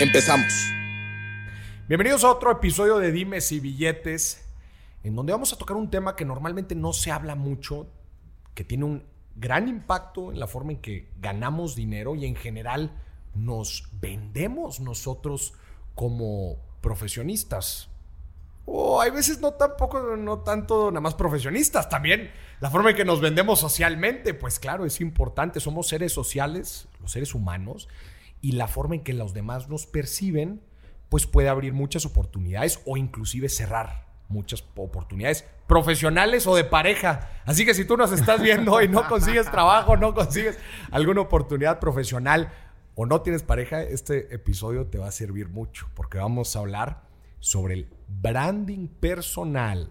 Empezamos. 0.00 0.72
Bienvenidos 1.86 2.24
a 2.24 2.30
otro 2.32 2.50
episodio 2.50 2.98
de 2.98 3.12
Dimes 3.12 3.52
y 3.52 3.60
Billetes, 3.60 4.44
en 5.04 5.14
donde 5.14 5.32
vamos 5.32 5.52
a 5.52 5.56
tocar 5.56 5.76
un 5.76 5.88
tema 5.88 6.16
que 6.16 6.24
normalmente 6.24 6.74
no 6.74 6.92
se 6.92 7.12
habla 7.12 7.36
mucho, 7.36 7.86
que 8.54 8.64
tiene 8.64 8.86
un 8.86 9.04
gran 9.36 9.68
impacto 9.68 10.32
en 10.32 10.40
la 10.40 10.48
forma 10.48 10.72
en 10.72 10.78
que 10.78 11.12
ganamos 11.20 11.76
dinero 11.76 12.16
y 12.16 12.26
en 12.26 12.34
general 12.34 12.90
nos 13.34 13.88
vendemos 14.00 14.80
nosotros 14.80 15.54
como 15.94 16.56
profesionistas. 16.80 17.88
O 18.66 19.00
hay 19.00 19.12
veces 19.12 19.40
no 19.40 19.52
tampoco, 19.52 20.16
no 20.16 20.40
tanto 20.40 20.90
nada 20.90 21.02
más 21.02 21.14
profesionistas, 21.14 21.88
también 21.88 22.32
la 22.58 22.68
forma 22.68 22.90
en 22.90 22.96
que 22.96 23.04
nos 23.04 23.20
vendemos 23.20 23.60
socialmente, 23.60 24.34
pues 24.34 24.58
claro, 24.58 24.86
es 24.86 25.00
importante, 25.00 25.60
somos 25.60 25.86
seres 25.86 26.12
sociales, 26.12 26.88
los 27.00 27.12
seres 27.12 27.32
humanos, 27.32 27.88
y 28.44 28.52
la 28.52 28.68
forma 28.68 28.94
en 28.94 29.00
que 29.00 29.14
los 29.14 29.32
demás 29.32 29.70
nos 29.70 29.86
perciben, 29.86 30.60
pues 31.08 31.26
puede 31.26 31.48
abrir 31.48 31.72
muchas 31.72 32.04
oportunidades 32.04 32.78
o 32.84 32.98
inclusive 32.98 33.48
cerrar 33.48 34.04
muchas 34.28 34.62
oportunidades 34.76 35.46
profesionales 35.66 36.46
o 36.46 36.54
de 36.54 36.64
pareja. 36.64 37.30
Así 37.46 37.64
que 37.64 37.72
si 37.72 37.86
tú 37.86 37.96
nos 37.96 38.12
estás 38.12 38.42
viendo 38.42 38.82
y 38.82 38.88
no 38.88 39.08
consigues 39.08 39.50
trabajo, 39.50 39.96
no 39.96 40.12
consigues 40.12 40.58
alguna 40.90 41.22
oportunidad 41.22 41.80
profesional 41.80 42.52
o 42.94 43.06
no 43.06 43.22
tienes 43.22 43.42
pareja, 43.42 43.82
este 43.82 44.34
episodio 44.34 44.88
te 44.88 44.98
va 44.98 45.08
a 45.08 45.12
servir 45.12 45.48
mucho 45.48 45.88
porque 45.94 46.18
vamos 46.18 46.54
a 46.54 46.58
hablar 46.58 47.00
sobre 47.40 47.72
el 47.72 47.88
branding 48.08 48.88
personal. 48.88 49.90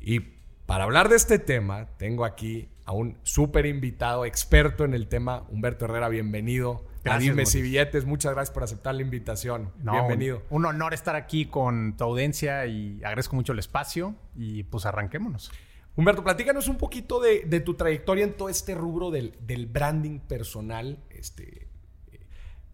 Y 0.00 0.20
para 0.64 0.84
hablar 0.84 1.10
de 1.10 1.16
este 1.16 1.38
tema, 1.38 1.90
tengo 1.98 2.24
aquí 2.24 2.70
a 2.86 2.92
un 2.92 3.18
súper 3.22 3.66
invitado, 3.66 4.24
experto 4.24 4.86
en 4.86 4.94
el 4.94 5.08
tema, 5.08 5.44
Humberto 5.50 5.84
Herrera, 5.84 6.08
bienvenido. 6.08 6.88
Gracias, 7.02 7.54
y 7.54 7.62
Billetes, 7.62 8.04
muchas 8.04 8.34
gracias 8.34 8.52
por 8.52 8.62
aceptar 8.62 8.94
la 8.94 9.02
invitación. 9.02 9.72
Bienvenido. 9.78 10.42
Un, 10.50 10.66
honor 10.66 10.92
estar 10.92 11.16
aquí 11.16 11.46
con 11.46 11.96
tu 11.96 12.04
audiencia 12.04 12.66
y 12.66 12.98
agradezco 13.02 13.36
mucho 13.36 13.52
el 13.52 13.58
espacio 13.58 14.14
y 14.36 14.64
pues 14.64 14.84
arranquémonos. 14.84 15.50
Humberto, 15.96 16.22
platícanos 16.22 16.68
un 16.68 16.76
poquito 16.76 17.20
de, 17.20 17.60
tu 17.60 17.74
trayectoria 17.74 18.24
en 18.24 18.34
todo 18.34 18.48
este 18.48 18.74
rubro 18.74 19.10
del, 19.10 19.34
branding 19.66 20.20
personal. 20.20 20.98
Este, 21.10 21.68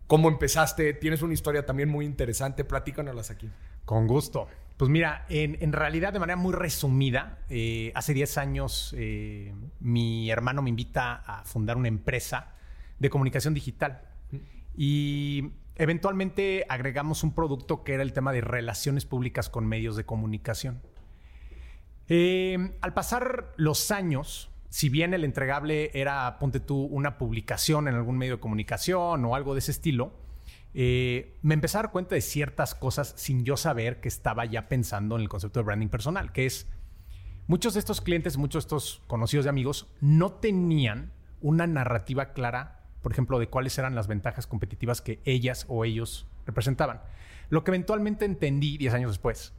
¿Cómo 0.06 0.28
empezaste? 0.28 0.92
Tienes 0.94 1.22
una 1.22 1.34
historia 1.34 1.64
también 1.64 1.88
muy 1.88 2.04
interesante. 2.04 2.64
Platícanoslas 2.64 3.30
aquí. 3.30 3.48
Con 3.84 4.06
gusto. 4.06 4.48
Pues 4.76 4.90
mira, 4.90 5.24
en, 5.28 5.72
realidad 5.72 6.12
de 6.12 6.18
manera 6.18 6.36
muy 6.36 6.52
resumida, 6.52 7.38
eh, 7.48 7.92
hace 7.94 8.12
10 8.12 8.38
años 8.38 8.94
eh, 8.98 9.54
mi 9.80 10.30
hermano 10.30 10.60
me 10.60 10.68
invita 10.68 11.14
a 11.14 11.44
fundar 11.44 11.76
una 11.76 11.88
empresa 11.88 12.52
de 12.98 13.08
comunicación 13.08 13.54
digital. 13.54 14.02
Y 14.76 15.52
eventualmente 15.76 16.66
agregamos 16.68 17.22
un 17.22 17.34
producto 17.34 17.84
que 17.84 17.94
era 17.94 18.02
el 18.02 18.12
tema 18.12 18.32
de 18.32 18.40
relaciones 18.40 19.04
públicas 19.04 19.48
con 19.48 19.66
medios 19.66 19.96
de 19.96 20.04
comunicación. 20.04 20.82
Eh, 22.08 22.76
al 22.82 22.94
pasar 22.94 23.52
los 23.56 23.90
años, 23.90 24.50
si 24.68 24.88
bien 24.88 25.14
el 25.14 25.24
entregable 25.24 25.90
era, 25.94 26.38
ponte 26.38 26.60
tú, 26.60 26.84
una 26.84 27.18
publicación 27.18 27.88
en 27.88 27.94
algún 27.94 28.18
medio 28.18 28.36
de 28.36 28.40
comunicación 28.40 29.24
o 29.24 29.34
algo 29.34 29.54
de 29.54 29.60
ese 29.60 29.72
estilo, 29.72 30.12
eh, 30.74 31.38
me 31.40 31.54
empecé 31.54 31.78
a 31.78 31.82
dar 31.82 31.90
cuenta 31.90 32.14
de 32.14 32.20
ciertas 32.20 32.74
cosas 32.74 33.14
sin 33.16 33.44
yo 33.44 33.56
saber 33.56 34.00
que 34.00 34.08
estaba 34.08 34.44
ya 34.44 34.68
pensando 34.68 35.16
en 35.16 35.22
el 35.22 35.28
concepto 35.28 35.60
de 35.60 35.64
branding 35.64 35.88
personal, 35.88 36.32
que 36.32 36.44
es 36.44 36.66
muchos 37.46 37.74
de 37.74 37.80
estos 37.80 38.02
clientes, 38.02 38.36
muchos 38.36 38.64
de 38.64 38.66
estos 38.66 39.02
conocidos 39.06 39.44
de 39.44 39.50
amigos 39.50 39.86
no 40.00 40.32
tenían 40.32 41.12
una 41.40 41.66
narrativa 41.66 42.34
clara 42.34 42.85
por 43.02 43.12
ejemplo, 43.12 43.38
de 43.38 43.48
cuáles 43.48 43.78
eran 43.78 43.94
las 43.94 44.06
ventajas 44.06 44.46
competitivas 44.46 45.00
que 45.00 45.20
ellas 45.24 45.64
o 45.68 45.84
ellos 45.84 46.26
representaban. 46.46 47.02
Lo 47.48 47.64
que 47.64 47.70
eventualmente 47.70 48.24
entendí 48.24 48.78
10 48.78 48.94
años 48.94 49.10
después 49.12 49.52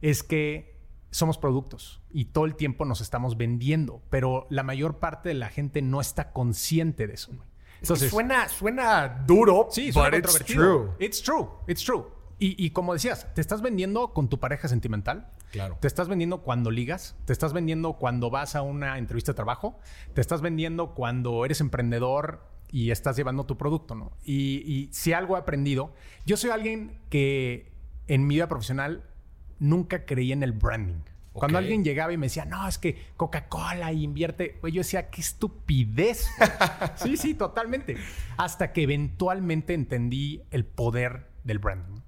es 0.00 0.22
que 0.22 0.72
somos 1.10 1.38
productos 1.38 2.00
y 2.10 2.26
todo 2.26 2.46
el 2.46 2.56
tiempo 2.56 2.84
nos 2.84 3.00
estamos 3.00 3.36
vendiendo, 3.36 4.02
pero 4.10 4.46
la 4.50 4.62
mayor 4.62 4.98
parte 4.98 5.28
de 5.28 5.34
la 5.34 5.48
gente 5.48 5.82
no 5.82 6.00
está 6.00 6.32
consciente 6.32 7.06
de 7.06 7.14
eso. 7.14 7.32
Entonces, 7.80 8.10
suena, 8.10 8.48
suena 8.48 9.24
duro, 9.26 9.68
sí, 9.70 9.92
suena 9.92 10.16
it's 10.16 10.44
true. 10.44 10.90
It's 10.98 11.22
true, 11.22 11.48
it's 11.66 11.84
true. 11.84 12.04
Y, 12.38 12.64
y, 12.64 12.70
como 12.70 12.92
decías, 12.92 13.32
te 13.34 13.40
estás 13.40 13.62
vendiendo 13.62 14.12
con 14.12 14.28
tu 14.28 14.40
pareja 14.40 14.66
sentimental. 14.66 15.28
Claro. 15.52 15.78
Te 15.80 15.86
estás 15.86 16.08
vendiendo 16.08 16.42
cuando 16.42 16.72
ligas. 16.72 17.14
Te 17.24 17.32
estás 17.32 17.52
vendiendo 17.52 17.94
cuando 17.94 18.30
vas 18.30 18.56
a 18.56 18.62
una 18.62 18.98
entrevista 18.98 19.30
de 19.30 19.36
trabajo. 19.36 19.78
Te 20.12 20.20
estás 20.20 20.40
vendiendo 20.40 20.94
cuando 20.94 21.44
eres 21.44 21.60
emprendedor 21.60 22.40
y 22.72 22.90
estás 22.90 23.16
llevando 23.16 23.44
tu 23.44 23.58
producto, 23.58 23.94
¿no? 23.94 24.12
Y, 24.24 24.88
si 24.92 25.12
algo 25.12 25.36
he 25.36 25.40
aprendido, 25.40 25.92
yo 26.24 26.38
soy 26.38 26.50
alguien 26.50 26.98
que 27.10 27.70
en 28.08 28.26
mi 28.26 28.36
vida 28.36 28.48
profesional 28.48 29.04
nunca 29.58 30.06
creía 30.06 30.32
en 30.32 30.42
el 30.42 30.52
branding. 30.52 31.02
Cuando 31.34 31.58
alguien 31.58 31.84
llegaba 31.84 32.12
y 32.12 32.18
me 32.18 32.26
decía, 32.26 32.44
no, 32.44 32.66
es 32.68 32.76
que 32.76 33.06
Coca-Cola 33.16 33.92
invierte, 33.92 34.56
pues 34.60 34.72
yo 34.72 34.80
decía, 34.80 35.08
qué 35.08 35.20
estupidez. 35.20 36.28
sí, 36.96 37.16
sí, 37.16 37.34
totalmente. 37.34 37.96
Hasta 38.36 38.72
que 38.72 38.82
eventualmente 38.82 39.72
entendí 39.72 40.42
el 40.50 40.64
poder 40.64 41.28
del 41.44 41.58
branding. 41.58 42.00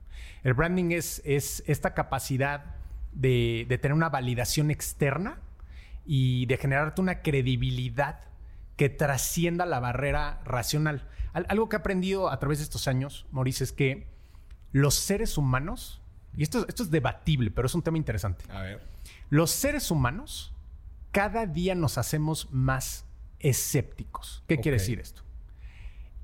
El 0.43 0.53
branding 0.53 0.91
es, 0.91 1.23
es 1.25 1.63
esta 1.67 1.95
capacidad 1.95 2.77
de, 3.13 3.65
de 3.67 3.79
tener 3.79 3.95
una 3.95 4.11
validación 4.11 4.71
externa 4.71 5.39
y 6.05 6.45
de 6.47 6.59
generarte 6.59 7.01
una 7.01 7.23
credibilidad 7.23 8.21
que 8.77 8.89
trascienda 8.89 9.67
la 9.67 9.81
barrera 9.81 10.41
racional. 10.45 11.09
algo 11.33 11.69
que 11.69 11.77
he 11.77 11.79
aprendido 11.79 12.31
a 12.31 12.39
través 12.39 12.59
de 12.59 12.65
estos 12.65 12.89
años, 12.89 13.27
Maurice, 13.31 13.65
es 13.65 13.73
que 13.73 14.09
los 14.73 14.95
seres 14.95 15.39
humanos, 15.39 16.03
y 16.37 16.43
esto, 16.43 16.67
esto 16.69 16.83
es 16.83 16.91
debatible, 16.91 17.51
pero 17.51 17.67
es 17.67 17.75
un 17.75 17.83
tema 17.83 17.99
interesante. 17.99 18.45
A 18.51 18.63
ver. 18.63 18.83
Los 19.31 19.51
seres 19.51 19.91
humanos 19.91 20.55
cada 21.13 21.47
día 21.47 21.77
nos 21.77 21.97
hacemos 21.97 22.49
más 22.51 23.07
escépticos. 23.39 24.43
¿Qué 24.49 24.59
quiere 24.59 24.79
decir 24.79 24.99
esto? 24.99 25.23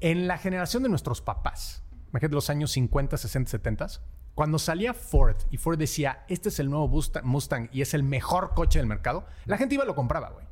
En 0.01 0.27
la 0.27 0.39
generación 0.39 0.83
de 0.83 0.89
nuestros 0.89 1.21
papás, 1.21 1.85
imagínate 2.09 2.35
los 2.35 2.51
años 2.51 2.73
50, 2.73 3.17
60, 3.17 3.51
70, 3.51 3.87
cuando 4.35 4.59
salía 4.59 4.95
Ford 4.95 5.37
y 5.51 5.59
Ford 5.59 5.79
decía, 5.79 6.25
este 6.29 6.49
es 6.49 6.59
el 6.59 6.71
nuevo 6.71 6.89
Mustang 7.23 7.69
y 7.73 7.83
es 7.83 7.95
el 7.95 8.03
mejor 8.03 8.55
coche 8.55 8.79
del 8.79 8.89
mercado, 8.89 9.27
la 9.45 9.59
gente 9.59 9.75
iba 9.75 9.85
y 9.85 9.87
lo 9.87 9.95
compraba, 9.95 10.31
güey. 10.31 10.47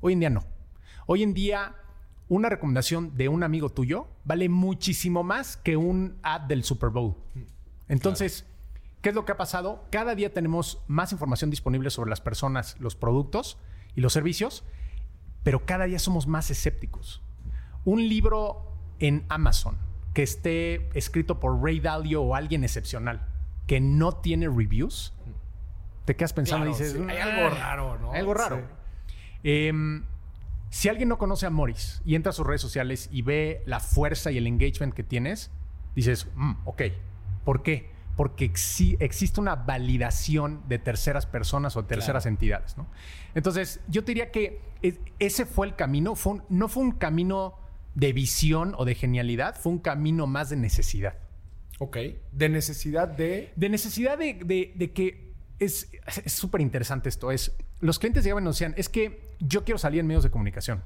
Hoy 0.00 0.14
en 0.14 0.20
día 0.20 0.30
no. 0.30 0.44
Hoy 1.06 1.22
en 1.22 1.34
día, 1.34 1.74
una 2.28 2.48
recomendación 2.48 3.16
de 3.16 3.28
un 3.28 3.42
amigo 3.42 3.70
tuyo 3.70 4.06
vale 4.24 4.48
muchísimo 4.48 5.22
más 5.22 5.56
que 5.56 5.76
un 5.76 6.18
ad 6.22 6.42
del 6.42 6.64
Super 6.64 6.90
Bowl. 6.90 7.16
Entonces, 7.88 8.46
¿qué 9.00 9.10
es 9.10 9.14
lo 9.14 9.24
que 9.24 9.32
ha 9.32 9.36
pasado? 9.36 9.84
Cada 9.90 10.14
día 10.14 10.32
tenemos 10.32 10.82
más 10.86 11.12
información 11.12 11.50
disponible 11.50 11.90
sobre 11.90 12.10
las 12.10 12.20
personas, 12.20 12.78
los 12.80 12.96
productos 12.96 13.58
y 13.94 14.00
los 14.00 14.12
servicios, 14.12 14.64
pero 15.42 15.66
cada 15.66 15.84
día 15.84 15.98
somos 15.98 16.26
más 16.26 16.50
escépticos. 16.50 17.22
Un 17.84 18.08
libro 18.08 18.72
en 18.98 19.24
Amazon 19.28 19.76
que 20.14 20.22
esté 20.22 20.88
escrito 20.96 21.40
por 21.40 21.62
Ray 21.62 21.80
Dalio 21.80 22.22
o 22.22 22.34
alguien 22.34 22.64
excepcional 22.64 23.26
que 23.66 23.80
no 23.80 24.12
tiene 24.12 24.48
reviews, 24.48 25.14
te 26.04 26.16
quedas 26.16 26.32
pensando 26.32 26.66
y 26.66 26.70
dices, 26.70 26.96
hay 27.08 27.18
algo 27.18 27.50
raro, 27.50 27.98
¿no? 27.98 28.12
Hay 28.12 28.20
algo 28.20 28.34
raro. 28.34 28.62
Em, 29.42 30.04
si 30.72 30.88
alguien 30.88 31.10
no 31.10 31.18
conoce 31.18 31.44
a 31.44 31.50
Morris 31.50 32.00
y 32.02 32.14
entra 32.14 32.30
a 32.30 32.32
sus 32.32 32.46
redes 32.46 32.62
sociales 32.62 33.10
y 33.12 33.20
ve 33.20 33.62
la 33.66 33.78
fuerza 33.78 34.30
y 34.30 34.38
el 34.38 34.46
engagement 34.46 34.94
que 34.94 35.02
tienes, 35.02 35.50
dices, 35.94 36.26
mm, 36.34 36.52
ok, 36.64 36.82
¿por 37.44 37.62
qué? 37.62 37.90
Porque 38.16 38.46
existe 38.46 39.38
una 39.38 39.54
validación 39.54 40.62
de 40.68 40.78
terceras 40.78 41.26
personas 41.26 41.76
o 41.76 41.84
terceras 41.84 42.24
entidades, 42.24 42.78
¿no? 42.78 42.86
Entonces, 43.34 43.80
yo 43.86 44.02
te 44.02 44.12
diría 44.12 44.30
que 44.30 44.62
ese 45.18 45.44
fue 45.44 45.66
el 45.66 45.76
camino, 45.76 46.14
no 46.48 46.68
fue 46.68 46.82
un 46.82 46.92
camino 46.92 47.58
de 47.94 48.14
visión 48.14 48.74
o 48.78 48.86
de 48.86 48.94
genialidad, 48.94 49.56
fue 49.60 49.72
un 49.72 49.78
camino 49.78 50.26
más 50.26 50.48
de 50.48 50.56
necesidad. 50.56 51.18
Ok, 51.80 51.98
de 52.32 52.48
necesidad 52.48 53.08
de... 53.08 53.52
De 53.56 53.68
necesidad 53.68 54.16
de, 54.16 54.92
que 54.94 55.34
es 55.58 55.90
súper 56.24 56.62
interesante 56.62 57.10
esto, 57.10 57.30
es 57.30 57.54
los 57.82 57.98
clientes 57.98 58.22
llegaban 58.22 58.44
y 58.44 58.46
nos 58.46 58.56
decían, 58.56 58.74
es 58.76 58.88
que 58.88 59.34
yo 59.40 59.64
quiero 59.64 59.76
salir 59.76 59.98
en 59.98 60.06
medios 60.06 60.22
de 60.22 60.30
comunicación. 60.30 60.84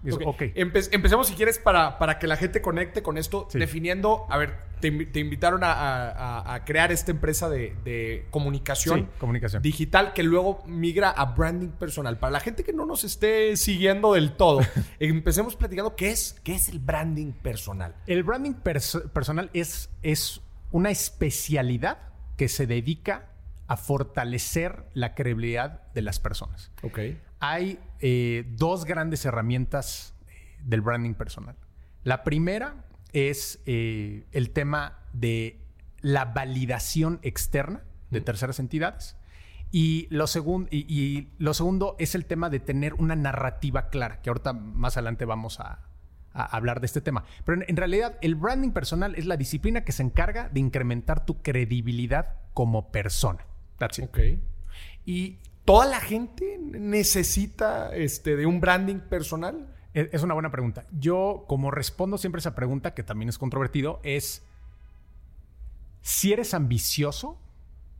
empecemos 0.54 1.28
si 1.28 1.34
quieres 1.34 1.58
para, 1.58 1.98
para 1.98 2.18
que 2.18 2.26
la 2.26 2.36
gente 2.36 2.62
conecte 2.62 3.02
con 3.02 3.18
esto, 3.18 3.46
definiendo, 3.52 4.24
a 4.30 4.38
ver, 4.38 4.54
te, 4.80 4.88
invitaron 5.20 5.60
a, 5.62 6.62
crear 6.64 6.90
esta 6.92 7.10
empresa 7.10 7.50
de, 7.50 8.26
comunicación, 8.30 9.10
comunicación 9.18 9.62
digital 9.62 10.14
que 10.14 10.22
luego 10.22 10.64
migra 10.66 11.10
a 11.10 11.26
branding 11.26 11.68
personal. 11.68 12.18
Para 12.18 12.30
la 12.30 12.40
gente 12.40 12.64
que 12.64 12.72
no 12.72 12.86
nos 12.86 13.04
esté 13.04 13.58
siguiendo 13.58 14.14
del 14.14 14.32
todo, 14.32 14.60
empecemos 14.98 15.54
platicando 15.54 15.96
qué 15.96 16.10
es, 16.10 16.40
qué 16.44 16.54
es 16.54 16.70
el 16.70 16.78
branding 16.78 17.32
personal. 17.32 17.94
El 18.06 18.22
branding 18.22 18.54
personal 18.54 19.50
es, 19.52 19.90
es 20.02 20.40
una 20.70 20.90
especialidad 20.90 21.98
que 22.38 22.48
se 22.48 22.66
dedica 22.66 23.28
a 23.68 23.76
fortalecer 23.76 24.84
la 24.94 25.14
credibilidad 25.14 25.92
de 25.92 26.02
las 26.02 26.20
personas. 26.20 26.70
Ok. 26.82 27.00
Hay 27.40 27.78
eh, 28.00 28.44
dos 28.56 28.84
grandes 28.84 29.24
herramientas 29.24 30.14
eh, 30.28 30.58
del 30.62 30.80
branding 30.80 31.14
personal. 31.14 31.56
La 32.04 32.22
primera 32.22 32.84
es 33.12 33.60
eh, 33.66 34.26
el 34.32 34.50
tema 34.50 35.00
de 35.12 35.60
la 36.00 36.26
validación 36.26 37.18
externa 37.22 37.82
de 38.10 38.20
terceras 38.20 38.58
entidades. 38.58 39.16
Y 39.72 40.06
lo, 40.10 40.26
y, 40.70 41.28
lo 41.38 41.54
segundo 41.54 41.96
es 41.98 42.14
el 42.14 42.24
tema 42.24 42.50
de 42.50 42.60
tener 42.60 42.94
una 42.94 43.16
narrativa 43.16 43.88
clara, 43.88 44.22
que 44.22 44.30
ahorita 44.30 44.52
más 44.52 44.96
adelante 44.96 45.24
vamos 45.24 45.60
a, 45.60 45.82
hablar 46.32 46.80
de 46.80 46.86
este 46.86 47.00
tema. 47.00 47.24
Pero 47.44 47.62
en, 47.66 47.76
realidad 47.76 48.18
el 48.20 48.34
branding 48.34 48.70
personal 48.70 49.14
es 49.14 49.24
la 49.24 49.38
disciplina 49.38 49.84
que 49.84 49.92
se 49.92 50.02
encarga 50.02 50.50
de 50.50 50.60
incrementar 50.60 51.24
tu 51.24 51.42
credibilidad 51.42 52.34
como 52.52 52.92
persona. 52.92 53.46
Ok. 54.02 54.18
Y 55.04 55.38
toda 55.64 55.86
la 55.86 56.00
gente 56.00 56.58
necesita 56.60 57.94
este, 57.94 58.36
de 58.36 58.46
un 58.46 58.60
branding 58.60 59.00
personal. 59.00 59.72
Es 59.94 60.22
una 60.22 60.34
buena 60.34 60.50
pregunta. 60.50 60.86
Yo, 60.98 61.44
como 61.48 61.70
respondo 61.70 62.18
siempre 62.18 62.40
esa 62.40 62.54
pregunta, 62.54 62.92
que 62.92 63.02
también 63.02 63.30
es 63.30 63.38
controvertido, 63.38 64.00
es 64.02 64.44
si 66.02 66.32
eres 66.32 66.52
ambicioso, 66.52 67.38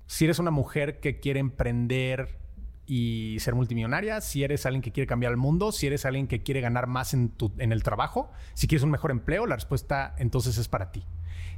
si 0.07 0.27
eres 0.27 0.39
una 0.39 0.51
mujer 0.51 1.01
que 1.01 1.21
quiere 1.21 1.41
emprender 1.41 2.39
y 2.87 3.37
ser 3.41 3.55
multimillonaria, 3.55 4.21
si 4.21 4.45
eres 4.45 4.67
alguien 4.67 4.83
que 4.83 4.93
quiere 4.93 5.07
cambiar 5.07 5.33
el 5.33 5.39
mundo, 5.39 5.73
si 5.73 5.87
eres 5.87 6.05
alguien 6.07 6.29
que 6.29 6.43
quiere 6.43 6.61
ganar 6.61 6.87
más 6.87 7.15
en, 7.15 7.31
tu, 7.31 7.53
en 7.59 7.73
el 7.73 7.83
trabajo, 7.83 8.31
si 8.55 8.69
quieres 8.69 8.85
un 8.85 8.91
mejor 8.91 9.11
empleo, 9.11 9.47
la 9.47 9.57
respuesta 9.57 10.15
entonces 10.19 10.59
es 10.59 10.69
para 10.69 10.93
ti. 10.93 11.05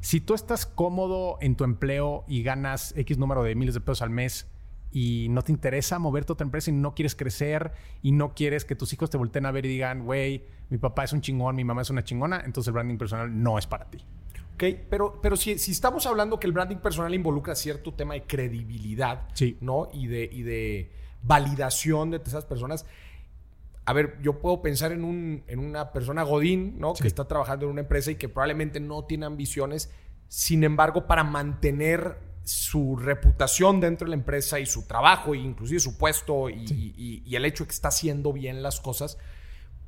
Si 0.01 0.21
tú 0.21 0.35
estás 0.35 0.65
cómodo 0.65 1.39
en 1.41 1.57
tu 1.57 1.65
empleo 1.65 2.25
y 2.29 2.43
ganas 2.43 2.95
X 2.97 3.19
número 3.19 3.43
de 3.43 3.55
miles 3.55 3.75
de 3.75 3.81
pesos 3.81 4.03
al 4.03 4.11
mes, 4.11 4.49
y 4.91 5.27
no 5.31 5.43
te 5.43 5.53
interesa 5.53 5.99
moverte 5.99 6.33
a 6.33 6.35
otra 6.35 6.45
empresa 6.45 6.71
y 6.71 6.75
no 6.75 6.95
quieres 6.95 7.15
crecer 7.15 7.73
y 8.03 8.13
no 8.13 8.35
quieres 8.35 8.65
que 8.65 8.75
tus 8.75 8.93
hijos 8.93 9.11
te 9.11 9.19
volteen 9.19 9.47
a 9.47 9.51
ver 9.51 9.67
y 9.67 9.69
digan, 9.69 10.05
güey, 10.05 10.45
mi 10.71 10.79
papá 10.79 11.05
es 11.05 11.13
un 11.13 11.21
chingón, 11.21 11.57
mi 11.57 11.65
mamá 11.65 11.83
es 11.83 11.91
una 11.91 12.05
chingona, 12.05 12.43
entonces 12.45 12.69
el 12.69 12.75
branding 12.75 12.97
personal 12.97 13.43
no 13.43 13.59
es 13.59 13.67
para 13.67 13.91
ti. 13.91 13.99
Ok, 14.55 14.65
pero, 14.91 15.21
pero 15.23 15.37
si, 15.37 15.59
si 15.59 15.71
estamos 15.71 16.07
hablando 16.07 16.41
que 16.41 16.47
el 16.47 16.53
branding 16.53 16.79
personal 16.79 17.15
involucra 17.15 17.55
cierto 17.55 17.95
tema 17.95 18.15
de 18.15 18.23
credibilidad, 18.23 19.29
¿no? 19.61 19.89
Y 19.93 20.09
de, 20.09 20.29
y 20.33 20.43
de 20.43 20.91
validación 21.23 22.11
de 22.11 22.21
esas 22.25 22.45
personas. 22.45 22.87
A 23.85 23.93
ver, 23.93 24.19
yo 24.23 24.41
puedo 24.41 24.61
pensar 24.61 24.93
en, 24.93 25.05
un, 25.05 25.45
en 25.47 25.59
una 25.61 25.93
persona 25.93 26.23
Godín, 26.23 26.79
¿no? 26.79 26.95
Que 26.95 27.09
está 27.09 27.27
trabajando 27.27 27.67
en 27.67 27.73
una 27.73 27.81
empresa 27.81 28.11
y 28.11 28.17
que 28.17 28.29
probablemente 28.29 28.81
no 28.81 29.05
tiene 29.05 29.27
ambiciones. 29.27 29.91
Sin 30.29 30.63
embargo, 30.63 31.07
para 31.07 31.25
mantener 31.25 32.19
su 32.49 32.97
reputación 32.97 33.79
dentro 33.79 34.07
de 34.07 34.11
la 34.11 34.17
empresa 34.17 34.59
y 34.59 34.67
su 34.67 34.87
trabajo, 34.87 35.35
e 35.35 35.39
inclusive 35.39 35.81
su 35.81 35.99
puesto 35.99 36.49
y, 36.49 37.25
el 37.31 37.45
hecho 37.45 37.65
de 37.65 37.69
que 37.69 37.75
está 37.75 37.89
haciendo 37.89 38.33
bien 38.33 38.63
las 38.63 38.81
cosas. 38.81 39.19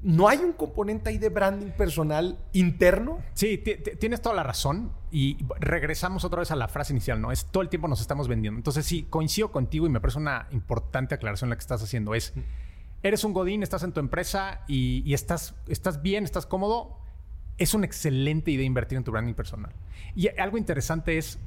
¿No 0.02 0.28
hay 0.28 0.38
un 0.38 0.52
componente 0.54 1.10
ahí 1.10 1.18
de 1.18 1.28
branding 1.28 1.72
personal 1.72 2.38
interno? 2.52 3.18
Sí, 3.34 3.58
tienes 3.58 4.22
toda 4.22 4.34
la 4.34 4.42
razón. 4.42 4.92
Y 5.10 5.44
regresamos 5.58 6.24
otra 6.24 6.40
vez 6.40 6.50
a 6.50 6.56
la 6.56 6.68
frase 6.68 6.92
inicial, 6.92 7.20
¿no? 7.20 7.32
Es 7.32 7.46
todo 7.46 7.62
el 7.62 7.68
tiempo 7.68 7.88
nos 7.88 8.00
estamos 8.00 8.28
vendiendo. 8.28 8.58
Entonces, 8.58 8.86
sí, 8.86 9.06
coincido 9.10 9.50
contigo 9.52 9.86
y 9.86 9.90
me 9.90 10.00
parece 10.00 10.18
una 10.18 10.46
importante 10.52 11.14
aclaración 11.14 11.50
la 11.50 11.56
que 11.56 11.60
estás 11.60 11.82
haciendo. 11.82 12.14
Es, 12.14 12.32
eres 13.02 13.24
un 13.24 13.32
godín, 13.32 13.62
estás 13.62 13.82
en 13.82 13.92
tu 13.92 14.00
empresa 14.00 14.62
y, 14.68 15.02
y 15.04 15.12
estás, 15.12 15.54
estás 15.66 16.00
bien, 16.00 16.24
estás 16.24 16.46
cómodo. 16.46 16.96
Es 17.58 17.74
una 17.74 17.84
excelente 17.84 18.50
idea 18.52 18.64
invertir 18.64 18.96
en 18.96 19.04
tu 19.04 19.10
branding 19.10 19.34
personal. 19.34 19.72
Y 20.14 20.28
algo 20.28 20.56
interesante 20.56 21.18
es, 21.18 21.38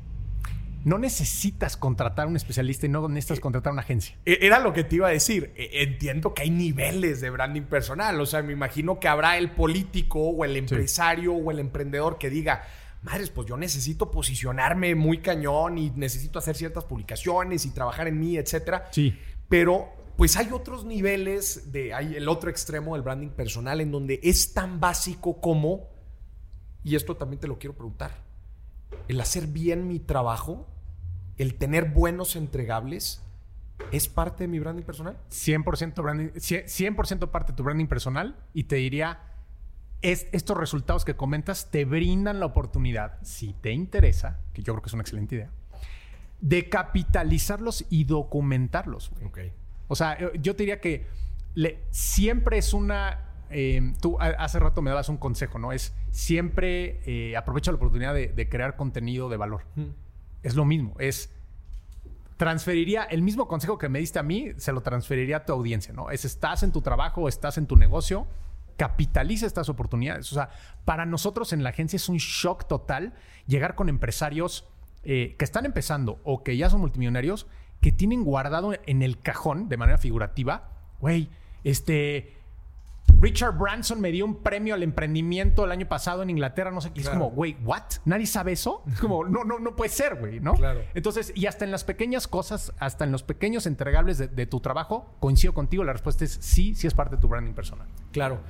no 0.84 0.98
necesitas 0.98 1.78
contratar 1.78 2.26
a 2.26 2.30
un 2.30 2.36
especialista 2.36 2.86
y 2.86 2.90
no 2.90 3.08
necesitas 3.08 3.40
contratar 3.40 3.72
a 3.72 3.74
una 3.74 3.82
agencia. 3.82 4.18
E-, 4.26 4.40
era 4.42 4.60
lo 4.60 4.74
que 4.74 4.84
te 4.84 4.98
iba 4.98 5.08
a 5.08 5.12
decir. 5.12 5.54
E-, 5.56 5.84
entiendo 5.84 6.34
que 6.34 6.44
hay 6.44 6.50
niveles 6.50 7.22
de 7.22 7.30
branding 7.30 7.64
personal. 7.64 8.20
O 8.20 8.26
sea, 8.26 8.42
me 8.42 8.54
imagino 8.54 9.00
que 9.00 9.08
habrá 9.08 9.38
el 9.38 9.52
político 9.52 10.20
o 10.20 10.46
el 10.46 10.58
empresario 10.58 11.34
o 11.34 11.52
el 11.52 11.60
emprendedor 11.60 12.18
que 12.18 12.30
diga, 12.30 12.64
madres, 13.02 13.30
pues 13.30 13.48
yo 13.48 13.58
necesito 13.58 14.12
posicionarme 14.12 14.96
muy 14.96 15.20
cañón 15.20 15.78
y 15.78 15.90
necesito 15.92 16.40
hacer 16.40 16.56
ciertas 16.56 16.86
publicaciones 16.86 17.66
y 17.66 17.72
trabajar 17.72 18.08
en 18.08 18.20
mí, 18.20 18.38
etcétera. 18.38 18.90
Sí. 18.92 19.18
Pero 19.48 19.94
pues 20.18 20.38
hay 20.38 20.50
otros 20.52 20.86
niveles 20.86 21.72
de, 21.72 21.94
hay 21.94 22.16
el 22.16 22.28
otro 22.30 22.50
extremo 22.50 22.94
del 22.94 23.04
branding 23.04 23.30
personal 23.30 23.82
en 23.82 23.92
donde 23.92 24.20
es 24.22 24.54
tan 24.54 24.80
básico 24.80 25.40
como, 25.40 25.90
y 26.84 26.96
esto 26.96 27.16
también 27.16 27.40
te 27.40 27.48
lo 27.48 27.58
quiero 27.58 27.76
preguntar, 27.76 28.12
el 29.08 29.20
hacer 29.20 29.48
bien 29.48 29.88
mi 29.88 30.00
trabajo 30.00 30.73
el 31.38 31.56
tener 31.56 31.90
buenos 31.92 32.36
entregables 32.36 33.22
es 33.92 34.08
parte 34.08 34.46
de 34.46 34.48
mi 34.48 34.60
branding 34.60 34.84
personal? 34.84 35.18
100% 35.30 36.02
branding, 36.02 36.28
100% 36.28 37.30
parte 37.30 37.52
de 37.52 37.56
tu 37.56 37.64
branding 37.64 37.88
personal 37.88 38.38
y 38.54 38.66
te 38.66 38.78
diría, 38.78 39.20
es, 40.02 40.28
estos 40.32 40.58
resultados 40.58 41.06
que 41.06 41.16
comentas 41.16 41.72
te 41.72 41.86
brindan 41.86 42.40
la 42.40 42.46
oportunidad, 42.46 43.20
si 43.24 43.54
te 43.54 43.72
interesa, 43.72 44.40
que 44.54 44.62
yo 44.62 44.74
creo 44.74 44.82
que 44.82 44.88
es 44.88 44.94
una 44.94 45.02
excelente 45.02 45.36
idea, 45.36 45.50
de 46.42 46.70
capitalizarlos 46.70 47.86
y 47.90 48.04
documentarlos. 48.04 49.12
O 49.88 49.96
sea, 49.96 50.18
yo 50.34 50.56
te 50.56 50.64
diría 50.64 50.80
que 50.80 51.08
siempre 51.92 52.58
es 52.58 52.74
una... 52.74 53.30
Eh, 53.56 53.94
tú 54.02 54.18
hace 54.20 54.58
rato 54.58 54.82
me 54.82 54.90
dabas 54.90 55.10
un 55.10 55.18
consejo, 55.18 55.60
¿no? 55.60 55.74
Es 55.74 55.94
siempre 56.10 57.02
eh, 57.06 57.38
aprovecha 57.38 57.70
la 57.70 57.76
oportunidad 57.76 58.14
de, 58.16 58.50
crear 58.50 58.76
contenido 58.76 59.30
de 59.30 59.38
valor 59.38 59.62
es 60.44 60.56
lo 60.56 60.66
mismo. 60.66 60.96
Es 61.00 61.32
transferiría 62.38 63.04
el 63.04 63.22
mismo 63.22 63.48
consejo 63.48 63.78
que 63.78 63.90
me 63.90 64.00
diste 64.00 64.20
a 64.20 64.24
mí, 64.24 64.52
se 64.58 64.74
lo 64.74 64.82
transferiría 64.82 65.38
a 65.38 65.46
tu 65.46 65.54
audiencia, 65.54 65.94
¿no? 65.94 66.10
Es 66.10 66.26
estás 66.26 66.64
en 66.64 66.72
tu 66.72 66.82
trabajo, 66.82 67.30
estás 67.30 67.58
en 67.58 67.68
tu 67.68 67.76
negocio, 67.76 68.28
capitaliza 68.76 69.46
estas 69.46 69.70
oportunidades. 69.70 70.32
O 70.32 70.36
sea, 70.36 70.50
para 70.84 71.06
nosotros 71.06 71.54
en 71.54 71.64
la 71.64 71.70
agencia 71.70 71.98
es 71.98 72.10
un 72.10 72.18
shock 72.18 72.68
total 72.68 73.14
llegar 73.48 73.76
con 73.76 73.88
empresarios 73.88 74.68
eh, 75.04 75.36
que 75.38 75.46
están 75.46 75.66
empezando 75.66 76.20
o 76.24 76.44
que 76.44 76.58
ya 76.58 76.70
son 76.70 76.82
multimillonarios, 76.82 77.48
que 77.82 77.92
tienen 77.92 78.24
guardado 78.24 78.74
en 78.86 79.02
el 79.02 79.20
cajón 79.20 79.70
de 79.70 79.78
manera 79.78 79.98
figurativa, 79.98 80.72
güey, 81.00 81.30
este, 81.64 82.34
Richard 83.24 83.58
Branson 83.58 84.02
me 84.02 84.12
dio 84.12 84.26
un 84.26 84.44
premio 84.44 84.74
al 84.74 84.84
emprendimiento 84.84 85.64
el 85.64 85.72
año 85.72 85.88
pasado 85.88 86.24
en 86.24 86.30
Inglaterra, 86.30 86.72
no 86.72 86.82
sé 86.82 86.92
qué. 86.92 87.00
Es 87.00 87.10
como, 87.10 87.32
güey, 87.32 87.56
¿what? 87.64 87.84
¿Nadie 88.04 88.28
sabe 88.28 88.52
eso? 88.52 88.84
Es 88.92 89.00
como, 89.00 89.24
no, 89.24 89.46
no, 89.46 89.60
no 89.60 89.78
puede 89.78 89.90
ser, 89.90 90.16
güey, 90.16 90.42
¿no? 90.42 90.56
Claro. 90.56 90.82
Entonces, 90.94 91.32
y 91.34 91.46
hasta 91.46 91.64
en 91.64 91.72
las 91.72 91.86
pequeñas 91.86 92.28
cosas, 92.28 92.74
hasta 92.80 93.06
en 93.06 93.14
los 93.14 93.24
pequeños 93.24 93.66
entregables 93.66 94.18
de, 94.18 94.46
tu 94.46 94.60
trabajo, 94.60 95.16
coincido 95.22 95.54
contigo. 95.54 95.86
La 95.86 95.94
respuesta 95.94 96.26
es 96.26 96.38
sí, 96.42 96.76
sí 96.76 96.86
es 96.86 96.94
parte 96.94 97.16
de 97.16 97.22
tu 97.22 97.30
branding 97.30 97.54
personal. 97.54 97.88
Claro. 98.12 98.42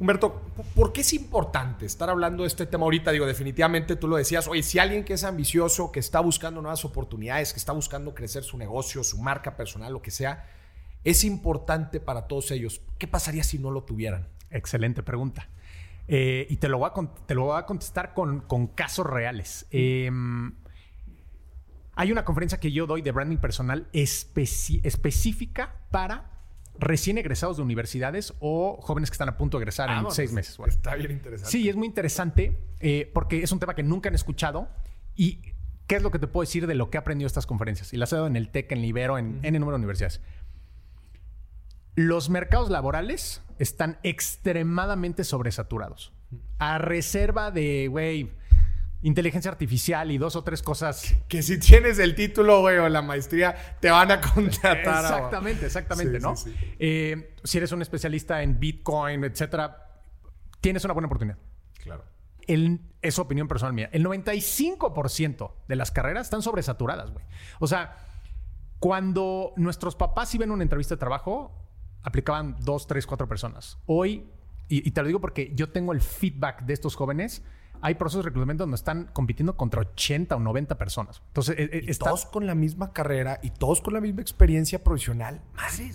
Humberto, 0.00 0.42
¿por 0.74 0.92
qué 0.92 1.02
es 1.02 1.12
importante 1.12 1.86
estar 1.86 2.10
hablando 2.10 2.42
de 2.42 2.48
este 2.48 2.66
tema 2.66 2.82
ahorita? 2.82 3.12
Digo, 3.12 3.26
definitivamente 3.26 3.94
tú 3.94 4.08
lo 4.08 4.16
decías, 4.16 4.48
oye, 4.48 4.64
si 4.64 4.80
alguien 4.80 5.04
que 5.04 5.12
es 5.12 5.22
ambicioso, 5.22 5.92
que 5.92 6.00
está 6.00 6.18
buscando 6.18 6.60
nuevas 6.60 6.84
oportunidades, 6.84 7.52
que 7.52 7.60
está 7.60 7.70
buscando 7.70 8.12
crecer 8.12 8.42
su 8.42 8.58
negocio, 8.58 9.04
su 9.04 9.18
marca 9.18 9.56
personal, 9.56 9.92
lo 9.92 10.02
que 10.02 10.10
sea, 10.10 10.44
es 11.06 11.22
importante 11.22 12.00
para 12.00 12.26
todos 12.26 12.50
ellos. 12.50 12.82
¿Qué 12.98 13.06
pasaría 13.06 13.44
si 13.44 13.60
no 13.60 13.70
lo 13.70 13.84
tuvieran? 13.84 14.26
Excelente 14.50 15.04
pregunta. 15.04 15.48
Eh, 16.08 16.48
y 16.50 16.56
te 16.56 16.68
lo, 16.68 16.78
voy 16.78 16.90
a, 16.92 17.26
te 17.26 17.36
lo 17.36 17.44
voy 17.44 17.58
a 17.58 17.64
contestar 17.64 18.12
con, 18.12 18.40
casos 18.74 19.06
reales. 19.06 19.66
Em, 19.70 20.52
hay 21.94 22.10
una 22.10 22.24
conferencia 22.24 22.58
que 22.58 22.72
yo 22.72 22.88
doy 22.88 23.02
de 23.02 23.12
branding 23.12 23.36
personal 23.36 23.86
específica 23.92 25.76
para 25.92 26.32
recién 26.76 27.18
egresados 27.18 27.56
de 27.56 27.62
universidades 27.62 28.34
o 28.40 28.78
jóvenes 28.82 29.08
que 29.08 29.14
están 29.14 29.28
a 29.28 29.36
punto 29.36 29.58
de 29.58 29.62
egresar 29.62 29.88
en 29.88 30.10
seis 30.10 30.32
meses. 30.32 30.58
Está 30.66 30.96
bien 30.96 31.12
interesante. 31.12 31.52
Sí, 31.52 31.68
es 31.68 31.76
muy 31.76 31.86
interesante 31.86 32.58
eh, 32.80 33.08
porque 33.14 33.44
es 33.44 33.52
un 33.52 33.60
tema 33.60 33.76
que 33.76 33.84
nunca 33.84 34.08
han 34.08 34.16
escuchado 34.16 34.68
y 35.14 35.54
¿qué 35.86 35.96
es 35.96 36.02
lo 36.02 36.10
que 36.10 36.18
te 36.18 36.26
puedo 36.26 36.42
decir 36.42 36.66
de 36.66 36.74
lo 36.74 36.90
que 36.90 36.98
he 36.98 37.00
aprendido 37.00 37.28
estas 37.28 37.46
conferencias? 37.46 37.92
Y 37.94 37.96
las 37.96 38.12
he 38.12 38.16
dado 38.16 38.26
en 38.26 38.34
el 38.34 38.50
TEC, 38.50 38.72
en 38.72 38.82
Libero, 38.82 39.18
en, 39.18 39.38
en 39.44 39.54
el 39.54 39.60
número 39.60 39.78
de 39.78 39.82
universidades. 39.82 40.20
Los 41.96 42.28
mercados 42.28 42.70
laborales 42.70 43.42
están 43.58 43.98
extremadamente 44.02 45.24
sobresaturados. 45.24 46.12
A 46.58 46.76
reserva 46.78 47.50
de, 47.50 47.88
güey, 47.88 48.30
inteligencia 49.02 49.50
artificial 49.50 50.10
y 50.10 50.18
dos 50.18 50.36
o 50.36 50.44
tres 50.44 50.62
cosas. 50.62 51.14
Que 51.26 51.42
si 51.42 51.58
tienes 51.58 51.98
el 51.98 52.14
título, 52.14 52.60
güey, 52.60 52.76
o 52.76 52.88
la 52.90 53.00
maestría, 53.00 53.56
te 53.80 53.90
van 53.90 54.10
a 54.10 54.20
contratar. 54.20 55.04
Exactamente, 55.04 55.66
exactamente, 55.66 56.20
¿no? 56.20 56.34
Eh, 56.78 57.34
si 57.42 57.58
eres 57.58 57.72
un 57.72 57.80
especialista 57.80 58.42
en 58.42 58.60
Bitcoin, 58.60 59.24
etcétera, 59.24 60.02
tienes 60.60 60.84
una 60.84 60.92
buena 60.92 61.06
oportunidad. 61.06 61.38
Claro. 61.82 62.04
el, 62.48 62.80
es 63.00 63.18
opinión 63.20 63.46
personal 63.46 63.72
mía, 63.72 63.88
el 63.92 64.04
95% 64.04 65.52
de 65.68 65.76
las 65.76 65.92
carreras 65.92 66.26
están 66.26 66.42
sobresaturadas, 66.42 67.10
güey. 67.10 67.24
O 67.60 67.66
sea, 67.66 67.96
cuando 68.80 69.52
nuestros 69.56 69.96
papás 69.96 70.34
iban 70.34 70.50
a 70.50 70.52
una 70.52 70.64
entrevista 70.64 70.96
de 70.96 70.98
trabajo, 70.98 71.65
aplicaban 72.02 72.56
dos, 72.60 72.86
tres, 72.86 73.06
cuatro 73.06 73.28
personas. 73.28 73.78
Hoy, 73.86 74.26
y, 74.68 74.90
te 74.90 75.00
lo 75.02 75.06
digo 75.06 75.20
porque 75.20 75.52
yo 75.54 75.70
tengo 75.70 75.92
el 75.92 76.00
feedback 76.00 76.62
de 76.62 76.72
estos 76.72 76.96
jóvenes, 76.96 77.42
hay 77.82 77.94
procesos 77.94 78.24
de 78.24 78.30
reclutamiento 78.30 78.64
donde 78.64 78.76
están 78.76 79.10
compitiendo 79.12 79.56
contra 79.56 79.80
80 79.82 80.36
o 80.36 80.40
90 80.40 80.78
personas. 80.78 81.22
Entonces, 81.28 81.56
e, 81.58 81.84
e, 81.88 81.94
todos 81.94 82.26
con 82.26 82.46
la 82.46 82.54
misma 82.54 82.92
carrera 82.92 83.38
y 83.42 83.50
todos 83.50 83.80
con 83.80 83.94
la 83.94 84.00
misma 84.00 84.22
experiencia 84.22 84.82
profesional. 84.82 85.42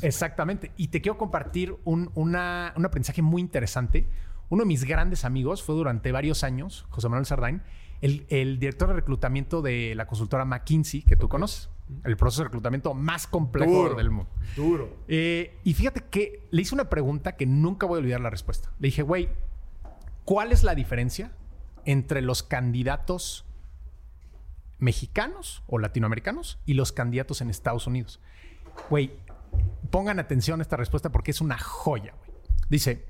Exactamente. 0.01 0.71
Y 0.77 0.89
te 0.89 1.01
quiero 1.01 1.17
compartir 1.17 1.75
un, 1.83 2.11
una, 2.13 2.73
un 2.75 2.85
aprendizaje 2.85 3.21
muy 3.21 3.41
interesante. 3.41 4.07
Uno 4.49 4.63
de 4.63 4.67
mis 4.67 4.83
grandes 4.83 5.25
amigos 5.25 5.63
fue 5.63 5.75
durante 5.75 6.11
varios 6.11 6.43
años, 6.43 6.85
José 6.89 7.09
Manuel 7.09 7.25
Sardain, 7.25 7.63
el, 8.01 8.25
el 8.29 8.59
director 8.59 8.89
de 8.89 8.95
reclutamiento 8.95 9.61
de 9.61 9.95
la 9.95 10.07
consultora 10.07 10.45
McKinsey, 10.45 11.03
que 11.03 11.15
tú 11.15 11.29
conoces 11.29 11.69
el 12.03 12.17
proceso 12.17 12.41
de 12.41 12.45
reclutamiento 12.45 12.93
más 12.93 13.27
complejo 13.27 13.93
del 13.95 14.09
mundo. 14.09 14.31
Duro. 14.55 14.97
Eh, 15.07 15.59
y 15.63 15.73
fíjate 15.73 16.01
que 16.09 16.47
le 16.51 16.61
hice 16.61 16.75
una 16.75 16.89
pregunta 16.89 17.35
que 17.35 17.45
nunca 17.45 17.85
voy 17.85 17.97
a 17.97 17.99
olvidar 17.99 18.21
la 18.21 18.29
respuesta. 18.29 18.71
Le 18.79 18.87
dije, 18.87 19.01
güey, 19.01 19.29
¿cuál 20.25 20.51
es 20.51 20.63
la 20.63 20.75
diferencia 20.75 21.31
entre 21.85 22.21
los 22.21 22.43
candidatos 22.43 23.45
mexicanos 24.79 25.63
o 25.67 25.77
latinoamericanos 25.77 26.59
y 26.65 26.73
los 26.73 26.91
candidatos 26.91 27.41
en 27.41 27.49
Estados 27.49 27.87
Unidos? 27.87 28.19
Güey, 28.89 29.11
pongan 29.89 30.19
atención 30.19 30.59
a 30.59 30.63
esta 30.63 30.77
respuesta 30.77 31.11
porque 31.11 31.31
es 31.31 31.41
una 31.41 31.57
joya, 31.57 32.13
güey. 32.17 32.31
Dice, 32.69 33.05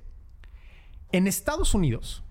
en 1.11 1.27
Estados 1.27 1.75
Unidos, 1.75 2.23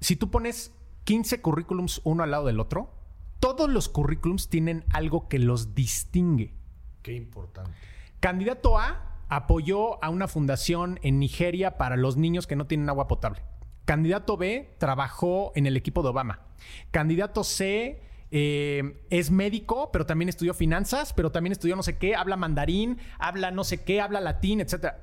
si 0.00 0.16
tú 0.16 0.30
pones 0.30 0.72
15 1.04 1.40
currículums 1.40 2.00
uno 2.04 2.22
al 2.22 2.30
lado 2.30 2.46
del 2.46 2.60
otro, 2.60 2.97
todos 3.40 3.68
los 3.68 3.88
currículums 3.88 4.48
tienen 4.48 4.84
algo 4.90 5.28
que 5.28 5.38
los 5.38 5.74
distingue. 5.74 6.54
Qué 7.02 7.14
importante. 7.14 7.72
Candidato 8.20 8.78
A 8.78 9.24
apoyó 9.28 10.02
a 10.02 10.08
una 10.08 10.26
fundación 10.28 10.98
en 11.02 11.18
Nigeria 11.18 11.76
para 11.76 11.96
los 11.96 12.16
niños 12.16 12.46
que 12.46 12.56
no 12.56 12.66
tienen 12.66 12.88
agua 12.88 13.08
potable. 13.08 13.42
Candidato 13.84 14.36
B 14.36 14.74
trabajó 14.78 15.52
en 15.54 15.66
el 15.66 15.76
equipo 15.76 16.02
de 16.02 16.08
Obama. 16.08 16.40
Candidato 16.90 17.44
C 17.44 18.02
eh, 18.30 19.02
es 19.10 19.30
médico, 19.30 19.90
pero 19.92 20.04
también 20.04 20.28
estudió 20.28 20.52
finanzas, 20.52 21.12
pero 21.12 21.32
también 21.32 21.52
estudió 21.52 21.76
no 21.76 21.82
sé 21.82 21.96
qué, 21.96 22.14
habla 22.14 22.36
mandarín, 22.36 22.98
habla 23.18 23.50
no 23.50 23.64
sé 23.64 23.84
qué, 23.84 24.00
habla 24.00 24.20
latín, 24.20 24.60
etc. 24.60 24.94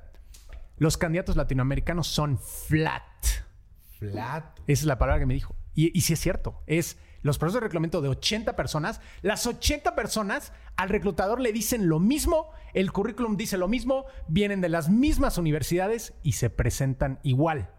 Los 0.77 0.97
candidatos 0.97 1.35
latinoamericanos 1.35 2.07
son 2.07 2.37
flat. 2.37 3.01
Flat. 3.97 4.59
Esa 4.67 4.81
es 4.81 4.83
la 4.83 4.99
palabra 4.99 5.19
que 5.19 5.25
me 5.25 5.33
dijo. 5.33 5.55
Y, 5.73 5.97
y 5.97 6.01
sí 6.01 6.13
es 6.13 6.19
cierto, 6.19 6.61
es 6.67 6.97
los 7.25 7.39
procesos 7.39 7.55
de 7.55 7.65
reclutamiento 7.65 8.01
de 8.01 8.09
80 8.09 8.55
personas, 8.55 9.01
las 9.23 9.47
80 9.47 9.95
personas 9.95 10.53
al 10.75 10.89
reclutador 10.89 11.41
le 11.41 11.51
dicen 11.51 11.89
lo 11.89 11.99
mismo, 11.99 12.51
el 12.75 12.91
currículum 12.91 13.35
dice 13.35 13.57
lo 13.57 13.67
mismo, 13.67 14.05
vienen 14.27 14.61
de 14.61 14.69
las 14.69 14.89
mismas 14.89 15.39
universidades 15.39 16.13
y 16.21 16.33
se 16.33 16.51
presentan 16.51 17.19
igual. 17.23 17.71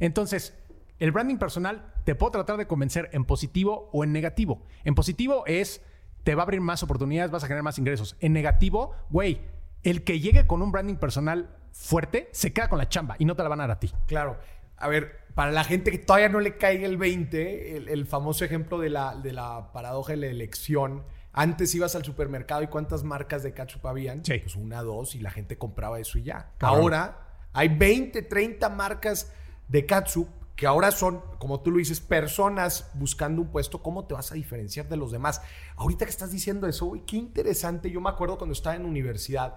Entonces, 0.00 0.54
el 0.98 1.12
branding 1.12 1.38
personal 1.38 1.94
te 2.04 2.14
puedo 2.14 2.32
tratar 2.32 2.58
de 2.58 2.66
convencer 2.66 3.08
en 3.14 3.24
positivo 3.24 3.88
o 3.94 4.04
en 4.04 4.12
negativo. 4.12 4.66
En 4.84 4.94
positivo 4.94 5.44
es, 5.46 5.80
te 6.22 6.34
va 6.34 6.42
a 6.42 6.44
abrir 6.44 6.60
más 6.60 6.82
oportunidades, 6.82 7.30
vas 7.30 7.42
a 7.42 7.46
generar 7.46 7.64
más 7.64 7.78
ingresos. 7.78 8.18
En 8.20 8.34
negativo, 8.34 8.94
güey, 9.08 9.40
el 9.82 10.04
que 10.04 10.20
llegue 10.20 10.46
con 10.46 10.60
un 10.60 10.72
branding 10.72 10.96
personal 10.96 11.56
fuerte 11.72 12.28
se 12.32 12.52
queda 12.52 12.68
con 12.68 12.76
la 12.76 12.90
chamba 12.90 13.16
y 13.18 13.24
no 13.24 13.34
te 13.34 13.42
la 13.42 13.48
van 13.48 13.60
a 13.60 13.62
dar 13.62 13.70
a 13.78 13.80
ti. 13.80 13.90
Claro. 14.06 14.38
A 14.76 14.88
ver, 14.88 15.19
para 15.34 15.52
la 15.52 15.64
gente 15.64 15.90
que 15.90 15.98
todavía 15.98 16.28
no 16.28 16.40
le 16.40 16.56
caiga 16.56 16.86
el 16.86 16.96
20, 16.96 17.76
el, 17.92 18.06
famoso 18.06 18.44
ejemplo 18.44 18.78
de 18.78 18.90
la, 18.90 19.14
de 19.16 19.32
la 19.32 19.72
paradoja 19.72 20.12
de 20.12 20.18
la 20.18 20.26
elección. 20.26 21.04
Antes 21.32 21.74
ibas 21.74 21.94
al 21.94 22.04
supermercado 22.04 22.62
y 22.62 22.66
cuántas 22.66 23.04
marcas 23.04 23.42
de 23.42 23.54
ketchup 23.54 23.86
habían. 23.86 24.24
Sí. 24.24 24.38
Pues 24.38 24.56
una, 24.56 24.82
dos, 24.82 25.14
y 25.14 25.20
la 25.20 25.30
gente 25.30 25.56
compraba 25.56 26.00
eso 26.00 26.18
y 26.18 26.24
ya. 26.24 26.52
Ahora 26.60 27.28
hay 27.52 27.68
20, 27.68 28.22
30 28.22 28.68
marcas 28.70 29.32
de 29.68 29.86
ketchup 29.86 30.28
que 30.56 30.66
ahora 30.66 30.90
son, 30.90 31.22
como 31.38 31.60
tú 31.60 31.70
lo 31.70 31.78
dices, 31.78 32.00
personas 32.00 32.90
buscando 32.92 33.40
un 33.40 33.48
puesto. 33.48 33.82
¿Cómo 33.82 34.04
te 34.04 34.12
vas 34.12 34.30
a 34.30 34.34
diferenciar 34.34 34.88
de 34.90 34.96
los 34.98 35.10
demás? 35.10 35.40
Ahorita 35.76 36.04
que 36.04 36.10
estás 36.10 36.32
diciendo 36.32 36.66
eso, 36.66 36.84
uy, 36.84 37.00
qué 37.06 37.16
interesante. 37.16 37.90
Yo 37.90 38.00
me 38.02 38.10
acuerdo 38.10 38.36
cuando 38.36 38.52
estaba 38.52 38.76
en 38.76 38.84
universidad. 38.84 39.56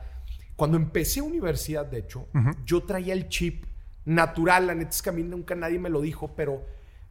Cuando 0.56 0.78
empecé 0.78 1.22
universidad, 1.22 1.86
de 1.86 1.98
hecho, 2.00 2.28
yo 2.64 2.84
traía 2.84 3.14
el 3.14 3.28
chip 3.28 3.66
natural. 4.06 4.68
La 4.68 4.76
neta 4.76 4.92
es 4.92 5.02
que 5.02 5.10
a 5.10 5.14
mí 5.14 5.24
nunca 5.24 5.56
nadie 5.56 5.80
me 5.80 5.90
lo 5.90 6.02
dijo, 6.02 6.36
pero 6.36 6.66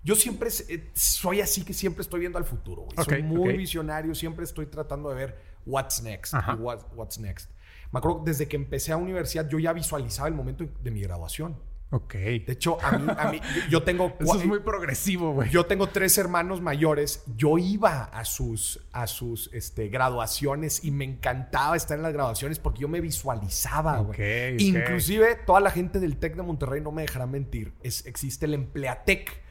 yo 0.04 0.14
siempre 0.14 0.50
eh, 0.68 0.90
soy 0.94 1.40
así 1.40 1.64
que 1.64 1.72
siempre 1.72 2.02
estoy 2.02 2.20
viendo 2.20 2.38
al 2.38 2.44
futuro. 2.44 2.86
soy 3.04 3.22
muy 3.22 3.56
visionario, 3.56 4.14
siempre 4.14 4.44
estoy 4.44 4.66
tratando 4.66 5.10
de 5.10 5.14
ver 5.14 5.38
what's 5.66 6.02
next. 6.02 6.34
what's 6.58 7.18
next. 7.18 7.50
Me 7.92 7.98
acuerdo 7.98 8.22
desde 8.24 8.48
que 8.48 8.56
empecé 8.56 8.92
a 8.92 8.96
universidad, 8.96 9.48
yo 9.48 9.58
ya 9.58 9.72
visualizaba 9.72 10.28
el 10.28 10.34
momento 10.34 10.66
de 10.82 10.90
mi 10.90 11.00
graduación. 11.00 11.56
Ok. 11.92 12.14
De 12.14 12.44
hecho, 12.48 12.82
a 12.82 12.96
mí, 12.96 13.06
a 13.16 13.30
mí 13.30 13.40
yo 13.68 13.82
tengo... 13.82 14.16
Eso 14.20 14.38
es 14.38 14.46
muy 14.46 14.60
progresivo, 14.60 15.32
güey. 15.32 15.50
Yo 15.50 15.66
tengo 15.66 15.88
tres 15.88 16.16
hermanos 16.16 16.62
mayores. 16.62 17.22
Yo 17.36 17.58
iba 17.58 18.04
a 18.04 18.24
sus, 18.24 18.80
a 18.92 19.06
sus 19.06 19.50
este, 19.52 19.88
graduaciones 19.88 20.84
y 20.84 20.90
me 20.90 21.04
encantaba 21.04 21.76
estar 21.76 21.98
en 21.98 22.02
las 22.02 22.14
graduaciones 22.14 22.58
porque 22.58 22.80
yo 22.80 22.88
me 22.88 23.02
visualizaba, 23.02 23.98
güey. 23.98 24.56
Inclusive, 24.58 25.36
toda 25.46 25.60
la 25.60 25.70
gente 25.70 26.00
del 26.00 26.16
TEC 26.16 26.36
de 26.36 26.42
Monterrey 26.42 26.80
no 26.80 26.92
me 26.92 27.02
dejará 27.02 27.26
mentir. 27.26 27.74
Es, 27.82 28.06
existe 28.06 28.46
el 28.46 28.54
Empleatec. 28.54 29.42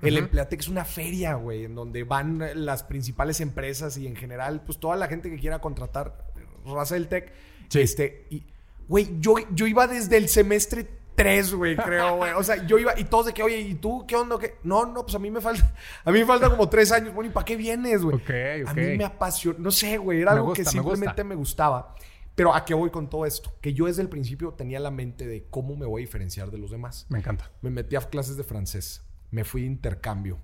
el 0.00 0.16
Empleatec 0.16 0.60
es 0.60 0.68
una 0.68 0.86
feria, 0.86 1.34
güey, 1.34 1.64
en 1.66 1.74
donde 1.74 2.04
van 2.04 2.42
las 2.54 2.82
principales 2.82 3.42
empresas 3.42 3.98
y 3.98 4.06
en 4.06 4.16
general, 4.16 4.62
pues 4.64 4.80
toda 4.80 4.96
la 4.96 5.06
gente 5.06 5.30
que 5.30 5.36
quiera 5.36 5.60
contratar 5.60 6.32
raza 6.64 6.94
del 6.94 7.08
TEC. 7.08 7.30
Este, 7.74 8.26
y, 8.30 8.42
güey, 8.88 9.20
yo, 9.20 9.34
yo 9.52 9.66
iba 9.66 9.86
desde 9.86 10.16
el 10.16 10.30
semestre 10.30 10.99
tres, 11.14 11.52
güey, 11.52 11.76
creo, 11.76 12.16
güey. 12.16 12.32
O 12.32 12.42
sea, 12.42 12.66
yo 12.66 12.78
iba 12.78 12.98
y 12.98 13.04
todos 13.04 13.26
de 13.26 13.34
que, 13.34 13.42
oye, 13.42 13.60
¿y 13.60 13.74
tú 13.74 14.04
qué 14.06 14.16
onda? 14.16 14.38
¿Qué? 14.38 14.56
No, 14.62 14.86
no, 14.86 15.02
pues 15.02 15.14
a 15.14 15.18
mí 15.18 15.30
me 15.30 15.40
falta, 15.40 15.74
a 16.04 16.10
mí 16.10 16.20
me 16.20 16.26
falta 16.26 16.48
como 16.50 16.68
tres 16.68 16.92
años. 16.92 17.14
Bueno, 17.14 17.30
¿y 17.30 17.32
para 17.32 17.44
qué 17.44 17.56
vienes, 17.56 18.02
güey? 18.02 18.16
Ok, 18.16 18.30
ok. 18.62 18.68
A 18.68 18.74
mí 18.74 18.96
me 18.96 19.04
apasiona, 19.04 19.58
no 19.58 19.70
sé, 19.70 19.98
güey, 19.98 20.22
era 20.22 20.32
algo 20.32 20.52
que 20.52 20.64
simplemente 20.64 21.24
me, 21.24 21.34
gustaba. 21.34 21.94
Pero 22.34 22.54
¿a 22.54 22.64
qué 22.64 22.74
voy 22.74 22.90
con 22.90 23.10
todo 23.10 23.26
esto? 23.26 23.52
Que 23.60 23.74
yo 23.74 23.86
desde 23.86 24.02
el 24.02 24.08
principio 24.08 24.52
tenía 24.52 24.80
la 24.80 24.90
mente 24.90 25.26
de 25.26 25.46
cómo 25.50 25.76
me 25.76 25.84
voy 25.84 26.02
a 26.02 26.04
diferenciar 26.06 26.50
de 26.50 26.58
los 26.58 26.70
demás. 26.70 27.06
Me 27.10 27.18
encanta. 27.18 27.50
Me 27.60 27.70
metí 27.70 27.96
a 27.96 28.00
clases 28.00 28.36
de 28.36 28.44
francés, 28.44 29.02
me 29.30 29.44
fui 29.44 29.62
de 29.62 29.66
intercambio, 29.66 30.38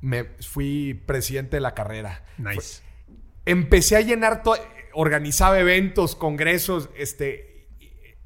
me 0.00 0.24
fui 0.24 0.94
presidente 1.06 1.56
de 1.56 1.60
la 1.60 1.74
carrera. 1.74 2.24
Nice. 2.38 2.82
empecé 3.46 3.96
a 3.96 4.00
llenar 4.00 4.42
todo, 4.42 4.56
organizaba 4.92 5.58
eventos, 5.58 6.14
congresos, 6.14 6.88
este 6.96 7.53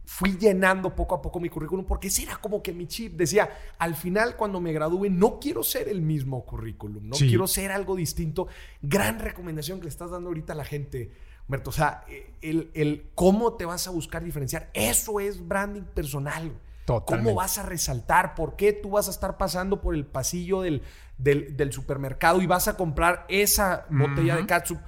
fui 0.08 0.38
llenando 0.38 0.94
poco 0.94 1.14
a 1.14 1.20
poco 1.20 1.38
mi 1.38 1.50
currículum 1.50 1.84
porque 1.84 2.08
ese 2.08 2.22
era 2.22 2.38
como 2.38 2.62
que 2.62 2.72
mi 2.72 2.86
chip. 2.86 3.12
Decía, 3.14 3.50
al 3.76 3.94
final 3.94 4.36
cuando 4.36 4.58
me 4.58 4.72
gradúe 4.72 5.10
no 5.10 5.38
quiero 5.38 5.62
ser 5.62 5.86
el 5.86 6.00
mismo 6.00 6.46
currículum, 6.46 7.10
no 7.10 7.14
quiero 7.14 7.46
ser 7.46 7.72
algo 7.72 7.94
distinto. 7.94 8.48
Gran 8.80 9.18
recomendación 9.18 9.80
que 9.80 9.84
le 9.84 9.90
estás 9.90 10.10
dando 10.10 10.28
ahorita 10.28 10.54
a 10.54 10.56
la 10.56 10.64
gente, 10.64 11.12
Humberto. 11.46 11.68
O 11.68 11.74
sea, 11.74 12.06
el, 12.40 12.70
el 12.72 13.10
cómo 13.14 13.52
te 13.52 13.66
vas 13.66 13.86
a 13.86 13.90
buscar 13.90 14.24
diferenciar, 14.24 14.70
eso 14.72 15.20
es 15.20 15.46
branding 15.46 15.82
personal. 15.82 16.58
Totalmente. 16.86 17.28
¿Cómo 17.28 17.36
vas 17.36 17.58
a 17.58 17.64
resaltar? 17.64 18.34
¿Por 18.34 18.56
qué 18.56 18.72
tú 18.72 18.92
vas 18.92 19.08
a 19.08 19.10
estar 19.10 19.36
pasando 19.36 19.82
por 19.82 19.94
el 19.94 20.06
pasillo 20.06 20.62
del, 20.62 20.80
del, 21.18 21.70
supermercado 21.70 22.40
y 22.40 22.46
vas 22.46 22.66
a 22.66 22.78
comprar 22.78 23.26
esa 23.28 23.84
botella 23.90 24.36
de 24.36 24.46
ketchup? 24.46 24.78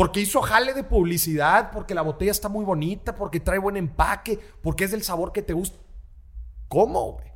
Porque 0.00 0.20
hizo 0.20 0.40
jale 0.40 0.72
de 0.72 0.82
publicidad, 0.82 1.70
porque 1.70 1.94
la 1.94 2.00
botella 2.00 2.30
está 2.30 2.48
muy 2.48 2.64
bonita, 2.64 3.14
porque 3.14 3.38
trae 3.38 3.58
buen 3.58 3.76
empaque, 3.76 4.40
porque 4.62 4.84
es 4.84 4.92
del 4.92 5.02
sabor 5.02 5.30
que 5.30 5.42
te 5.42 5.52
gusta. 5.52 5.78
¿Cómo, 6.68 7.12
güey? 7.12 7.26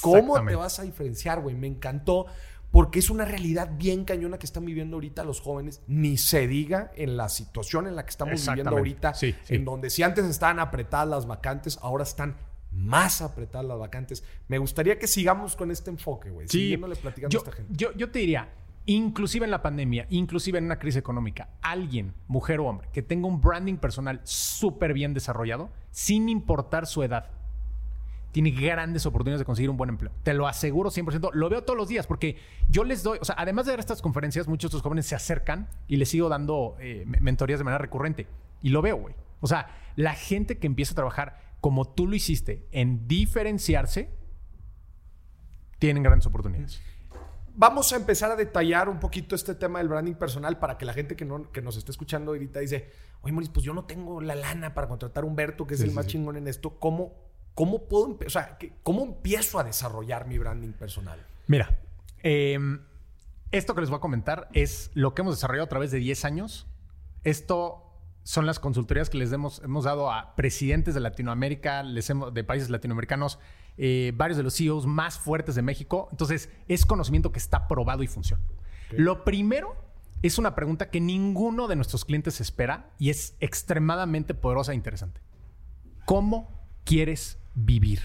¿Cómo 0.00 0.42
te 0.42 0.54
vas 0.54 0.78
a 0.78 0.84
diferenciar, 0.84 1.42
güey? 1.42 1.54
Me 1.54 1.66
encantó 1.66 2.24
porque 2.70 2.98
es 2.98 3.10
una 3.10 3.26
realidad 3.26 3.72
bien 3.76 4.06
cañona 4.06 4.38
que 4.38 4.46
están 4.46 4.64
viviendo 4.64 4.96
ahorita 4.96 5.22
los 5.22 5.42
jóvenes, 5.42 5.82
ni 5.86 6.16
se 6.16 6.48
diga 6.48 6.92
en 6.96 7.18
la 7.18 7.28
situación 7.28 7.86
en 7.86 7.94
la 7.94 8.06
que 8.06 8.10
estamos 8.10 8.42
viviendo 8.46 8.70
ahorita, 8.70 9.12
en 9.20 9.64
donde 9.66 9.90
si 9.90 10.02
antes 10.02 10.24
estaban 10.24 10.60
apretadas 10.60 11.08
las 11.08 11.26
vacantes, 11.26 11.78
ahora 11.82 12.04
están 12.04 12.36
más 12.72 13.20
apretadas 13.20 13.66
las 13.66 13.78
vacantes. 13.78 14.24
Me 14.48 14.56
gustaría 14.56 14.98
que 14.98 15.08
sigamos 15.08 15.56
con 15.56 15.70
este 15.70 15.90
enfoque, 15.90 16.30
güey, 16.30 16.48
siguiéndole 16.48 16.96
platicando 16.96 17.36
a 17.36 17.38
esta 17.38 17.52
gente. 17.52 17.72
Yo, 17.76 17.92
yo 17.92 18.10
te 18.10 18.20
diría, 18.20 18.48
inclusive 18.86 19.44
en 19.44 19.50
la 19.50 19.62
pandemia, 19.62 20.06
inclusive 20.10 20.58
en 20.58 20.64
una 20.64 20.78
crisis 20.78 20.98
económica, 20.98 21.48
alguien, 21.62 22.14
mujer 22.26 22.60
o 22.60 22.66
hombre, 22.66 22.88
que 22.92 23.02
tenga 23.02 23.26
un 23.26 23.40
branding 23.40 23.76
personal 23.76 24.20
súper 24.24 24.92
bien 24.92 25.14
desarrollado, 25.14 25.70
sin 25.90 26.28
importar 26.28 26.86
su 26.86 27.02
edad, 27.02 27.30
tiene 28.32 28.50
grandes 28.50 29.06
oportunidades 29.06 29.40
de 29.40 29.44
conseguir 29.44 29.70
un 29.70 29.76
buen 29.76 29.90
empleo. 29.90 30.10
Te 30.24 30.34
lo 30.34 30.48
aseguro 30.48 30.90
100%. 30.90 31.30
Lo 31.34 31.48
veo 31.48 31.62
todos 31.62 31.76
los 31.76 31.88
días 31.88 32.08
porque 32.08 32.36
yo 32.68 32.82
les 32.82 33.04
doy, 33.04 33.18
o 33.20 33.24
sea, 33.24 33.36
además 33.38 33.64
de 33.64 33.72
dar 33.72 33.78
estas 33.78 34.02
conferencias, 34.02 34.48
muchos 34.48 34.70
de 34.70 34.76
estos 34.76 34.82
jóvenes 34.82 35.06
se 35.06 35.14
acercan 35.14 35.68
y 35.86 35.98
les 35.98 36.08
sigo 36.08 36.28
dando 36.28 36.76
eh, 36.80 37.04
mentorías 37.06 37.60
de 37.60 37.64
manera 37.64 37.78
recurrente. 37.78 38.26
Y 38.60 38.70
lo 38.70 38.82
veo, 38.82 38.96
güey. 38.96 39.14
O 39.40 39.46
sea, 39.46 39.68
la 39.94 40.14
gente 40.14 40.58
que 40.58 40.66
empieza 40.66 40.94
a 40.94 40.96
trabajar 40.96 41.38
como 41.60 41.86
tú 41.86 42.08
lo 42.08 42.16
hiciste 42.16 42.66
en 42.72 43.06
diferenciarse, 43.06 44.10
tienen 45.78 46.02
grandes 46.02 46.26
oportunidades. 46.26 46.82
Vamos 47.54 47.92
a 47.92 47.96
empezar 47.96 48.30
a 48.30 48.36
detallar 48.36 48.88
un 48.88 48.98
poquito 49.00 49.34
este 49.34 49.54
tema 49.54 49.78
del 49.78 49.88
branding 49.88 50.14
personal 50.14 50.58
para 50.58 50.76
que 50.76 50.84
la 50.84 50.92
gente 50.92 51.16
que, 51.16 51.24
no, 51.24 51.50
que 51.52 51.62
nos 51.62 51.76
esté 51.76 51.92
escuchando 51.92 52.32
ahorita 52.32 52.60
dice, 52.60 52.90
oye, 53.22 53.32
Maurice, 53.32 53.52
pues 53.52 53.64
yo 53.64 53.72
no 53.72 53.84
tengo 53.84 54.20
la 54.20 54.34
lana 54.34 54.74
para 54.74 54.88
contratar 54.88 55.24
a 55.24 55.26
Humberto, 55.26 55.66
que 55.66 55.74
es 55.74 55.80
el 55.80 55.92
más 55.92 56.06
chingón 56.06 56.36
en 56.36 56.48
esto. 56.48 56.78
¿Cómo, 56.78 57.14
cómo 57.54 57.88
puedo, 57.88 58.18
o 58.26 58.30
sea, 58.30 58.58
cómo 58.82 59.04
empiezo 59.04 59.58
a 59.58 59.64
desarrollar 59.64 60.26
mi 60.26 60.38
branding 60.38 60.72
personal? 60.72 61.24
Mira, 61.46 61.78
em, 62.22 62.80
esto 63.52 63.74
que 63.74 63.80
les 63.80 63.90
voy 63.90 63.98
a 63.98 64.00
comentar 64.00 64.48
es 64.52 64.90
lo 64.94 65.14
que 65.14 65.22
hemos 65.22 65.36
desarrollado 65.36 65.66
a 65.66 65.68
través 65.68 65.90
de 65.90 65.98
10 65.98 66.24
años. 66.24 66.66
Esto 67.22 67.80
son 68.24 68.46
las 68.46 68.58
consultorías 68.58 69.10
que 69.10 69.18
les 69.18 69.30
hemos, 69.32 69.62
hemos 69.62 69.84
dado 69.84 70.10
a 70.10 70.34
presidentes 70.34 70.94
de 70.94 71.00
Latinoamérica, 71.00 71.82
les 71.82 72.08
hemos, 72.10 72.34
de 72.34 72.42
países 72.42 72.70
latinoamericanos, 72.70 73.38
eh, 73.76 74.12
varios 74.14 74.36
de 74.36 74.42
los 74.42 74.56
CEOs 74.56 74.86
más 74.86 75.18
fuertes 75.18 75.54
de 75.54 75.62
México. 75.62 76.08
Entonces, 76.10 76.50
es 76.68 76.86
conocimiento 76.86 77.32
que 77.32 77.38
está 77.38 77.66
probado 77.68 78.02
y 78.02 78.06
funciona. 78.06 78.42
Lo 78.90 79.24
primero 79.24 79.76
es 80.22 80.38
una 80.38 80.54
pregunta 80.54 80.90
que 80.90 81.00
ninguno 81.00 81.68
de 81.68 81.76
nuestros 81.76 82.04
clientes 82.04 82.40
espera 82.40 82.90
y 82.98 83.10
es 83.10 83.36
extremadamente 83.40 84.34
poderosa 84.34 84.72
e 84.72 84.74
interesante. 84.74 85.20
¿Cómo 86.04 86.66
quieres 86.84 87.38
vivir? 87.54 88.00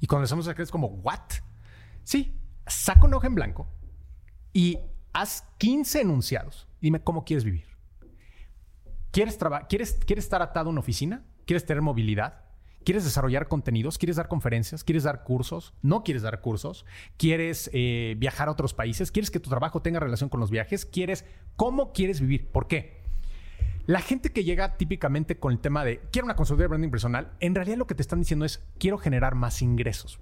Y 0.00 0.06
cuando 0.06 0.22
les 0.22 0.32
hacemos 0.32 0.46
es 0.46 0.70
como, 0.70 0.88
¿what? 0.88 1.20
Sí, 2.04 2.36
saca 2.66 3.06
un 3.06 3.14
hoja 3.14 3.26
en 3.26 3.34
blanco 3.34 3.66
y 4.52 4.78
haz 5.12 5.44
15 5.58 6.02
enunciados. 6.02 6.68
Dime 6.80 7.02
cómo 7.02 7.24
quieres 7.24 7.44
vivir. 7.44 7.66
¿Quieres, 9.10 9.38
¿Quieres, 9.68 9.98
¿Quieres 10.06 10.24
estar 10.24 10.42
atado 10.42 10.68
a 10.68 10.70
una 10.70 10.80
oficina? 10.80 11.24
¿Quieres 11.46 11.64
tener 11.66 11.82
movilidad? 11.82 12.44
¿Quieres 12.84 13.04
desarrollar 13.04 13.48
contenidos? 13.48 13.98
¿Quieres 13.98 14.16
dar 14.16 14.28
conferencias? 14.28 14.84
¿Quieres 14.84 15.02
dar 15.02 15.24
cursos? 15.24 15.74
¿No 15.82 16.04
quieres 16.04 16.22
dar 16.22 16.40
cursos? 16.40 16.86
¿Quieres 17.16 17.70
eh, 17.72 18.14
viajar 18.18 18.48
a 18.48 18.52
otros 18.52 18.74
países? 18.74 19.12
¿Quieres 19.12 19.30
que 19.30 19.40
tu 19.40 19.50
trabajo 19.50 19.82
tenga 19.82 20.00
relación 20.00 20.30
con 20.30 20.40
los 20.40 20.50
viajes? 20.50 20.86
¿Quieres 20.86 21.24
cómo 21.56 21.92
quieres 21.92 22.20
vivir? 22.20 22.48
¿Por 22.48 22.66
qué? 22.66 22.98
La 23.86 24.00
gente 24.00 24.30
que 24.30 24.44
llega 24.44 24.76
típicamente 24.76 25.38
con 25.38 25.52
el 25.52 25.60
tema 25.60 25.84
de 25.84 26.00
quiero 26.12 26.26
una 26.26 26.36
consultoría 26.36 26.64
de 26.64 26.68
branding 26.68 26.90
personal, 26.90 27.32
en 27.40 27.54
realidad 27.54 27.78
lo 27.78 27.86
que 27.86 27.94
te 27.94 28.02
están 28.02 28.20
diciendo 28.20 28.44
es 28.44 28.62
quiero 28.78 28.98
generar 28.98 29.34
más 29.34 29.62
ingresos. 29.62 30.20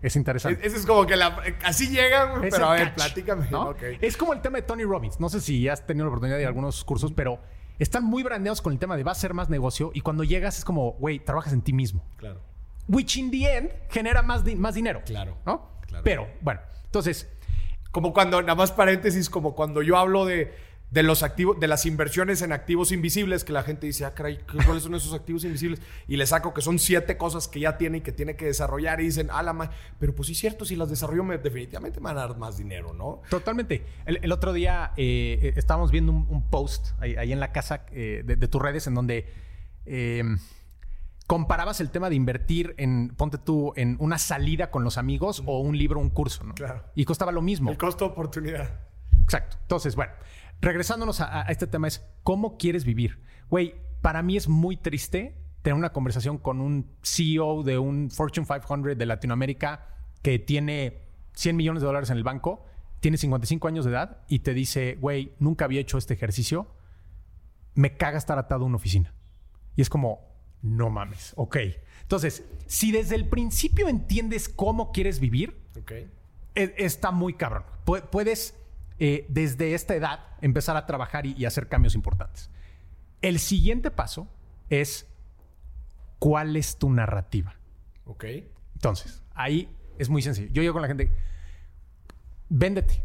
Es 0.00 0.16
interesante. 0.16 0.66
Es, 0.66 0.74
es 0.74 0.86
como 0.86 1.06
que 1.06 1.16
la, 1.16 1.42
así 1.64 1.88
llegan, 1.88 2.40
pero 2.40 2.66
a 2.66 2.74
ver, 2.74 2.94
platícame. 2.94 3.48
Es 4.00 4.16
como 4.16 4.32
el 4.32 4.40
tema 4.40 4.58
de 4.58 4.62
Tony 4.62 4.84
Robbins. 4.84 5.20
No 5.20 5.28
sé 5.28 5.40
si 5.40 5.68
has 5.68 5.86
tenido 5.86 6.04
la 6.06 6.10
oportunidad 6.10 6.36
de 6.36 6.42
ir 6.42 6.46
a 6.46 6.48
algunos 6.48 6.84
cursos, 6.84 7.12
pero 7.12 7.40
están 7.78 8.04
muy 8.04 8.22
brandeados 8.22 8.62
con 8.62 8.72
el 8.72 8.78
tema 8.78 8.96
de 8.96 9.04
va 9.04 9.12
a 9.12 9.16
ser 9.16 9.34
más 9.34 9.48
negocio 9.48 9.90
y 9.94 10.00
cuando 10.00 10.24
llegas 10.24 10.58
es 10.58 10.64
como, 10.64 10.92
güey, 10.92 11.18
trabajas 11.18 11.52
en 11.52 11.62
ti 11.62 11.72
mismo. 11.72 12.04
Claro. 12.16 12.40
Which 12.88 13.16
in 13.16 13.30
the 13.30 13.56
end 13.56 13.70
genera 13.90 14.22
más, 14.22 14.44
más 14.56 14.74
dinero. 14.74 15.02
Claro. 15.04 15.36
¿No? 15.44 15.70
Pero, 16.02 16.28
bueno, 16.40 16.60
entonces... 16.84 17.28
Como 17.92 18.12
cuando, 18.12 18.42
nada 18.42 18.54
más 18.54 18.72
paréntesis, 18.72 19.30
como 19.30 19.54
cuando 19.54 19.80
yo 19.80 19.96
hablo 19.96 20.26
de 20.26 20.54
de 20.96 21.02
los 21.02 21.22
activos, 21.22 21.60
de 21.60 21.68
las 21.68 21.84
inversiones 21.84 22.40
en 22.40 22.52
activos 22.52 22.90
invisibles, 22.90 23.44
que 23.44 23.52
la 23.52 23.62
gente 23.62 23.86
dice, 23.86 24.06
ah, 24.06 24.14
caray, 24.14 24.38
¿cuáles 24.64 24.82
son 24.82 24.94
esos 24.94 25.12
activos 25.12 25.44
invisibles? 25.44 25.78
Y 26.08 26.16
le 26.16 26.26
saco 26.26 26.54
que 26.54 26.62
son 26.62 26.78
siete 26.78 27.18
cosas 27.18 27.48
que 27.48 27.60
ya 27.60 27.76
tiene 27.76 27.98
y 27.98 28.00
que 28.00 28.12
tiene 28.12 28.34
que 28.34 28.46
desarrollar 28.46 29.02
y 29.02 29.04
dicen, 29.04 29.28
ah, 29.30 29.42
la 29.42 29.52
ma 29.52 29.70
pero 30.00 30.14
pues 30.14 30.28
sí 30.28 30.32
es 30.32 30.38
cierto, 30.38 30.64
si 30.64 30.74
las 30.74 30.88
desarrollo 30.88 31.22
me, 31.22 31.36
definitivamente 31.36 32.00
me 32.00 32.04
van 32.04 32.16
a 32.16 32.20
dar 32.20 32.38
más 32.38 32.56
dinero, 32.56 32.94
¿no? 32.94 33.20
Totalmente. 33.28 33.84
El, 34.06 34.32
otro 34.32 34.54
día 34.54 34.94
eh, 34.96 35.52
estábamos 35.54 35.90
viendo 35.90 36.12
un, 36.12 36.48
post 36.48 36.98
ahí, 36.98 37.30
en 37.30 37.40
la 37.40 37.52
casa 37.52 37.84
eh, 37.92 38.22
de, 38.24 38.48
tus 38.48 38.62
redes 38.62 38.86
en 38.86 38.94
donde 38.94 39.26
em, 39.84 40.38
comparabas 41.26 41.78
el 41.82 41.90
tema 41.90 42.08
de 42.08 42.16
invertir 42.16 42.74
en, 42.78 43.10
ponte 43.10 43.36
tú, 43.36 43.74
en 43.76 43.98
una 44.00 44.16
salida 44.16 44.70
con 44.70 44.82
los 44.82 44.96
amigos 44.96 45.42
o 45.44 45.60
un 45.60 45.76
libro, 45.76 46.00
un 46.00 46.08
curso, 46.08 46.42
¿no? 46.42 46.54
Claro. 46.54 46.84
Y 46.94 47.04
costaba 47.04 47.32
lo 47.32 47.42
mismo. 47.42 47.70
El 47.70 47.76
costo 47.76 48.06
oportunidad. 48.06 48.80
Exacto. 49.24 49.58
Entonces, 49.60 49.94
bueno 49.94 50.12
regresándonos 50.60 51.20
a, 51.20 51.42
este 51.42 51.66
tema 51.66 51.88
es, 51.88 52.04
¿cómo 52.22 52.56
quieres 52.56 52.84
vivir? 52.84 53.20
Güey, 53.48 53.74
para 54.02 54.22
mí 54.22 54.36
es 54.36 54.48
muy 54.48 54.76
triste 54.76 55.36
tener 55.62 55.76
una 55.76 55.92
conversación 55.92 56.38
con 56.38 56.60
un 56.60 56.90
CEO 57.02 57.62
de 57.62 57.78
un 57.78 58.10
Fortune 58.10 58.46
500 58.46 58.96
de 58.96 59.06
Latinoamérica 59.06 59.88
que 60.22 60.38
tiene 60.38 61.02
100 61.34 61.56
millones 61.56 61.82
de 61.82 61.86
dólares 61.86 62.10
en 62.10 62.16
el 62.16 62.24
banco, 62.24 62.64
tiene 63.00 63.16
55 63.16 63.68
años 63.68 63.84
de 63.84 63.90
edad 63.90 64.22
y 64.28 64.40
te 64.40 64.54
dice, 64.54 64.96
güey, 65.00 65.34
nunca 65.38 65.64
había 65.64 65.80
hecho 65.80 65.98
este 65.98 66.14
ejercicio, 66.14 66.68
me 67.74 67.96
caga 67.96 68.18
estar 68.18 68.38
atado 68.38 68.64
a 68.64 68.66
una 68.66 68.76
oficina. 68.76 69.14
Y 69.76 69.82
es 69.82 69.90
como, 69.90 70.20
no 70.62 70.90
mames, 70.90 71.32
ok. 71.36 71.58
Entonces, 72.02 72.44
si 72.66 72.92
desde 72.92 73.14
el 73.14 73.28
principio 73.28 73.88
entiendes 73.88 74.48
cómo 74.48 74.92
quieres 74.92 75.20
vivir, 75.20 75.60
e, 76.54 76.74
está 76.78 77.10
muy 77.10 77.34
cabrón. 77.34 77.64
Puedes 77.84 78.54
eh, 78.98 79.26
desde 79.28 79.74
esta 79.74 79.94
edad 79.94 80.20
empezar 80.40 80.76
a 80.76 80.86
trabajar 80.86 81.26
y, 81.26 81.44
hacer 81.44 81.68
cambios 81.68 81.94
importantes. 81.94 82.50
El 83.22 83.38
siguiente 83.38 83.90
paso 83.90 84.28
es 84.70 85.06
cuál 86.18 86.56
es 86.56 86.78
tu 86.78 86.90
narrativa. 86.90 87.56
Ok. 88.06 88.24
Entonces, 88.74 89.22
ahí 89.34 89.68
es 89.98 90.08
muy 90.08 90.22
sencillo. 90.22 90.48
Yo 90.52 90.62
llego 90.62 90.74
con 90.74 90.82
la 90.82 90.88
gente, 90.88 91.10
véndete. 92.48 93.02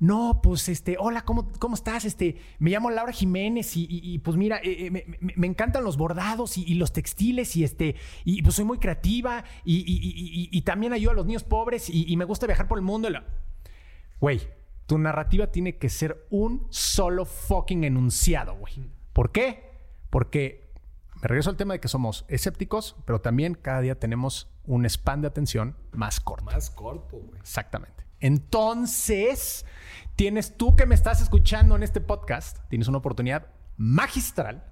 No, 0.00 0.40
pues 0.42 0.68
este, 0.68 0.96
hola, 0.98 1.24
¿cómo, 1.24 1.50
cómo 1.58 1.76
estás? 1.76 2.04
Este, 2.04 2.36
me 2.58 2.70
llamo 2.70 2.90
Laura 2.90 3.12
Jiménez 3.12 3.72
y, 3.74 4.18
pues 4.18 4.36
mira, 4.36 4.58
eh, 4.58 4.86
eh, 4.86 5.18
me, 5.20 5.46
encantan 5.46 5.84
los 5.84 5.96
bordados 5.96 6.58
y, 6.58 6.74
los 6.74 6.92
textiles 6.92 7.56
y 7.56 7.64
este, 7.64 7.94
y 8.24 8.42
pues 8.42 8.56
soy 8.56 8.64
muy 8.64 8.78
creativa 8.78 9.44
y, 9.64 10.60
también 10.62 10.92
ayudo 10.92 11.12
a 11.12 11.14
los 11.14 11.26
niños 11.26 11.44
pobres 11.44 11.88
y, 11.88 12.16
me 12.16 12.24
gusta 12.24 12.46
viajar 12.46 12.68
por 12.68 12.76
el 12.76 12.84
mundo. 12.84 13.08
Güey, 14.20 14.40
tu 14.86 14.98
narrativa 14.98 15.48
tiene 15.48 15.76
que 15.76 15.88
ser 15.88 16.26
un 16.30 16.66
solo 16.70 17.24
fucking 17.24 17.84
enunciado, 17.84 18.54
güey. 18.56 18.90
¿Por 19.12 19.32
qué? 19.32 19.70
Porque 20.10 20.72
me 21.22 21.28
regreso 21.28 21.50
al 21.50 21.56
tema 21.56 21.74
de 21.74 21.80
que 21.80 21.88
somos 21.88 22.24
escépticos, 22.28 22.96
pero 23.06 23.20
también 23.20 23.54
cada 23.54 23.80
día 23.80 23.98
tenemos 23.98 24.50
un 24.66 24.84
span 24.84 25.22
de 25.22 25.28
atención 25.28 25.76
más 25.92 26.20
corto. 26.20 26.44
Más 26.44 26.70
corto, 26.70 27.16
güey. 27.16 27.40
Exactamente. 27.40 28.04
Entonces, 28.20 29.64
tienes 30.16 30.56
tú 30.56 30.76
que 30.76 30.86
me 30.86 30.94
estás 30.94 31.20
escuchando 31.20 31.76
en 31.76 31.82
este 31.82 32.00
podcast, 32.00 32.58
tienes 32.68 32.88
una 32.88 32.98
oportunidad 32.98 33.48
magistral 33.76 34.64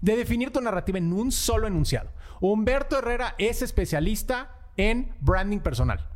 de 0.00 0.16
definir 0.16 0.52
tu 0.52 0.60
narrativa 0.60 0.98
en 0.98 1.12
un 1.12 1.32
solo 1.32 1.66
enunciado. 1.66 2.10
Humberto 2.40 2.98
Herrera 2.98 3.34
es 3.38 3.62
especialista 3.62 4.70
en 4.76 5.14
branding 5.20 5.60
personal. 5.60 6.08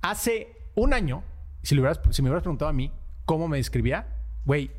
Hace 0.00 0.56
un 0.74 0.94
año 0.94 1.24
si, 1.62 1.74
me 1.74 1.80
hubieras 1.80 1.98
preguntado 2.42 2.68
a 2.68 2.72
mí 2.72 2.92
cómo 3.24 3.48
me 3.48 3.56
describía, 3.56 4.06
güey, 4.44 4.70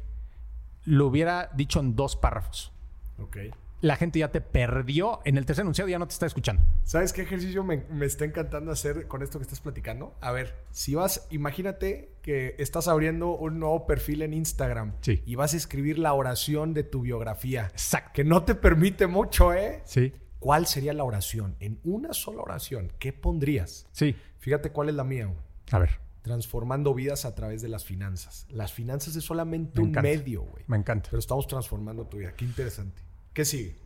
lo 0.85 1.07
hubiera 1.07 1.49
dicho 1.55 1.79
en 1.79 1.95
dos 1.95 2.15
párrafos. 2.15 2.71
Ok. 3.19 3.37
La 3.81 3.97
gente 3.97 4.19
ya 4.19 4.31
te 4.31 4.39
perdió. 4.39 5.19
En 5.25 5.37
el 5.37 5.45
tercer 5.45 5.63
enunciado 5.63 5.89
ya 5.89 5.99
no 5.99 6.07
te 6.07 6.13
está 6.13 6.25
escuchando. 6.25 6.61
¿Sabes 6.83 7.11
qué 7.11 7.21
ejercicio 7.21 7.63
me, 7.63 7.83
está 8.01 8.23
encantando 8.23 8.71
hacer 8.71 9.07
con 9.07 9.21
esto 9.21 9.39
que 9.39 9.43
estás 9.43 9.59
platicando? 9.59 10.15
A 10.21 10.31
ver, 10.31 10.55
si 10.71 10.95
vas, 10.95 11.27
imagínate 11.31 12.13
que 12.21 12.55
estás 12.59 12.87
abriendo 12.87 13.35
un 13.35 13.59
nuevo 13.59 13.85
perfil 13.85 14.21
en 14.21 14.33
Instagram 14.33 14.93
sí. 15.01 15.21
y 15.25 15.35
vas 15.35 15.53
a 15.53 15.57
escribir 15.57 15.99
la 15.99 16.13
oración 16.13 16.73
de 16.73 16.83
tu 16.83 17.01
biografía. 17.01 17.65
Exacto. 17.73 18.11
Que 18.13 18.23
no 18.23 18.43
te 18.43 18.55
permite 18.55 19.07
mucho, 19.07 19.53
¿eh? 19.53 19.81
Sí. 19.83 20.13
¿Cuál 20.39 20.65
sería 20.65 20.93
la 20.93 21.03
oración? 21.03 21.55
En 21.59 21.79
una 21.83 22.13
sola 22.13 22.41
oración, 22.41 22.91
¿qué 22.99 23.11
pondrías? 23.11 23.87
Sí. 23.91 24.15
Fíjate 24.39 24.71
cuál 24.71 24.89
es 24.89 24.95
la 24.95 25.03
mía. 25.03 25.29
A 25.71 25.79
ver 25.79 26.03
transformando 26.23 26.93
vidas 26.93 27.25
a 27.25 27.35
través 27.35 27.61
de 27.61 27.67
las 27.67 27.83
finanzas. 27.83 28.47
Las 28.49 28.73
finanzas 28.73 29.15
es 29.15 29.23
solamente 29.23 29.81
un 29.81 29.91
medio, 29.91 30.41
güey. 30.43 30.63
Me 30.67 30.77
encanta. 30.77 31.09
Pero 31.11 31.19
estamos 31.19 31.45
transformando 31.47 32.07
tu 32.07 32.17
vida. 32.17 32.31
Qué 32.31 32.45
interesante. 32.45 33.01
¿Qué 33.33 33.45
sigue? 33.45 33.77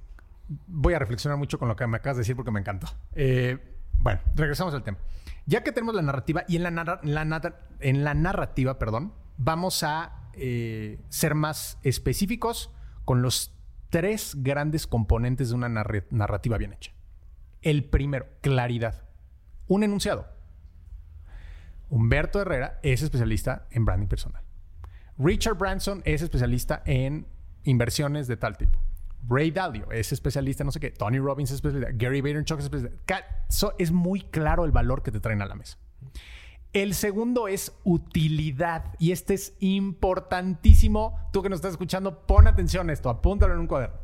Voy 0.67 0.93
a 0.93 0.99
reflexionar 0.99 1.37
mucho 1.37 1.57
con 1.57 1.67
lo 1.67 1.75
que 1.75 1.85
me 1.87 1.97
acabas 1.97 2.17
de 2.17 2.21
decir 2.21 2.35
porque 2.35 2.51
me 2.51 2.59
encantó. 2.59 2.87
Eh, 3.15 3.57
bueno, 3.99 4.21
regresamos 4.35 4.73
al 4.75 4.83
tema. 4.83 4.99
Ya 5.47 5.63
que 5.63 5.71
tenemos 5.71 5.95
la 5.95 6.03
narrativa 6.03 6.45
y 6.47 6.57
en 6.57 6.63
la, 6.63 7.01
en 7.79 8.03
la 8.03 8.13
narrativa, 8.13 8.77
perdón, 8.77 9.13
vamos 9.37 9.81
a 9.81 10.29
eh, 10.33 10.99
ser 11.09 11.33
más 11.33 11.79
específicos 11.81 12.69
con 13.03 13.23
los 13.23 13.51
tres 13.89 14.35
grandes 14.37 14.85
componentes 14.85 15.49
de 15.49 15.55
una 15.55 15.69
narrativa 15.69 16.57
bien 16.57 16.73
hecha. 16.73 16.91
El 17.63 17.83
primero, 17.83 18.27
claridad. 18.41 19.05
Un 19.67 19.83
enunciado 19.83 20.36
Humberto 21.89 22.41
Herrera 22.41 22.79
es 22.83 23.01
especialista 23.01 23.67
en 23.71 23.85
branding 23.85 24.07
personal. 24.07 24.43
Richard 25.17 25.57
Branson 25.57 26.01
es 26.05 26.21
especialista 26.21 26.83
en 26.85 27.27
inversiones 27.63 28.27
de 28.27 28.37
tal 28.37 28.57
tipo. 28.57 28.79
Ray 29.27 29.51
Dalio 29.51 29.91
es 29.91 30.11
especialista 30.11 30.63
en 30.63 30.67
no 30.67 30.71
sé 30.71 30.79
qué. 30.79 30.91
Tony 30.91 31.19
Robbins 31.19 31.49
es 31.49 31.55
especialista. 31.55 31.91
Gary 31.93 32.21
Vaynerchuk 32.21 32.59
es 32.59 32.65
especialista. 32.65 33.75
es 33.77 33.91
muy 33.91 34.21
claro 34.21 34.65
el 34.65 34.71
valor 34.71 35.03
que 35.03 35.11
te 35.11 35.19
traen 35.19 35.41
a 35.41 35.45
la 35.45 35.55
mesa. 35.55 35.77
El 36.73 36.93
segundo 36.93 37.47
es 37.47 37.75
utilidad. 37.83 38.93
Y 38.99 39.11
este 39.11 39.33
es 39.33 39.55
importantísimo. 39.59 41.29
Tú 41.33 41.41
que 41.41 41.49
nos 41.49 41.57
estás 41.57 41.71
escuchando, 41.71 42.25
pon 42.27 42.47
atención 42.47 42.89
a 42.89 42.93
esto. 42.93 43.09
Apúntalo 43.09 43.53
en 43.53 43.59
un 43.59 43.67
cuaderno. 43.67 43.97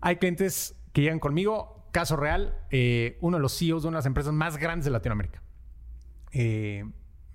Hay 0.00 0.16
clientes 0.16 0.74
que 0.92 1.02
llegan 1.02 1.20
conmigo. 1.20 1.86
Caso 1.92 2.16
real, 2.16 2.58
eh, 2.70 3.18
uno 3.20 3.36
de 3.36 3.42
los 3.42 3.56
CEOs 3.56 3.82
de 3.82 3.88
una 3.88 3.96
de 3.96 3.98
las 3.98 4.06
empresas 4.06 4.32
más 4.32 4.56
grandes 4.56 4.86
de 4.86 4.90
Latinoamérica. 4.90 5.42
Eh, 6.32 6.84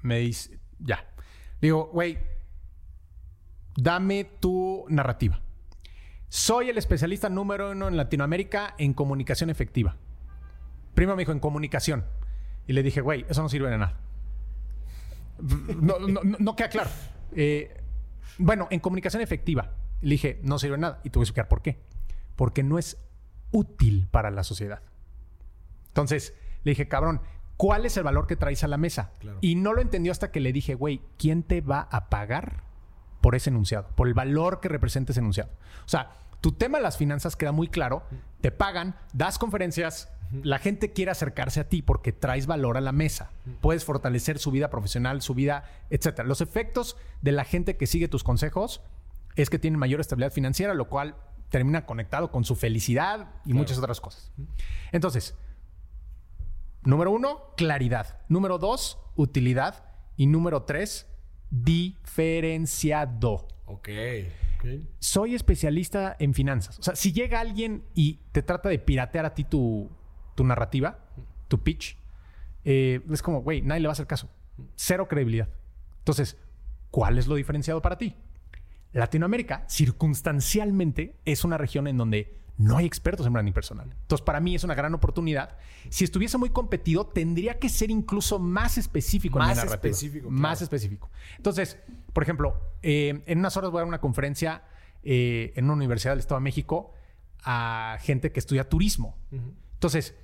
Me 0.02 0.20
dice, 0.20 0.60
ya. 0.80 1.06
Digo, 1.62 1.90
güey, 1.92 2.18
dame 3.76 4.24
tu 4.40 4.86
narrativa. 4.90 5.42
Soy 6.30 6.70
el 6.70 6.78
especialista 6.78 7.30
número 7.30 7.72
uno 7.72 7.88
en 7.88 7.98
Latinoamérica 7.98 8.76
en 8.78 8.94
comunicación 8.94 9.50
efectiva. 9.50 9.96
Primo 10.94 11.16
me 11.16 11.22
dijo, 11.22 11.32
en 11.32 11.40
comunicación. 11.40 12.06
Y 12.68 12.74
le 12.74 12.84
dije, 12.84 13.02
güey, 13.02 13.26
eso 13.30 13.42
no 13.42 13.50
sirve 13.50 13.70
de 13.70 13.78
nada. 13.78 14.00
No, 15.40 16.00
no, 16.00 16.22
no, 16.24 16.38
no 16.40 16.56
queda 16.56 16.70
claro. 16.70 16.90
Eh, 17.34 17.82
bueno, 18.38 18.68
en 18.72 18.80
comunicación 18.80 19.22
efectiva. 19.22 19.72
Le 20.02 20.12
dije, 20.12 20.40
no 20.44 20.60
sirve 20.60 20.76
de 20.76 20.82
nada. 20.82 21.02
Y 21.04 21.10
voy 21.10 21.22
a 21.22 21.24
explicar 21.24 21.48
por 21.48 21.62
qué. 21.62 21.80
Porque 22.36 22.64
no 22.64 22.78
es 22.78 22.98
útil 23.52 24.08
para 24.12 24.32
la 24.32 24.44
sociedad. 24.44 24.82
Entonces, 25.88 26.34
le 26.64 26.72
dije, 26.72 26.88
cabrón, 26.88 27.22
¿cuál 27.58 27.86
es 27.86 27.98
el 27.98 28.04
valor 28.04 28.28
que 28.28 28.36
traes 28.36 28.64
a 28.64 28.68
la 28.68 28.78
mesa? 28.78 29.12
Claro. 29.20 29.40
Y 29.42 29.56
no 29.56 29.74
lo 29.74 29.82
entendió 29.82 30.12
hasta 30.12 30.32
que 30.32 30.40
le 30.40 30.54
dije, 30.54 30.76
güey, 30.76 31.02
¿quién 31.18 31.44
te 31.44 31.62
va 31.62 31.88
a 31.92 32.10
pagar 32.10 32.64
por 33.22 33.36
ese 33.36 33.50
enunciado? 33.50 33.88
Por 33.96 34.08
el 34.08 34.14
valor 34.14 34.60
que 34.60 34.70
representa 34.70 35.12
ese 35.12 35.20
enunciado. 35.20 35.50
O 35.86 35.90
sea, 35.90 36.12
tu 36.42 36.52
tema 36.52 36.78
de 36.78 36.84
las 36.84 36.98
finanzas 36.98 37.36
queda 37.36 37.52
muy 37.52 37.68
claro. 37.68 38.04
Te 38.42 38.52
pagan, 38.52 38.96
das 39.14 39.40
conferencias, 39.40 40.10
la 40.44 40.60
gente 40.60 40.94
quiere 40.94 41.10
acercarse 41.12 41.60
a 41.60 41.68
ti 41.70 41.82
porque 41.82 42.12
traes 42.12 42.46
valor 42.48 42.78
a 42.78 42.82
la 42.82 42.92
mesa. 42.92 43.32
Puedes 43.62 43.86
fortalecer 43.86 44.38
su 44.40 44.52
vida 44.52 44.70
profesional, 44.70 45.22
su 45.22 45.34
vida, 45.34 45.64
etc. 45.90 46.22
Los 46.26 46.42
efectos 46.42 46.96
de 47.22 47.32
la 47.32 47.44
gente 47.44 47.76
que 47.78 47.88
sigue 47.88 48.08
tus 48.08 48.24
consejos 48.24 48.82
es 49.36 49.50
que 49.50 49.58
tienen 49.58 49.80
mayor 49.80 50.00
estabilidad 50.02 50.32
financiera, 50.32 50.74
lo 50.74 50.90
cual 50.90 51.16
termina 51.50 51.86
conectado 51.86 52.30
con 52.30 52.44
su 52.44 52.56
felicidad 52.56 53.30
y 53.46 53.50
Claro. 53.52 53.58
muchas 53.60 53.78
otras 53.78 54.02
cosas. 54.02 54.32
Entonces, 54.92 55.36
número 56.88 57.12
uno, 57.12 57.54
claridad. 57.56 58.20
Número 58.30 58.58
dos, 58.58 58.98
utilidad. 59.16 59.84
Y 60.16 60.26
número 60.26 60.64
tres, 60.64 61.08
diferenciado. 61.52 63.48
Ok. 63.66 63.90
Soy 65.00 65.36
especialista 65.36 66.16
en 66.18 66.34
finanzas. 66.34 66.80
O 66.80 66.84
sea, 66.84 66.96
si 66.96 67.12
llega 67.12 67.40
alguien 67.40 67.84
y 67.94 68.22
te 68.32 68.42
trata 68.42 68.70
de 68.70 68.80
piratear 68.80 69.26
a 69.26 69.34
ti 69.36 69.44
tu, 69.44 69.92
tu 70.36 70.44
narrativa, 70.44 70.98
tu 71.48 71.62
pitch, 71.62 71.98
eh, 72.66 73.02
es 73.12 73.22
como, 73.22 73.42
güey, 73.42 73.62
nadie 73.62 73.82
le 73.82 73.88
va 73.88 73.92
a 73.92 73.94
hacer 73.94 74.08
caso. 74.08 74.30
Cero 74.76 75.08
credibilidad. 75.08 75.50
Entonces, 76.00 76.38
¿cuál 76.90 77.18
es 77.20 77.28
lo 77.28 77.36
diferenciado 77.36 77.82
para 77.82 77.98
ti? 77.98 78.16
Latinoamérica, 78.94 79.66
circunstancialmente, 79.68 81.16
es 81.26 81.44
una 81.44 81.58
región 81.58 81.88
en 81.88 81.98
donde 81.98 82.38
no 82.58 82.78
hay 82.78 82.86
expertos 82.86 83.26
en 83.28 83.34
branding 83.34 83.54
personal. 83.54 83.88
Entonces, 84.02 84.24
para 84.26 84.40
mí 84.40 84.56
es 84.56 84.64
una 84.64 84.74
gran 84.74 84.94
oportunidad. 84.96 85.58
Si 85.90 86.04
estuviese 86.04 86.38
muy 86.38 86.50
competido, 86.50 87.06
tendría 87.06 87.60
que 87.60 87.70
ser 87.70 87.92
incluso 87.92 88.40
más 88.40 88.78
específico 88.78 89.38
en 89.40 89.46
Más 89.46 89.50
mi 89.58 89.64
narrativa. 89.64 89.92
específico, 89.92 90.30
Más 90.32 90.62
específico. 90.62 91.10
Entonces, 91.38 91.78
por 92.14 92.24
ejemplo, 92.24 92.60
eh, 92.82 93.22
en 93.28 93.40
unas 93.40 93.56
horas 93.58 93.70
voy 93.72 93.78
a 93.80 93.82
dar 93.82 93.88
una 93.88 94.02
conferencia 94.02 94.64
eh, 95.04 95.54
en 95.56 95.66
una 95.66 95.76
universidad 95.76 96.14
del 96.14 96.20
Estado 96.20 96.40
de 96.40 96.44
México 96.46 96.94
a 97.44 97.98
gente 98.02 98.32
que 98.32 98.40
estudia 98.40 98.68
turismo. 98.68 99.16
Entonces, 99.74 100.16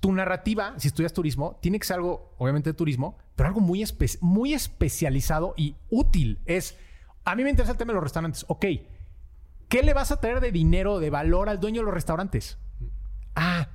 tu 0.00 0.12
narrativa, 0.12 0.74
si 0.78 0.88
estudias 0.88 1.12
turismo, 1.12 1.58
tiene 1.60 1.78
que 1.78 1.86
ser 1.86 1.96
algo, 1.96 2.34
obviamente, 2.38 2.70
de 2.70 2.74
turismo, 2.74 3.18
pero 3.36 3.48
algo 3.48 3.60
muy, 3.60 3.82
espe- 3.82 4.18
muy 4.20 4.54
especializado 4.54 5.54
y 5.56 5.76
útil. 5.90 6.40
Es, 6.46 6.76
a 7.24 7.34
mí 7.34 7.42
me 7.44 7.50
interesa 7.50 7.72
el 7.72 7.78
tema 7.78 7.90
de 7.90 7.94
los 7.94 8.02
restaurantes. 8.04 8.44
Ok, 8.48 8.64
¿qué 9.72 9.82
le 9.82 9.94
vas 9.94 10.12
a 10.12 10.20
traer 10.20 10.40
de 10.40 10.52
dinero, 10.52 10.98
de 10.98 11.08
valor 11.08 11.48
al 11.48 11.58
dueño 11.58 11.80
de 11.80 11.86
los 11.86 11.94
restaurantes? 11.94 12.58
Ah, 13.34 13.70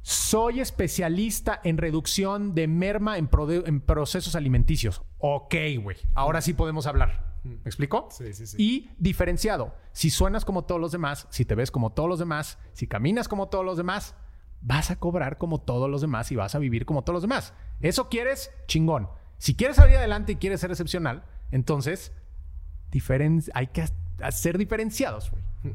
soy 0.00 0.60
especialista 0.60 1.60
en 1.64 1.76
reducción 1.76 2.54
de 2.54 2.66
merma 2.66 3.18
en, 3.18 3.28
procesos 3.28 4.34
alimenticios. 4.34 5.02
Ok, 5.18 5.54
güey. 5.82 5.98
Ahora 6.14 6.40
sí 6.40 6.54
podemos 6.54 6.86
hablar. 6.86 7.36
¿Me 7.44 7.56
explico? 7.66 8.08
Sí, 8.10 8.32
sí, 8.32 8.46
sí. 8.46 8.56
Y 8.58 8.90
diferenciado. 8.96 9.74
Si 9.92 10.08
suenas 10.08 10.46
como 10.46 10.64
todos 10.64 10.80
los 10.80 10.92
demás, 10.92 11.26
si 11.28 11.44
te 11.44 11.54
ves 11.54 11.70
como 11.70 11.92
todos 11.92 12.08
los 12.08 12.18
demás, 12.18 12.58
si 12.72 12.86
caminas 12.86 13.28
como 13.28 13.50
todos 13.50 13.66
los 13.66 13.76
demás, 13.76 14.14
vas 14.62 14.90
a 14.90 14.96
cobrar 14.96 15.36
como 15.36 15.60
todos 15.60 15.90
los 15.90 16.00
demás 16.00 16.32
y 16.32 16.36
vas 16.36 16.54
a 16.54 16.58
vivir 16.58 16.86
como 16.86 17.04
todos 17.04 17.16
los 17.16 17.22
demás. 17.22 17.52
¿Eso 17.80 18.08
quieres? 18.08 18.50
Chingón. 18.66 19.10
Si 19.36 19.54
quieres 19.54 19.76
salir 19.76 19.98
adelante 19.98 20.32
y 20.32 20.36
quieres 20.36 20.60
ser 20.60 20.70
excepcional, 20.70 21.24
entonces 21.50 22.12
diferen- 22.90 23.50
hay 23.52 23.66
que 23.66 23.82
ha- 24.22 24.32
ser 24.32 24.58
diferenciados, 24.58 25.30
güey. 25.30 25.74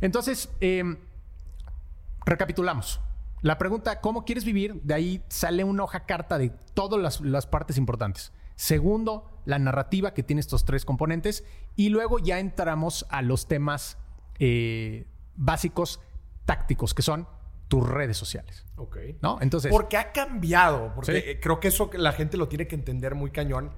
Entonces, 0.00 0.48
em, 0.60 0.96
recapitulamos. 2.24 3.00
La 3.42 3.58
pregunta, 3.58 4.00
¿cómo 4.00 4.24
quieres 4.24 4.44
vivir? 4.44 4.80
De 4.82 4.94
ahí 4.94 5.22
sale 5.28 5.64
una 5.64 5.84
hoja 5.84 6.06
carta 6.06 6.38
de 6.38 6.50
todas 6.72 7.00
las, 7.00 7.20
las 7.20 7.46
partes 7.46 7.76
importantes. 7.76 8.32
Segundo, 8.56 9.30
la 9.44 9.58
narrativa 9.58 10.14
que 10.14 10.22
tiene 10.22 10.40
estos 10.40 10.64
tres 10.64 10.84
componentes. 10.84 11.44
Y 11.76 11.90
luego 11.90 12.18
ya 12.18 12.38
entramos 12.38 13.04
a 13.10 13.20
los 13.20 13.46
temas 13.46 13.98
eh, 14.38 15.06
básicos 15.36 16.00
tácticos, 16.46 16.94
que 16.94 17.02
son 17.02 17.28
tus 17.68 17.86
redes 17.88 18.16
sociales. 18.16 18.64
Ok. 18.76 18.96
¿No? 19.20 19.38
Entonces, 19.40 19.70
Porque 19.70 19.96
ha 19.96 20.12
cambiado. 20.12 20.92
Porque 20.94 21.20
Sí. 21.34 21.40
creo 21.40 21.60
que 21.60 21.68
eso 21.68 21.90
la 21.94 22.12
gente 22.12 22.36
lo 22.36 22.48
tiene 22.48 22.66
que 22.66 22.74
entender 22.76 23.14
muy 23.14 23.30
cañón. 23.30 23.72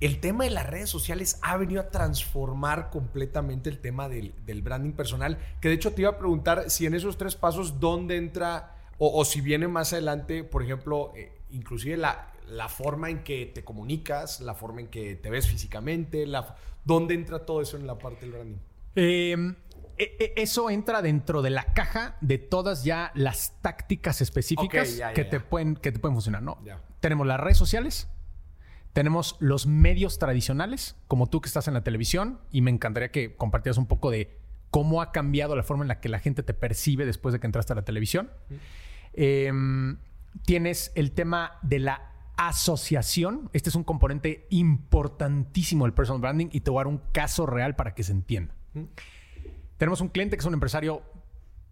El 0.00 0.20
tema 0.20 0.44
de 0.44 0.50
las 0.50 0.66
redes 0.66 0.88
sociales 0.88 1.38
ha 1.42 1.56
venido 1.56 1.80
a 1.80 1.88
transformar 1.90 2.90
completamente 2.90 3.68
el 3.68 3.80
tema 3.80 4.08
del, 4.08 4.32
del 4.46 4.62
branding 4.62 4.92
personal. 4.92 5.38
Que 5.60 5.68
de 5.68 5.74
hecho 5.74 5.92
te 5.92 6.02
iba 6.02 6.10
a 6.10 6.18
preguntar 6.18 6.70
si 6.70 6.86
en 6.86 6.94
esos 6.94 7.18
tres 7.18 7.34
pasos, 7.34 7.80
¿dónde 7.80 8.16
entra? 8.16 8.76
O, 8.98 9.20
o 9.20 9.24
si 9.24 9.40
viene 9.40 9.66
más 9.66 9.92
adelante, 9.92 10.44
por 10.44 10.62
ejemplo, 10.62 11.12
eh, 11.16 11.32
inclusive 11.50 11.96
la, 11.96 12.32
la 12.48 12.68
forma 12.68 13.10
en 13.10 13.24
que 13.24 13.46
te 13.46 13.64
comunicas, 13.64 14.40
la 14.40 14.54
forma 14.54 14.80
en 14.80 14.86
que 14.88 15.16
te 15.16 15.30
ves 15.30 15.48
físicamente, 15.48 16.26
la, 16.26 16.56
¿dónde 16.84 17.14
entra 17.14 17.44
todo 17.44 17.60
eso 17.60 17.76
en 17.76 17.86
la 17.86 17.98
parte 17.98 18.20
del 18.26 18.32
branding? 18.32 18.58
Eh, 18.94 19.54
e- 19.98 20.16
e- 20.18 20.32
eso 20.36 20.70
entra 20.70 21.02
dentro 21.02 21.42
de 21.42 21.50
la 21.50 21.72
caja 21.74 22.16
de 22.20 22.38
todas 22.38 22.84
ya 22.84 23.10
las 23.14 23.54
tácticas 23.62 24.20
específicas 24.20 24.88
Ok, 24.90 24.94
ya, 24.94 25.08
ya, 25.08 25.12
que, 25.12 25.24
ya. 25.24 25.30
Te 25.30 25.40
pueden, 25.40 25.74
que 25.76 25.90
te 25.90 25.98
pueden 25.98 26.14
funcionar, 26.14 26.42
¿no? 26.42 26.58
Tenemos 27.00 27.26
las 27.26 27.38
redes 27.40 27.58
sociales, 27.58 28.08
tenemos 28.98 29.36
los 29.38 29.68
medios 29.68 30.18
tradicionales, 30.18 30.96
como 31.06 31.28
tú 31.28 31.40
que 31.40 31.46
estás 31.46 31.68
en 31.68 31.74
la 31.74 31.84
televisión, 31.84 32.40
y 32.50 32.62
me 32.62 32.72
encantaría 32.72 33.12
que 33.12 33.36
compartieras 33.36 33.78
un 33.78 33.86
poco 33.86 34.10
de 34.10 34.36
cómo 34.72 35.00
ha 35.00 35.12
cambiado 35.12 35.54
la 35.54 35.62
forma 35.62 35.84
en 35.84 35.88
la 35.88 36.00
que 36.00 36.08
la 36.08 36.18
gente 36.18 36.42
te 36.42 36.52
percibe 36.52 37.06
después 37.06 37.32
de 37.32 37.38
que 37.38 37.46
entraste 37.46 37.74
a 37.74 37.76
la 37.76 37.84
televisión. 37.84 38.28
Em, 39.12 39.98
tienes 40.44 40.90
el 40.96 41.12
tema 41.12 41.60
de 41.62 41.78
la 41.78 42.10
asociación. 42.36 43.50
Este 43.52 43.68
es 43.68 43.76
un 43.76 43.84
componente 43.84 44.48
importantísimo 44.50 45.84
del 45.84 45.94
personal 45.94 46.20
branding 46.20 46.48
y 46.50 46.62
te 46.62 46.72
voy 46.72 46.80
a 46.80 46.80
dar 46.80 46.88
un 46.88 47.00
caso 47.12 47.46
real 47.46 47.76
para 47.76 47.94
que 47.94 48.02
se 48.02 48.10
entienda. 48.10 48.56
Tenemos 49.76 50.00
un 50.00 50.08
cliente 50.08 50.36
que 50.36 50.40
es 50.40 50.46
un 50.46 50.54
empresario 50.54 51.04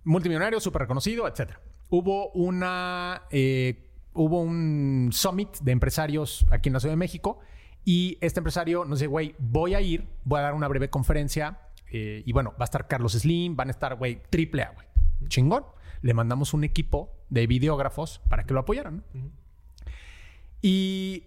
multimillonario, 0.05 0.61
súper 0.61 0.83
reconocido, 0.83 1.27
etc. 1.27 1.55
Hubo 1.89 2.31
una... 2.31 3.23
eh, 3.33 3.86
hubo 4.17 4.41
un 4.41 5.11
summit 5.13 5.59
de 5.61 5.73
empresarios 5.73 6.47
aquí 6.51 6.69
en 6.69 6.73
la 6.73 6.81
Ciudad 6.81 6.93
de 6.93 6.99
México 6.99 7.39
y 7.85 8.19
este 8.21 8.41
empresario 8.41 8.85
nos 8.85 8.99
dice, 8.99 9.07
güey, 9.07 9.37
voy 9.39 9.75
a 9.75 9.81
ir, 9.81 10.09
voy 10.25 10.41
a 10.41 10.43
dar 10.43 10.55
una 10.55 10.67
breve 10.67 10.91
conferencia 10.91 11.61
eh, 11.91 12.23
y 12.27 12.33
bueno, 12.33 12.51
va 12.53 12.63
a 12.63 12.65
estar 12.65 12.89
Carlos 12.89 13.13
Slim, 13.13 13.55
van 13.55 13.69
a 13.69 13.71
estar, 13.71 13.95
güey, 13.95 14.23
triple 14.29 14.63
A, 14.63 14.71
güey. 14.73 14.87
Chingón. 15.29 15.65
Le 16.03 16.15
mandamos 16.15 16.53
un 16.53 16.65
equipo 16.65 17.17
de 17.31 17.47
videógrafos 17.47 18.21
para 18.29 18.45
que 18.45 18.55
lo 18.55 18.61
apoyaran. 18.61 19.05
Y 20.61 21.25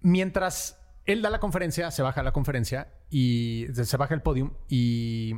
mientras 0.00 0.80
él 1.04 1.22
da 1.22 1.30
la 1.30 1.40
conferencia, 1.40 1.90
se 1.90 2.02
baja 2.02 2.22
la 2.22 2.32
conferencia 2.32 2.88
y 3.10 3.66
se 3.72 3.96
baja 3.96 4.14
el 4.14 4.22
podium 4.22 4.52
y, 4.68 5.34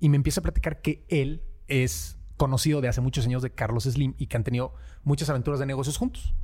y 0.00 0.08
me 0.08 0.16
empieza 0.16 0.40
a 0.40 0.42
platicar 0.42 0.80
que 0.80 1.04
él 1.08 1.42
es 1.68 2.18
conocido 2.42 2.80
de 2.80 2.88
hace 2.88 3.00
muchos 3.00 3.24
años 3.26 3.40
de 3.42 3.50
Carlos 3.50 3.84
Slim 3.84 4.14
y 4.18 4.26
que 4.26 4.36
han 4.36 4.42
tenido 4.42 4.74
muchas 5.04 5.30
aventuras 5.30 5.60
de 5.60 5.66
negocios 5.66 5.96
juntos. 5.96 6.34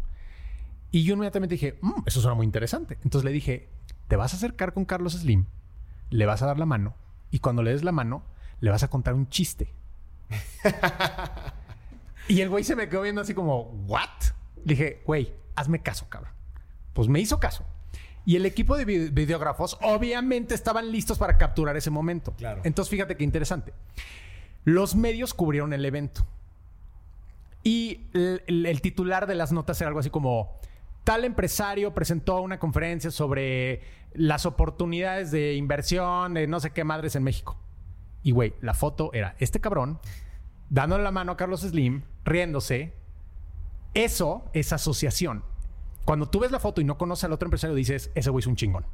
Y 0.93 1.03
yo 1.03 1.15
inmediatamente 1.15 1.55
dije, 1.55 1.77
"Mm, 1.81 2.03
eso 2.07 2.21
suena 2.21 2.35
muy 2.37 2.47
interesante. 2.47 2.99
Entonces 3.03 3.25
le 3.25 3.33
dije, 3.33 3.69
te 4.07 4.15
vas 4.17 4.33
a 4.33 4.37
acercar 4.37 4.73
con 4.75 4.85
Carlos 4.85 5.15
Slim, 5.15 5.47
le 6.11 6.25
vas 6.27 6.41
a 6.43 6.47
dar 6.47 6.59
la 6.59 6.67
mano 6.67 6.95
y 7.33 7.41
cuando 7.41 7.63
le 7.65 7.73
des 7.73 7.83
la 7.83 7.91
mano, 7.93 8.23
le 8.61 8.71
vas 8.71 8.83
a 8.85 8.89
contar 8.89 9.15
un 9.15 9.29
chiste. 9.29 9.73
y 12.29 12.41
el 12.41 12.49
güey 12.49 12.65
se 12.65 12.77
me 12.77 12.89
quedó 12.89 13.03
viendo 13.03 13.21
así 13.21 13.35
como, 13.35 13.63
¿what? 13.89 14.09
Le 14.65 14.75
dije, 14.75 15.03
güey, 15.07 15.33
hazme 15.57 15.81
caso, 15.83 16.09
cabrón. 16.09 16.33
Pues 16.93 17.09
me 17.09 17.21
hizo 17.21 17.41
caso. 17.41 17.65
Y 18.25 18.37
el 18.37 18.45
equipo 18.47 18.77
de 18.77 18.85
vi- 18.85 19.09
videógrafos 19.11 19.79
obviamente 19.83 20.55
estaban 20.55 20.93
listos 20.93 21.19
para 21.19 21.39
capturar 21.39 21.77
ese 21.77 21.91
momento. 21.91 22.33
Claro. 22.37 22.61
Entonces 22.65 22.91
fíjate 22.91 23.17
qué 23.17 23.25
interesante. 23.25 23.73
Los 24.69 24.95
medios 24.97 25.33
cubrieron 25.33 25.73
el 25.73 25.85
evento. 25.87 26.27
Y 27.63 28.07
el, 28.13 28.43
el- 28.47 28.67
el 28.67 28.81
titular 28.83 29.27
de 29.27 29.35
las 29.35 29.51
notas 29.53 29.81
era 29.81 29.89
algo 29.89 30.01
así 30.01 30.11
como, 30.11 30.59
tal 31.05 31.25
empresario 31.25 31.95
presentó 31.95 32.41
una 32.43 32.59
conferencia 32.59 33.11
sobre 33.11 33.81
las 34.13 34.45
oportunidades 34.47 35.31
de 35.31 35.55
inversión 35.55 36.35
de 36.35 36.47
no 36.47 36.61
sé 36.61 36.71
qué 36.73 36.85
madres 36.85 37.17
en 37.17 37.23
México. 37.25 37.57
Y 38.23 38.33
güey, 38.33 38.55
la 38.61 38.75
foto 38.75 39.11
era 39.15 39.37
este 39.39 39.61
cabrón 39.61 40.01
dándole 40.69 41.03
la 41.03 41.13
mano 41.13 41.33
a 41.33 41.37
Carlos 41.39 41.63
Slim, 41.63 42.03
riéndose. 42.25 42.93
Eso 43.95 44.45
es 44.53 44.73
asociación. 44.75 45.45
Cuando 46.05 46.29
tú 46.29 46.41
ves 46.41 46.51
la 46.53 46.61
foto 46.61 46.81
y 46.81 46.85
no 46.85 46.99
conoces 46.99 47.25
al 47.25 47.33
otro 47.33 47.47
empresario, 47.47 47.75
dices, 47.75 48.11
ese 48.15 48.29
güey 48.31 48.41
es 48.43 48.47
un 48.47 48.57
chingón. 48.57 48.85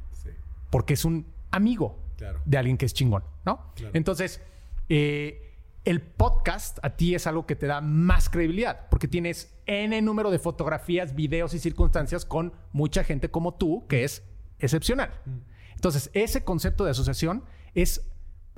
Porque 0.69 0.93
es 0.93 1.03
un 1.05 1.27
amigo 1.51 1.99
de 2.45 2.57
alguien 2.57 2.77
que 2.77 2.85
es 2.85 2.93
chingón, 2.93 3.23
¿no? 3.45 3.71
Entonces, 3.93 4.41
eh, 4.89 5.53
el 5.85 6.01
podcast 6.01 6.79
a 6.81 6.95
ti 6.97 7.13
es 7.15 7.27
algo 7.27 7.45
que 7.45 7.55
te 7.55 7.67
da 7.67 7.79
más 7.79 8.29
credibilidad, 8.29 8.89
porque 8.89 9.07
tienes 9.07 9.55
N 9.67 10.01
número 10.01 10.31
de 10.31 10.39
fotografías, 10.39 11.15
videos 11.15 11.53
y 11.53 11.59
circunstancias 11.59 12.25
con 12.25 12.53
mucha 12.73 13.03
gente 13.03 13.29
como 13.29 13.53
tú, 13.53 13.85
que 13.87 14.03
es 14.03 14.23
excepcional. 14.59 15.11
Mm. 15.25 15.37
Entonces, 15.75 16.09
ese 16.13 16.43
concepto 16.43 16.85
de 16.85 16.91
asociación 16.91 17.43
es 17.75 18.09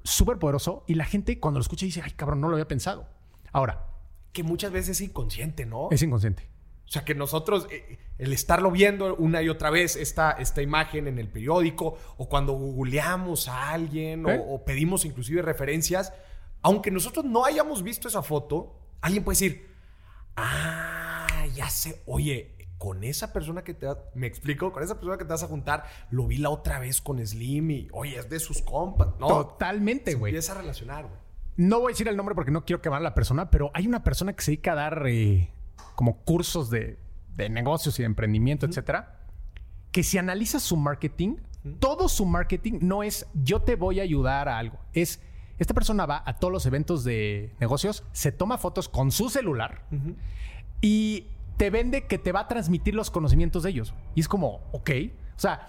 súper 0.04 0.40
poderoso 0.40 0.86
y 0.88 0.96
la 0.96 1.04
gente 1.04 1.40
cuando 1.40 1.60
lo 1.60 1.62
escucha 1.62 1.86
dice, 1.86 2.02
ay 2.02 2.12
cabrón, 2.12 2.40
no 2.40 2.48
lo 2.48 2.56
había 2.56 2.68
pensado. 2.68 3.08
Ahora. 3.52 3.88
Que 4.32 4.44
muchas 4.44 4.72
veces 4.72 4.92
es 4.92 5.02
inconsciente, 5.02 5.66
¿no? 5.66 5.90
Es 5.92 6.02
inconsciente. 6.02 6.48
O 6.88 6.90
sea, 6.90 7.04
que 7.04 7.16
nosotros, 7.16 7.68
eh, 7.70 7.98
el 8.18 8.32
estarlo 8.32 8.72
viendo 8.72 9.14
una 9.16 9.42
y 9.42 9.50
otra 9.50 9.70
vez, 9.70 9.98
esta, 9.98 10.32
esta 10.32 10.62
imagen 10.62 11.08
en 11.08 11.20
el 11.20 11.28
periódico, 11.28 11.98
o 12.16 12.30
cuando 12.30 12.54
googleamos 12.54 13.50
a 13.50 13.72
alguien, 13.72 14.26
o, 14.26 14.30
¿Eh? 14.30 14.62
pedimos 14.66 15.04
inclusive 15.04 15.42
referencias, 15.42 16.14
aunque 16.68 16.92
nosotros 16.92 17.24
no 17.24 17.46
hayamos 17.46 17.82
visto 17.82 18.10
esa 18.10 18.22
foto, 18.22 18.76
alguien 19.00 19.24
puede 19.24 19.36
decir, 19.36 19.70
ah, 20.36 21.46
ya 21.56 21.70
sé, 21.70 22.04
oye, 22.06 22.58
con 22.78 23.06
esa 23.06 23.32
persona 23.32 23.64
que 23.64 23.74
te 23.74 23.88
me 24.16 24.28
explico, 24.28 24.74
con 24.74 24.84
esa 24.84 24.96
persona 24.96 25.18
que 25.18 25.24
te 25.24 25.30
vas 25.30 25.44
a 25.44 25.48
juntar, 25.48 25.86
lo 26.12 26.28
vi 26.28 26.40
la 26.40 26.50
otra 26.50 26.78
vez 26.80 27.00
con 27.00 27.26
Slim 27.26 27.72
y, 27.72 27.88
oye, 27.94 28.20
es 28.20 28.30
de 28.30 28.42
sus 28.42 28.62
compas, 28.62 29.18
¿no? 29.18 29.28
Totalmente, 29.28 30.16
güey. 30.16 30.32
Empieza 30.32 30.52
a 30.52 30.56
relacionar, 30.56 31.06
güey. 31.06 31.18
No 31.56 31.80
voy 31.80 31.92
a 31.92 31.94
decir 31.94 32.10
el 32.10 32.18
nombre 32.18 32.36
porque 32.36 32.52
no 32.52 32.66
quiero 32.66 32.82
quemar 32.82 33.00
a 33.00 33.04
la 33.04 33.16
persona, 33.16 33.50
pero 33.50 33.72
hay 33.74 33.88
una 33.88 34.04
persona 34.04 34.34
que 34.34 34.44
se 34.44 34.52
dedica 34.52 34.74
a 34.74 34.76
dar 34.76 35.08
eh, 35.08 35.50
como 35.96 36.18
cursos 36.26 36.70
de, 36.70 37.00
negocios 37.50 37.98
y 37.98 38.02
de 38.02 38.08
emprendimiento, 38.08 38.66
etcétera, 38.66 39.22
que 39.94 40.04
si 40.04 40.18
analiza 40.18 40.60
su 40.60 40.76
marketing, 40.76 41.38
todo 41.80 42.10
su 42.10 42.26
marketing 42.26 42.80
no 42.82 43.04
es 43.04 43.26
yo 43.34 43.62
te 43.62 43.78
voy 43.78 44.02
a 44.02 44.04
ayudar 44.04 44.50
a 44.50 44.58
algo, 44.58 44.78
es 44.92 45.22
esta 45.60 45.74
persona 45.74 46.06
va 46.06 46.24
a 46.26 46.38
todos 46.38 46.52
los 46.52 46.66
eventos 46.66 47.04
de 47.04 47.56
negocios, 47.60 48.04
se 48.12 48.32
toma 48.32 48.58
fotos 48.58 48.90
con 48.90 49.12
su 49.12 49.30
celular 49.30 49.84
y 50.82 51.28
te 51.58 51.70
vende 51.70 52.06
que 52.06 52.18
te 52.18 52.32
va 52.32 52.42
a 52.42 52.48
transmitir 52.48 52.94
los 52.96 53.10
conocimientos 53.10 53.64
de 53.64 53.72
ellos. 53.72 53.94
Y 54.16 54.22
es 54.22 54.28
como, 54.28 54.62
ok. 54.72 54.92
O 55.36 55.40
sea, 55.40 55.68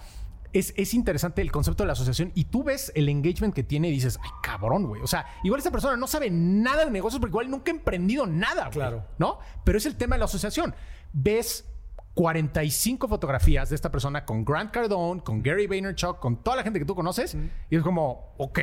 es, 0.53 0.93
interesante 0.93 1.41
el 1.41 1.51
concepto 1.51 1.83
de 1.83 1.87
la 1.87 1.93
asociación 1.93 2.31
y 2.35 2.45
tú 2.45 2.63
ves 2.63 2.91
el 2.95 3.09
engagement 3.09 3.53
que 3.53 3.63
tiene 3.63 3.89
y 3.89 3.91
dices, 3.91 4.19
ay, 4.23 4.29
cabrón, 4.41 4.85
güey. 4.85 5.01
O 5.01 5.07
sea, 5.07 5.25
igual 5.43 5.59
esta 5.59 5.71
persona 5.71 5.97
no 5.97 6.07
sabe 6.07 6.29
nada 6.29 6.85
de 6.85 6.91
negocios 6.91 7.19
porque 7.19 7.31
igual 7.31 7.49
nunca 7.49 7.71
ha 7.71 7.75
emprendido 7.75 8.25
nada, 8.25 8.69
Claro. 8.69 9.05
¿No? 9.17 9.39
Pero 9.63 9.77
es 9.77 9.85
el 9.85 9.95
tema 9.95 10.15
de 10.15 10.19
la 10.19 10.25
asociación. 10.25 10.73
Ves 11.13 11.67
45 12.13 13.07
fotografías 13.07 13.69
de 13.69 13.75
esta 13.75 13.91
persona 13.91 14.25
con 14.25 14.43
Grant 14.43 14.71
Cardone, 14.71 15.21
con 15.21 15.41
Gary 15.41 15.67
Vaynerchuk, 15.67 16.19
con 16.19 16.43
toda 16.43 16.57
la 16.57 16.63
gente 16.63 16.79
que 16.79 16.85
tú 16.85 16.95
conoces 16.95 17.37
y 17.69 17.75
es 17.75 17.83
como, 17.83 18.33
ok. 18.37 18.59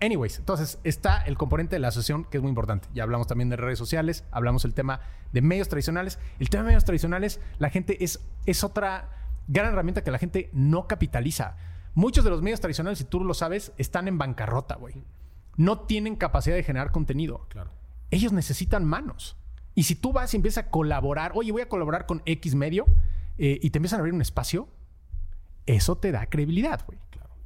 Anyways, 0.00 0.38
entonces 0.38 0.78
está 0.84 1.22
el 1.22 1.36
componente 1.36 1.74
de 1.76 1.80
la 1.80 1.88
asociación 1.88 2.24
que 2.24 2.36
es 2.36 2.42
muy 2.42 2.50
importante. 2.50 2.88
Ya 2.94 3.02
hablamos 3.02 3.26
también 3.26 3.48
de 3.48 3.56
redes 3.56 3.78
sociales, 3.78 4.24
hablamos 4.30 4.64
el 4.64 4.74
tema 4.74 5.00
de 5.32 5.42
medios 5.42 5.68
tradicionales. 5.68 6.18
El 6.38 6.50
tema 6.50 6.62
de 6.62 6.68
medios 6.68 6.84
tradicionales, 6.84 7.40
la 7.58 7.70
gente 7.70 8.04
es, 8.04 8.20
es 8.46 8.62
otra 8.62 9.10
gran 9.48 9.72
herramienta 9.72 10.04
que 10.04 10.10
la 10.10 10.18
gente 10.18 10.50
no 10.52 10.86
capitaliza. 10.86 11.56
Muchos 11.94 12.22
de 12.22 12.30
los 12.30 12.42
medios 12.42 12.60
tradicionales, 12.60 12.98
si 12.98 13.04
tú 13.04 13.24
lo 13.24 13.34
sabes, 13.34 13.72
están 13.76 14.06
en 14.06 14.18
bancarrota, 14.18 14.76
güey. 14.76 15.02
No 15.56 15.80
tienen 15.80 16.14
capacidad 16.14 16.54
de 16.54 16.62
generar 16.62 16.92
contenido. 16.92 17.46
Claro. 17.48 17.72
Ellos 18.10 18.32
necesitan 18.32 18.84
manos. 18.84 19.36
Y 19.74 19.84
si 19.84 19.96
tú 19.96 20.12
vas 20.12 20.32
y 20.32 20.36
empiezas 20.36 20.66
a 20.66 20.70
colaborar, 20.70 21.32
oye, 21.34 21.50
voy 21.50 21.62
a 21.62 21.68
colaborar 21.68 22.06
con 22.06 22.22
X 22.24 22.54
medio 22.54 22.86
eh, 23.36 23.58
y 23.60 23.70
te 23.70 23.78
empiezan 23.78 23.98
a 23.98 24.00
abrir 24.00 24.14
un 24.14 24.22
espacio, 24.22 24.68
eso 25.66 25.98
te 25.98 26.12
da 26.12 26.26
credibilidad, 26.26 26.84
güey. 26.86 26.98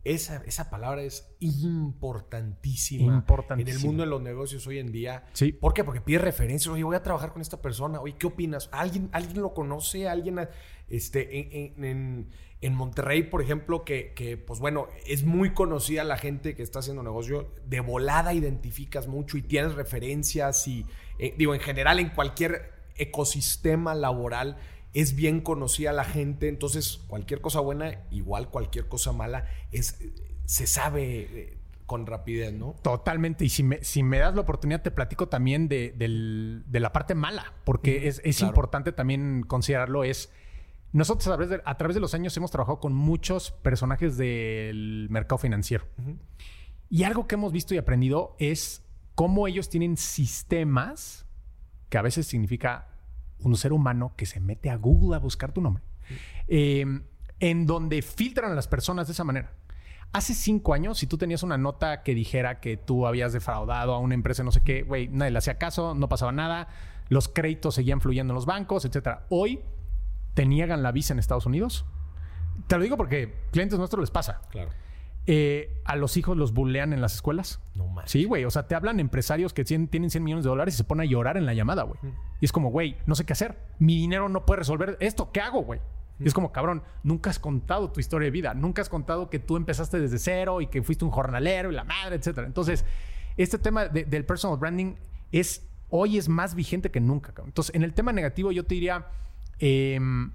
Esa, 0.04 0.42
esa 0.46 0.68
palabra 0.68 1.02
es 1.02 1.32
importantísima, 1.38 3.14
importantísima, 3.14 3.70
en 3.70 3.76
el 3.80 3.86
mundo 3.86 4.02
de 4.02 4.08
los 4.08 4.20
negocios 4.20 4.66
hoy 4.66 4.80
en 4.80 4.90
día. 4.90 5.24
Sí. 5.32 5.52
¿Por 5.52 5.74
qué? 5.74 5.84
Porque 5.84 6.00
pide 6.00 6.18
referencias. 6.18 6.72
Oye, 6.72 6.82
voy 6.82 6.96
a 6.96 7.02
trabajar 7.04 7.32
con 7.32 7.40
esta 7.40 7.62
persona. 7.62 8.00
Oye, 8.00 8.16
¿qué 8.18 8.26
opinas? 8.26 8.68
¿Alguien, 8.72 9.08
alguien 9.12 9.40
lo 9.42 9.54
conoce? 9.54 10.08
¿Alguien 10.08 10.40
este, 10.88 11.76
en, 11.78 12.30
en, 12.60 12.74
Monterrey, 12.74 13.22
por 13.22 13.42
ejemplo, 13.42 13.84
que, 13.84 14.12
que, 14.14 14.36
pues 14.36 14.58
bueno, 14.58 14.88
es 15.06 15.22
muy 15.22 15.54
conocida 15.54 16.02
la 16.02 16.16
gente 16.16 16.56
que 16.56 16.64
está 16.64 16.80
haciendo 16.80 17.04
negocio? 17.04 17.54
De 17.64 17.78
volada 17.78 18.34
identificas 18.34 19.06
mucho 19.06 19.36
y 19.36 19.42
tienes 19.42 19.74
referencias 19.74 20.66
y, 20.66 20.84
eh, 21.20 21.32
digo, 21.38 21.54
en 21.54 21.60
general, 21.60 22.00
en 22.00 22.10
cualquier 22.10 22.72
ecosistema 22.96 23.94
laboral 23.94 24.58
es 24.94 25.14
bien 25.14 25.40
conocida 25.40 25.92
la 25.92 26.05
gente, 26.05 26.48
entonces 26.48 27.00
cualquier 27.07 27.40
cosa 27.40 27.61
buena, 27.61 28.02
igual 28.11 28.50
cualquier 28.50 28.88
cosa 28.88 29.12
mala, 29.12 29.46
es, 29.70 29.98
se 30.44 30.66
sabe 30.66 31.20
eh, 31.20 31.59
con 31.87 32.07
rapidez, 32.07 32.52
¿no? 32.52 32.74
Totalmente. 32.83 33.44
Y 33.44 33.48
si 33.48 33.62
me, 33.62 33.83
si 33.85 34.02
me 34.02 34.18
das 34.18 34.35
la 34.35 34.42
oportunidad, 34.42 34.83
te 34.83 34.90
platico 34.90 35.28
también 35.28 35.68
de, 35.68 35.94
la 36.70 36.92
parte 36.92 37.14
mala, 37.14 37.55
porque 37.64 38.09
es, 38.09 38.40
importante 38.40 38.92
también 38.92 39.44
considerarlo. 39.46 40.05
Es 40.05 40.31
nosotros 40.92 41.26
a 41.28 41.31
través, 41.31 41.48
de, 41.48 41.62
a 41.64 41.76
través 41.78 41.94
de 41.94 42.00
los 42.00 42.12
años 42.14 42.37
hemos 42.37 42.50
trabajado 42.50 42.78
con 42.81 42.94
muchos 42.94 43.50
personajes 43.50 44.18
del 44.18 45.07
mercado 45.11 45.38
financiero. 45.38 45.87
Y 46.90 47.05
algo 47.05 47.26
que 47.26 47.37
hemos 47.37 47.52
visto 47.52 47.74
y 47.74 47.78
aprendido 47.78 48.37
es 48.38 48.85
cómo 49.14 49.46
ellos 49.48 49.70
tienen 49.70 49.96
sistemas 49.96 51.26
que 51.88 51.96
a 51.96 52.02
veces 52.02 52.26
significa 52.26 52.91
un 53.44 53.57
ser 53.57 53.72
humano 53.72 54.12
que 54.16 54.26
se 54.26 54.40
mete 54.40 54.70
a 54.70 54.76
Google 54.76 55.16
a 55.16 55.18
buscar 55.18 55.52
tu 55.52 55.61
nombre, 55.61 55.83
eh, 56.48 56.85
en 57.40 57.66
donde 57.66 58.02
filtran 58.02 58.52
a 58.52 58.55
las 58.55 58.68
personas 58.68 59.07
de 59.09 59.12
esa 59.12 59.24
manera. 59.24 59.52
Hace 60.12 60.35
cinco 60.35 60.74
años, 60.74 60.98
si 60.98 61.07
tú 61.07 61.16
tenías 61.16 61.42
una 61.42 61.57
nota 61.57 62.02
que 62.02 62.14
dijera 62.14 62.61
que 62.61 62.76
tú 62.76 63.07
habías 63.07 63.33
defraudado 63.33 63.94
a 63.94 63.98
una 63.98 64.14
empresa, 64.14 64.44
no 64.44 64.52
sé 64.52 64.61
qué, 64.61 64.83
güey, 64.83 65.09
nadie 65.09 65.31
le 65.31 65.38
hacía 65.38 65.57
caso, 65.57 65.94
no 65.94 66.09
pasaba 66.09 66.33
nada, 66.33 66.68
los 67.09 67.28
créditos 67.28 67.74
seguían 67.74 68.00
fluyendo 68.00 68.33
en 68.33 68.35
los 68.35 68.44
bancos, 68.44 68.85
etc. 68.85 69.20
Hoy 69.31 69.61
te 70.35 70.44
niegan 70.44 70.83
la 70.83 70.92
visa 70.92 71.14
en 71.14 71.18
Estados 71.18 71.46
Unidos. 71.46 71.87
Te 72.66 72.76
lo 72.76 72.83
digo 72.83 72.96
porque 72.96 73.35
clientes 73.52 73.78
nuestros 73.78 74.00
les 74.00 74.11
pasa. 74.11 74.42
Claro. 74.50 74.70
Eh, 75.26 75.80
a 75.85 75.94
los 75.94 76.16
hijos 76.16 76.37
los 76.37 76.52
bulean 76.52 76.92
en 76.92 77.00
las 77.00 77.14
escuelas. 77.14 77.61
No 77.74 77.87
más. 77.87 78.11
Sí, 78.11 78.24
güey. 78.24 78.44
O 78.44 78.50
sea, 78.50 78.66
te 78.66 78.74
hablan 78.74 78.98
empresarios 78.98 79.52
que 79.52 79.64
tienen 79.64 80.11
100 80.11 80.22
millones 80.22 80.44
de 80.44 80.50
dólares 80.50 80.74
y 80.74 80.76
se 80.78 80.85
ponen 80.85 81.06
a 81.06 81.11
llorar 81.11 81.37
en 81.37 81.46
la 81.46 81.54
llamada, 81.54 81.85
güey. 81.85 81.98
Y 82.40 82.44
es 82.44 82.52
como, 82.52 82.70
güey, 82.70 82.96
no 83.06 83.14
sé 83.14 83.24
qué 83.24 83.32
hacer. 83.32 83.58
Mi 83.78 83.96
dinero 83.96 84.28
no 84.28 84.44
puede 84.44 84.58
resolver 84.58 84.96
esto. 85.00 85.30
¿Qué 85.30 85.40
hago, 85.40 85.62
güey? 85.62 85.80
Y 86.18 86.26
es 86.28 86.35
como, 86.35 86.52
cabrón, 86.52 86.82
nunca 87.02 87.30
has 87.30 87.38
contado 87.38 87.90
tu 87.90 88.00
historia 88.00 88.26
de 88.26 88.30
vida. 88.30 88.54
Nunca 88.54 88.82
has 88.82 88.88
contado 88.88 89.30
que 89.30 89.38
tú 89.38 89.56
empezaste 89.56 90.00
desde 90.00 90.18
cero 90.18 90.61
y 90.61 90.66
que 90.66 90.82
fuiste 90.82 91.04
un 91.04 91.11
jornalero 91.11 91.70
y 91.70 91.74
la 91.74 91.85
madre, 91.85 92.16
etcétera. 92.16 92.46
Entonces, 92.46 92.85
este 93.37 93.58
tema 93.58 93.87
del 93.87 94.24
personal 94.24 94.58
branding 94.58 94.94
es 95.30 95.68
hoy 95.88 96.18
es 96.18 96.28
más 96.28 96.54
vigente 96.54 96.90
que 96.90 97.00
nunca. 97.00 97.32
Entonces, 97.44 97.74
en 97.74 97.82
el 97.82 97.94
tema 97.94 98.12
negativo, 98.12 98.52
yo 98.52 98.64
te 98.64 98.74
diría. 98.74 99.06
Em, 99.58 100.32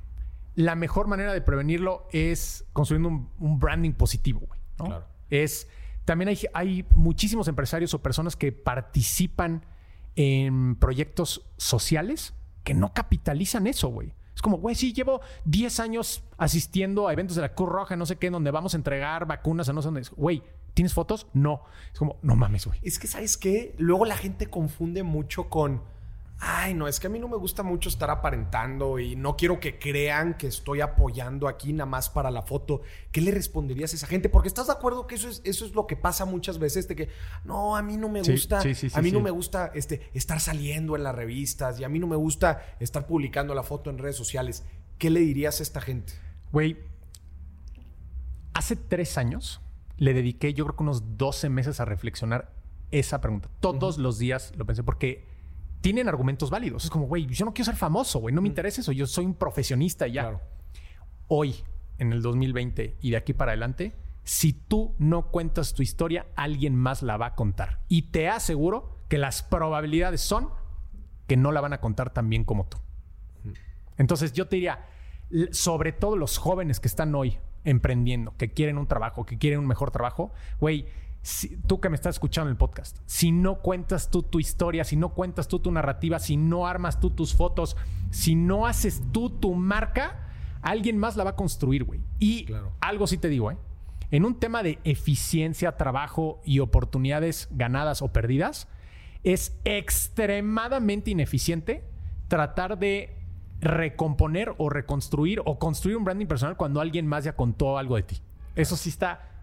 la 0.56 0.73
mejor 0.73 1.08
manera 1.08 1.34
de 1.34 1.41
prevenirlo 1.41 2.08
es 2.12 2.65
construyendo 2.73 3.10
un, 3.10 3.30
un 3.38 3.60
branding 3.60 3.91
positivo, 3.91 4.39
güey. 4.39 4.57
Claro. 4.86 5.06
Es, 5.30 5.68
también 6.06 6.30
hay, 6.30 6.40
hay 6.54 6.86
muchísimos 6.96 7.48
empresarios 7.48 7.94
o 7.94 8.02
personas 8.02 8.36
que 8.36 8.52
participan 8.52 9.66
en 10.16 10.76
proyectos 10.76 11.46
sociales 11.58 12.34
que 12.63 12.74
no 12.74 12.94
capitalizan 12.94 13.68
eso, 13.68 13.90
güey. 13.90 14.13
Es 14.36 14.42
como, 14.42 14.58
güey, 14.58 14.76
sí, 14.76 14.94
llevo 14.94 15.22
10 15.46 15.80
años 15.80 16.24
asistiendo 16.38 17.08
a 17.08 17.13
eventos 17.13 17.36
de 17.36 17.42
la 17.42 17.56
Cruz 17.56 17.70
Roja, 17.70 17.96
no 17.96 18.06
sé 18.06 18.18
qué, 18.18 18.30
donde 18.30 18.52
vamos 18.52 18.74
a 18.74 18.78
entregar 18.78 19.26
vacunas 19.26 19.68
a 19.70 19.74
no 19.74 19.82
sé 19.82 19.88
dónde. 19.88 20.04
Güey, 20.16 20.44
¿tienes 20.74 20.94
fotos? 20.94 21.28
No. 21.34 21.63
Es 21.92 21.98
como, 21.98 22.18
no 22.22 22.36
mames, 22.36 22.68
güey. 22.68 22.80
Es 22.84 23.00
que, 23.00 23.08
¿sabes 23.08 23.36
qué? 23.36 23.74
Luego 23.80 24.06
la 24.06 24.16
gente 24.16 24.48
confunde 24.48 25.02
mucho 25.02 25.50
con 25.50 25.82
ay, 26.39 26.73
no, 26.73 26.88
es 26.88 27.00
que 27.00 27.08
a 27.08 27.10
mí 27.10 27.19
no 27.19 27.28
me 27.28 27.38
gusta 27.38 27.63
mucho 27.63 27.89
estar 27.89 28.10
aparentando 28.10 29.00
y 29.00 29.15
no 29.15 29.36
quiero 29.36 29.60
que 29.60 29.80
crean 29.80 30.38
que 30.38 30.47
estoy 30.47 30.82
apoyando 30.82 31.47
aquí 31.47 31.73
nada 31.73 31.88
más 31.88 32.10
para 32.10 32.30
la 32.30 32.43
foto. 32.43 32.82
¿Qué 33.12 33.21
le 33.21 33.32
responderías 33.32 33.93
a 33.93 33.95
esa 33.95 34.08
gente? 34.08 34.30
Porque 34.30 34.47
estás 34.47 34.67
de 34.67 34.73
acuerdo 34.73 35.08
que 35.08 35.15
eso 35.15 35.30
es, 35.30 35.41
eso 35.43 35.65
es 35.65 35.73
lo 35.73 35.88
que 35.88 35.95
pasa 35.95 36.26
muchas 36.26 36.60
veces, 36.60 36.88
de 36.88 36.95
que, 36.95 37.10
no, 37.43 37.76
a 37.76 37.82
mí 37.82 37.97
no 37.97 38.10
me 38.10 38.21
gusta, 38.21 38.60
a 38.93 39.02
mí 39.02 39.12
no 39.12 39.19
me 39.19 39.32
gusta 39.32 39.71
este, 39.73 40.10
estar 40.13 40.39
saliendo 40.39 40.95
en 40.95 41.04
las 41.04 41.15
revistas 41.15 41.80
y 41.80 41.84
a 41.84 41.89
mí 41.89 41.97
no 41.97 42.08
me 42.08 42.15
gusta 42.15 42.76
estar 42.80 43.08
publicando 43.08 43.56
la 43.56 43.63
foto 43.63 43.89
en 43.89 43.97
redes 43.97 44.15
sociales. 44.15 44.63
¿Qué 45.00 45.10
le 45.10 45.21
dirías 45.21 45.60
a 45.60 45.63
esta 45.63 45.82
gente? 45.82 46.13
Güey, 46.52 46.78
hace 48.54 48.76
tres 48.76 49.17
años 49.17 49.62
le 49.97 50.13
dediqué 50.13 50.54
yo 50.54 50.65
creo 50.65 50.76
que 50.76 50.84
unos 50.84 51.17
12 51.17 51.50
meses 51.50 51.80
a 51.80 51.86
reflexionar 51.86 52.54
esa 52.91 53.21
pregunta. 53.21 53.50
Todos 53.60 53.97
los 53.97 54.19
días 54.19 54.54
lo 54.56 54.65
pensé 54.65 54.84
porque 54.84 55.37
tienen 55.82 56.08
argumentos 56.08 56.50
válidos. 56.50 56.86
Es 56.86 56.90
como, 56.90 57.08
güey, 57.08 57.26
yo 57.28 57.46
no 57.46 57.54
quiero 57.54 57.66
ser 57.66 57.76
famoso, 57.76 58.20
güey, 58.20 58.34
no 58.34 58.42
me 58.42 58.48
interesa 58.48 58.82
eso, 58.82 58.92
yo 58.92 59.06
soy 59.06 59.26
un 59.26 59.36
profesionista 59.36 60.08
y 60.08 60.13
ya. 60.13 60.42
Hoy, 61.28 61.56
en 61.98 62.13
el 62.13 62.22
2020 62.22 62.98
y 63.02 63.12
de 63.12 63.18
aquí 63.18 63.34
para 63.34 63.52
adelante, 63.52 63.96
si 64.24 64.54
tú 64.54 64.96
no 65.00 65.32
cuentas 65.32 65.74
tu 65.74 65.84
historia, 65.84 66.28
alguien 66.36 66.76
más 66.76 67.02
la 67.02 67.18
va 67.18 67.28
a 67.28 67.36
contar. 67.36 67.80
Y 67.88 68.04
te 68.12 68.28
aseguro 68.28 68.98
que 69.08 69.18
las 69.18 69.42
probabilidades 69.44 70.22
son 70.22 70.50
que 71.28 71.38
no 71.38 71.52
la 71.52 71.62
van 71.62 71.74
a 71.74 71.82
contar 71.82 72.12
tan 72.12 72.30
bien 72.30 72.44
como 72.44 72.68
tú. 72.68 72.78
Entonces 73.98 74.34
yo 74.34 74.48
te 74.48 74.58
diría, 74.58 74.86
sobre 75.52 75.92
todo 75.92 76.16
los 76.16 76.38
jóvenes 76.38 76.80
que 76.80 76.88
están 76.88 77.13
hoy 77.16 77.38
emprendiendo, 77.63 78.36
que 78.38 78.54
quieren 78.54 78.78
un 78.78 78.88
trabajo, 78.88 79.26
que 79.26 79.38
quieren 79.38 79.60
un 79.60 79.68
mejor 79.68 79.92
trabajo, 79.92 80.32
güey, 80.60 80.88
si- 81.21 81.58
tú 81.58 81.80
que 81.82 81.89
me 81.89 81.95
estás 81.95 82.15
escuchando 82.15 82.49
en 82.49 82.53
el 82.53 82.58
podcast, 82.58 82.97
si 83.06 83.32
no 83.32 83.60
cuentas 83.60 84.10
tú 84.10 84.23
tu 84.23 84.39
historia, 84.39 84.84
si 84.84 84.95
no 84.95 85.10
cuentas 85.13 85.47
tú 85.47 85.60
tu 85.60 85.71
narrativa, 85.71 86.19
si 86.19 86.38
no 86.38 86.67
armas 86.67 86.99
tú 86.99 87.10
tus 87.10 87.36
fotos, 87.36 87.75
si 88.12 88.36
no 88.36 88.65
haces 88.65 89.01
tú 89.12 89.30
tu 89.30 89.53
marca, 89.56 90.30
alguien 90.62 90.97
más 90.97 91.15
la 91.17 91.23
va 91.23 91.32
a 91.32 91.36
construir, 91.36 91.84
güey. 91.84 92.01
Y 92.19 92.45
Claro. 92.45 92.71
algo 92.80 93.08
sí 93.08 93.17
te 93.17 93.30
digo, 93.30 93.51
¿eh? 93.51 93.58
En 94.10 94.23
un 94.23 94.39
tema 94.39 94.63
de 94.63 94.80
eficiencia, 94.86 95.75
trabajo 95.75 96.39
y 96.45 96.60
oportunidades 96.60 97.49
ganadas 97.51 98.01
o 98.01 98.13
perdidas, 98.13 98.67
es 99.23 99.58
extremadamente 99.65 101.12
ineficiente 101.12 101.84
tratar 102.30 102.77
de 102.80 103.15
recomponer 103.60 104.53
o 104.58 104.69
reconstruir 104.69 105.41
o 105.45 105.60
construir 105.60 105.97
un 105.97 106.03
branding 106.06 106.27
personal 106.27 106.56
cuando 106.58 106.80
alguien 106.80 107.06
más 107.08 107.23
ya 107.25 107.36
contó 107.36 107.77
algo 107.77 107.95
de 107.95 108.03
ti. 108.03 108.17
Eso 108.56 108.77
sí 108.77 108.89
está 108.89 109.37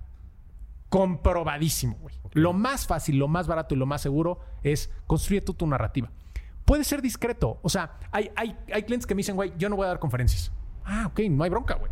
comprobadísimo, 0.94 1.96
güey. 1.96 2.14
Lo 2.35 2.52
más 2.52 2.87
fácil, 2.87 3.18
lo 3.18 3.26
más 3.26 3.48
barato 3.48 3.74
y 3.74 3.78
lo 3.78 3.85
más 3.85 4.00
seguro 4.00 4.38
es 4.62 4.92
construir 5.09 5.44
tú 5.44 5.52
tu 5.52 5.66
narrativa. 5.66 6.12
Puede 6.64 6.85
ser 6.85 7.02
discreto. 7.02 7.59
O 7.62 7.68
sea, 7.68 7.98
hay, 8.12 8.30
hay, 8.37 8.57
hay 8.72 8.85
clientes 8.85 9.04
que 9.04 9.16
me 9.16 9.18
dicen, 9.18 9.35
güey, 9.35 9.52
yo 9.59 9.68
no 9.68 9.74
voy 9.74 9.87
a 9.87 9.88
dar 9.88 9.98
conferencias. 9.98 10.52
Ah, 10.85 11.07
ok, 11.09 11.22
no 11.30 11.42
hay 11.42 11.50
bronca, 11.50 11.74
güey. 11.74 11.90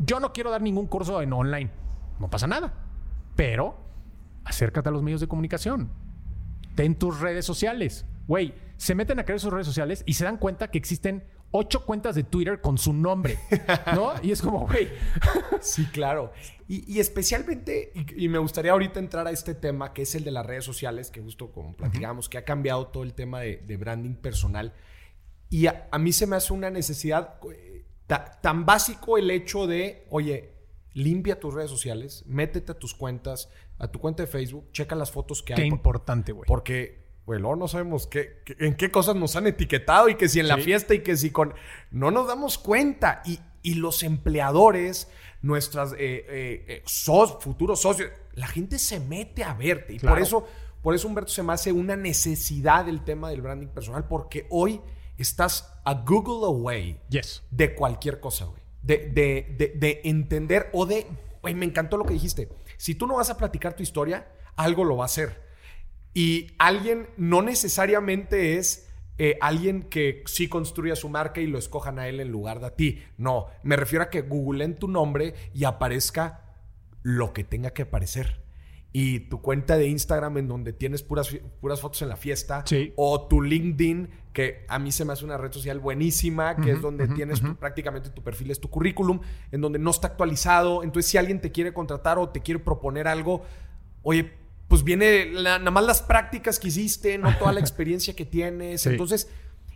Yo 0.00 0.18
no 0.18 0.32
quiero 0.32 0.50
dar 0.50 0.62
ningún 0.62 0.88
curso 0.88 1.22
en 1.22 1.32
online. 1.32 1.70
No 2.18 2.28
pasa 2.28 2.48
nada. 2.48 2.74
Pero 3.36 3.78
acércate 4.44 4.88
a 4.88 4.92
los 4.92 5.04
medios 5.04 5.20
de 5.20 5.28
comunicación. 5.28 5.88
Ten 6.74 6.96
tus 6.96 7.20
redes 7.20 7.46
sociales. 7.46 8.04
Güey, 8.26 8.56
se 8.78 8.96
meten 8.96 9.20
a 9.20 9.24
crear 9.24 9.38
sus 9.38 9.52
redes 9.52 9.68
sociales 9.68 10.02
y 10.06 10.14
se 10.14 10.24
dan 10.24 10.38
cuenta 10.38 10.72
que 10.72 10.78
existen 10.78 11.22
ocho 11.52 11.84
cuentas 11.84 12.14
de 12.14 12.22
Twitter 12.22 12.60
con 12.60 12.78
su 12.78 12.92
nombre. 12.92 13.38
¿No? 13.94 14.12
Y 14.22 14.30
es 14.32 14.42
como, 14.42 14.66
güey. 14.66 14.88
Sí, 15.60 15.86
claro. 15.86 16.32
Y, 16.68 16.90
y 16.92 17.00
especialmente, 17.00 17.92
y, 17.94 18.24
y 18.24 18.28
me 18.28 18.38
gustaría 18.38 18.72
ahorita 18.72 19.00
entrar 19.00 19.26
a 19.26 19.30
este 19.30 19.54
tema, 19.54 19.92
que 19.92 20.02
es 20.02 20.14
el 20.14 20.24
de 20.24 20.30
las 20.30 20.46
redes 20.46 20.64
sociales, 20.64 21.10
que 21.10 21.20
justo 21.20 21.50
como 21.50 21.74
platicamos, 21.76 22.28
que 22.28 22.38
ha 22.38 22.44
cambiado 22.44 22.86
todo 22.88 23.02
el 23.02 23.14
tema 23.14 23.40
de, 23.40 23.56
de 23.58 23.76
branding 23.76 24.14
personal. 24.14 24.72
Y 25.48 25.66
a, 25.66 25.88
a 25.90 25.98
mí 25.98 26.12
se 26.12 26.26
me 26.28 26.36
hace 26.36 26.52
una 26.52 26.70
necesidad 26.70 27.40
eh, 27.52 27.84
ta- 28.06 28.38
tan 28.40 28.64
básico 28.66 29.18
el 29.18 29.30
hecho 29.32 29.66
de, 29.66 30.06
oye, 30.10 30.52
limpia 30.92 31.40
tus 31.40 31.52
redes 31.54 31.70
sociales, 31.70 32.22
métete 32.26 32.70
a 32.72 32.78
tus 32.78 32.94
cuentas, 32.94 33.50
a 33.78 33.88
tu 33.88 33.98
cuenta 33.98 34.22
de 34.22 34.26
Facebook, 34.28 34.70
checa 34.72 34.94
las 34.94 35.10
fotos 35.10 35.42
que 35.42 35.54
Qué 35.54 35.62
hay. 35.62 35.70
por- 35.70 35.78
importante, 35.78 36.30
güey. 36.32 36.46
porque, 36.46 36.99
luego 37.38 37.56
no 37.56 37.68
sabemos 37.68 38.06
qué, 38.06 38.42
qué- 38.44 38.56
en 38.58 38.74
qué 38.76 38.90
cosas 38.90 39.14
nos 39.16 39.36
han 39.36 39.46
etiquetado 39.46 40.08
y 40.08 40.16
que 40.16 40.28
si 40.28 40.40
en 40.40 40.48
la 40.48 40.56
Sí. 40.56 40.62
fiesta 40.62 40.94
y 40.94 41.00
que 41.02 41.16
si 41.16 41.30
con... 41.30 41.54
No 41.90 42.10
nos 42.10 42.26
damos 42.26 42.58
cuenta. 42.58 43.22
Y, 43.24 43.38
y 43.62 43.74
los 43.74 44.02
empleadores, 44.02 45.08
nuestras 45.42 45.92
eh, 45.92 45.96
eh, 45.98 46.64
eh, 46.68 46.82
so- 46.86 47.38
futuros 47.40 47.80
socios, 47.82 48.10
la 48.34 48.46
gente 48.48 48.78
se 48.78 49.00
mete 49.00 49.44
a 49.44 49.54
verte. 49.54 49.94
Y 49.94 49.98
por 49.98 50.18
eso, 50.18 50.46
por 50.82 50.94
eso, 50.94 51.06
Humberto, 51.08 51.30
se 51.30 51.42
me 51.42 51.52
hace 51.52 51.72
una 51.72 51.94
necesidad 51.96 52.88
el 52.88 53.04
tema 53.04 53.30
del 53.30 53.42
branding 53.42 53.68
personal, 53.68 54.06
porque 54.08 54.46
hoy 54.50 54.80
estás 55.18 55.72
a 55.84 55.94
Google 55.94 56.46
away 56.46 57.00
Yes. 57.10 57.42
de 57.50 57.74
cualquier 57.74 58.18
cosa, 58.20 58.46
güey. 58.46 58.60
De, 58.82 58.96
de, 59.10 59.54
de, 59.58 59.72
de 59.76 60.00
entender 60.04 60.70
o 60.72 60.86
de... 60.86 61.06
Güey, 61.42 61.54
me 61.54 61.66
encantó 61.66 61.96
lo 61.98 62.04
que 62.04 62.14
dijiste. 62.14 62.48
Si 62.78 62.94
tú 62.94 63.06
no 63.06 63.16
vas 63.16 63.28
a 63.30 63.36
platicar 63.36 63.74
tu 63.74 63.82
historia, 63.82 64.26
algo 64.56 64.84
lo 64.84 64.96
va 64.96 65.04
a 65.04 65.06
hacer. 65.06 65.49
Y 66.14 66.48
alguien 66.58 67.08
no 67.16 67.40
necesariamente 67.42 68.56
es 68.58 68.88
eh, 69.18 69.36
alguien 69.40 69.82
que 69.82 70.22
sí 70.26 70.48
construya 70.48 70.96
su 70.96 71.08
marca 71.08 71.40
y 71.40 71.46
lo 71.46 71.58
escojan 71.58 71.98
a 71.98 72.08
él 72.08 72.20
en 72.20 72.30
lugar 72.32 72.60
de 72.60 72.66
a 72.66 72.74
ti. 72.74 73.02
No, 73.18 73.46
me 73.62 73.76
refiero 73.76 74.04
a 74.04 74.10
que 74.10 74.22
googleen 74.22 74.76
tu 74.76 74.88
nombre 74.88 75.34
y 75.54 75.64
aparezca 75.64 76.56
lo 77.02 77.32
que 77.32 77.44
tenga 77.44 77.70
que 77.70 77.82
aparecer. 77.82 78.40
Y 78.92 79.20
tu 79.28 79.40
cuenta 79.40 79.76
de 79.76 79.86
Instagram 79.86 80.38
en 80.38 80.48
donde 80.48 80.72
tienes 80.72 81.04
puras, 81.04 81.30
puras 81.60 81.80
fotos 81.80 82.02
en 82.02 82.08
la 82.08 82.16
fiesta. 82.16 82.64
Sí. 82.66 82.92
O 82.96 83.28
tu 83.28 83.40
LinkedIn, 83.40 84.08
que 84.32 84.64
a 84.68 84.80
mí 84.80 84.90
se 84.90 85.04
me 85.04 85.12
hace 85.12 85.24
una 85.24 85.36
red 85.36 85.52
social 85.52 85.78
buenísima, 85.78 86.56
que 86.56 86.72
es 86.72 86.80
donde 86.80 87.06
tienes 87.06 87.40
tu- 87.40 87.54
prácticamente 87.56 88.10
tu 88.10 88.22
perfil, 88.24 88.50
es 88.50 88.58
tu 88.58 88.68
currículum, 88.68 89.20
en 89.52 89.60
donde 89.60 89.78
no 89.78 89.90
está 89.90 90.08
actualizado. 90.08 90.82
Entonces, 90.82 91.08
si 91.08 91.18
alguien 91.18 91.40
te 91.40 91.52
quiere 91.52 91.72
contratar 91.72 92.18
o 92.18 92.30
te 92.30 92.40
quiere 92.40 92.58
proponer 92.58 93.06
algo, 93.06 93.44
oye, 94.02 94.32
pues 94.70 94.84
viene 94.84 95.26
la- 95.26 95.58
nada 95.58 95.70
más 95.72 95.84
las 95.84 96.00
prácticas 96.00 96.58
que 96.60 96.68
hiciste, 96.68 97.18
no 97.18 97.36
toda 97.36 97.52
la 97.52 97.58
experiencia 97.60 98.14
que 98.14 98.24
tienes. 98.24 98.80
Sí. 98.84 98.90
Entonces, 98.90 99.28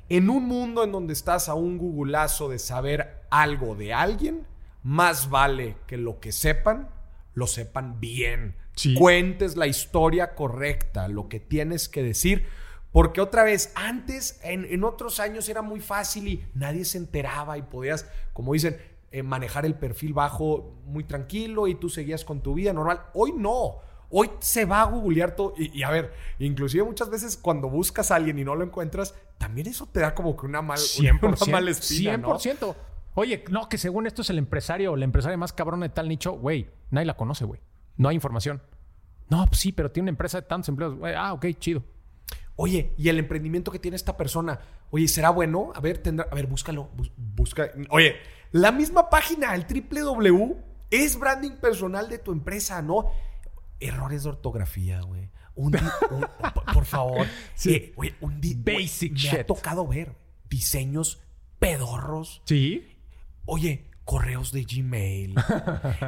en 0.08 0.30
un 0.30 0.44
mundo 0.46 0.84
en 0.84 0.92
donde 0.92 1.12
estás 1.12 1.48
a 1.48 1.54
un 1.54 1.76
googleazo 1.78 2.48
de 2.48 2.58
saber 2.60 3.22
algo 3.28 3.74
de 3.74 3.92
alguien, 3.92 4.46
más 4.84 5.28
vale 5.30 5.76
que 5.88 5.96
lo 5.96 6.20
que 6.20 6.30
sepan, 6.30 6.88
lo 7.34 7.48
sepan 7.48 7.98
bien. 7.98 8.54
Sí. 8.76 8.94
Cuentes 8.94 9.56
la 9.56 9.66
historia 9.66 10.34
correcta, 10.36 11.08
lo 11.08 11.28
que 11.28 11.40
tienes 11.40 11.88
que 11.88 12.02
decir. 12.04 12.46
Porque 12.92 13.20
otra 13.20 13.42
vez, 13.42 13.72
antes, 13.74 14.38
en, 14.44 14.64
en 14.66 14.84
otros 14.84 15.18
años 15.18 15.48
era 15.48 15.62
muy 15.62 15.80
fácil 15.80 16.28
y 16.28 16.44
nadie 16.54 16.84
se 16.84 16.98
enteraba 16.98 17.58
y 17.58 17.62
podías, 17.62 18.08
como 18.32 18.52
dicen, 18.52 18.76
eh, 19.10 19.24
manejar 19.24 19.66
el 19.66 19.74
perfil 19.74 20.12
bajo 20.12 20.72
muy 20.86 21.02
tranquilo 21.02 21.66
y 21.66 21.74
tú 21.74 21.88
seguías 21.88 22.24
con 22.24 22.40
tu 22.42 22.54
vida 22.54 22.72
normal. 22.72 23.00
Hoy 23.14 23.32
no. 23.36 23.78
Hoy 24.16 24.30
se 24.38 24.64
va 24.64 24.82
a 24.82 24.84
googlear 24.84 25.34
todo. 25.34 25.54
Y, 25.56 25.76
y 25.76 25.82
a 25.82 25.90
ver, 25.90 26.12
inclusive 26.38 26.84
muchas 26.84 27.10
veces 27.10 27.36
cuando 27.36 27.68
buscas 27.68 28.12
a 28.12 28.14
alguien 28.16 28.38
y 28.38 28.44
no 28.44 28.54
lo 28.54 28.62
encuentras, 28.64 29.14
también 29.38 29.66
eso 29.66 29.86
te 29.90 29.98
da 30.00 30.14
como 30.14 30.36
que 30.36 30.46
una, 30.46 30.62
mal, 30.62 30.78
una, 31.00 31.10
100%. 31.10 31.50
mala 31.50 31.70
espina, 31.70 32.16
¿no? 32.16 32.38
100%. 32.38 32.74
Oye, 33.16 33.44
no, 33.50 33.68
que 33.68 33.76
según 33.78 34.06
esto 34.06 34.22
es 34.22 34.30
el 34.30 34.38
empresario 34.38 34.92
o 34.92 34.96
la 34.96 35.04
empresaria 35.04 35.36
más 35.36 35.52
cabrona 35.52 35.86
de 35.86 35.94
tal 35.94 36.08
nicho, 36.08 36.32
güey, 36.32 36.68
nadie 36.90 37.06
la 37.06 37.16
conoce, 37.16 37.44
güey. 37.44 37.60
No 37.96 38.08
hay 38.08 38.14
información. 38.14 38.62
No, 39.30 39.46
pues 39.46 39.58
sí, 39.60 39.72
pero 39.72 39.90
tiene 39.90 40.04
una 40.04 40.10
empresa 40.10 40.40
de 40.40 40.46
tantos 40.46 40.68
empleados. 40.68 40.98
Ah, 41.16 41.32
ok, 41.32 41.46
chido. 41.58 41.82
Oye, 42.56 42.92
y 42.96 43.08
el 43.08 43.18
emprendimiento 43.18 43.72
que 43.72 43.78
tiene 43.80 43.96
esta 43.96 44.16
persona, 44.16 44.60
oye, 44.90 45.08
¿será 45.08 45.30
bueno? 45.30 45.72
A 45.74 45.80
ver, 45.80 45.98
tendrá, 45.98 46.28
a 46.30 46.34
ver, 46.36 46.46
búscalo, 46.46 46.88
bus- 46.96 47.10
busca. 47.16 47.70
Oye, 47.90 48.14
la 48.52 48.70
misma 48.70 49.10
página, 49.10 49.54
el 49.56 49.64
www, 49.66 50.56
es 50.90 51.18
branding 51.18 51.56
personal 51.60 52.08
de 52.08 52.18
tu 52.18 52.30
empresa, 52.30 52.80
¿no? 52.80 53.06
Errores 53.86 54.22
de 54.24 54.28
ortografía, 54.30 55.00
güey. 55.02 55.30
Un 55.56 55.72
por- 56.72 56.84
favor. 56.84 57.26
Sí. 57.54 57.74
Eh, 57.74 57.92
oye, 57.96 58.14
un 58.20 58.40
Basic 58.40 59.12
güey, 59.12 59.22
Me 59.24 59.28
ha 59.30 59.36
shit. 59.38 59.46
tocado 59.46 59.86
ver 59.86 60.16
diseños 60.48 61.20
pedorros. 61.58 62.42
Sí. 62.44 62.86
Oye, 63.46 63.84
correos 64.04 64.52
de 64.52 64.64
Gmail. 64.64 65.34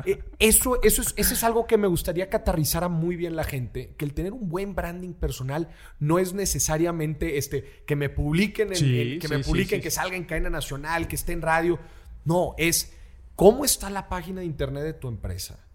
Eh, 0.04 0.22
eso, 0.38 0.80
eso, 0.82 1.02
es, 1.02 1.14
eso 1.16 1.34
es 1.34 1.42
algo 1.44 1.66
que 1.66 1.76
me 1.78 1.86
gustaría 1.86 2.28
que 2.28 2.36
aterrizara 2.36 2.88
muy 2.88 3.16
bien 3.16 3.34
la 3.36 3.44
gente, 3.44 3.94
que 3.96 4.04
el 4.04 4.14
tener 4.14 4.32
un 4.32 4.48
buen 4.48 4.74
branding 4.74 5.12
personal 5.14 5.68
no 5.98 6.18
es 6.18 6.32
necesariamente 6.34 7.38
este, 7.38 7.82
que 7.86 7.96
me 7.96 8.08
publiquen, 8.08 8.68
en- 8.68 8.76
Sí, 8.76 9.00
en- 9.00 9.18
que 9.18 9.28
sí, 9.28 9.34
me 9.34 9.42
publiquen, 9.42 9.78
sí, 9.80 9.82
que 9.82 9.90
salga 9.90 10.16
en 10.16 10.24
cadena 10.24 10.50
nacional, 10.50 11.08
que 11.08 11.16
esté 11.16 11.32
en 11.32 11.42
radio. 11.42 11.78
No, 12.24 12.54
es 12.58 12.92
cómo 13.34 13.64
está 13.64 13.90
la 13.90 14.08
página 14.08 14.40
de 14.40 14.46
internet 14.46 14.82
de 14.84 14.92
tu 14.92 15.08
empresa. 15.08 15.65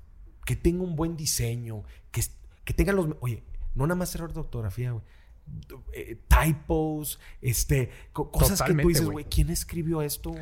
Que 0.45 0.55
tenga 0.55 0.83
un 0.83 0.95
buen 0.95 1.15
diseño, 1.17 1.83
que, 2.11 2.21
que 2.65 2.73
tenga 2.73 2.93
los... 2.93 3.07
Oye, 3.21 3.43
no 3.75 3.85
nada 3.87 3.95
más 3.95 4.13
error 4.15 4.33
de 4.33 4.39
ortografía, 4.39 4.91
güey. 4.91 5.03
Eh, 5.91 6.17
typos, 6.29 7.19
este, 7.41 7.89
co- 8.13 8.31
cosas 8.31 8.61
que 8.61 8.73
tú 8.73 8.87
dices, 8.87 9.05
güey. 9.09 9.25
¿quién 9.25 9.49
escribió 9.49 10.01
esto? 10.01 10.33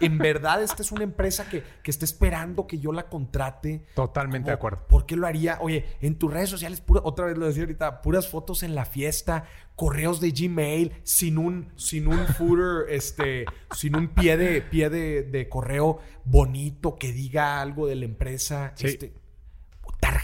En 0.00 0.18
verdad, 0.18 0.60
esta 0.62 0.82
es 0.82 0.90
una 0.90 1.04
empresa 1.04 1.48
que, 1.48 1.62
que 1.84 1.90
está 1.90 2.04
esperando 2.04 2.66
que 2.66 2.78
yo 2.78 2.90
la 2.90 3.08
contrate. 3.08 3.84
Totalmente 3.94 4.50
de 4.50 4.54
acuerdo. 4.54 4.84
¿Por 4.88 5.06
qué 5.06 5.14
lo 5.14 5.26
haría? 5.26 5.58
Oye, 5.60 5.84
en 6.00 6.16
tus 6.16 6.32
redes 6.32 6.48
sociales, 6.50 6.80
pura- 6.80 7.02
otra 7.04 7.26
vez 7.26 7.36
lo 7.38 7.46
decía 7.46 7.62
ahorita, 7.62 8.02
puras 8.02 8.28
fotos 8.28 8.62
en 8.64 8.74
la 8.74 8.86
fiesta, 8.86 9.44
correos 9.76 10.20
de 10.20 10.30
Gmail, 10.32 10.92
sin 11.04 11.38
un, 11.38 11.70
sin 11.76 12.08
un 12.08 12.26
footer, 12.26 12.86
este, 12.92 13.44
sin 13.76 13.94
un 13.94 14.08
pie 14.08 14.36
de, 14.36 14.62
pie 14.62 14.90
de, 14.90 15.22
de 15.22 15.48
correo 15.48 16.00
bonito 16.24 16.96
que 16.96 17.12
diga 17.12 17.60
algo 17.60 17.86
de 17.86 17.94
la 17.96 18.04
empresa. 18.06 18.72
Sí. 18.74 18.86
Este, 18.88 19.12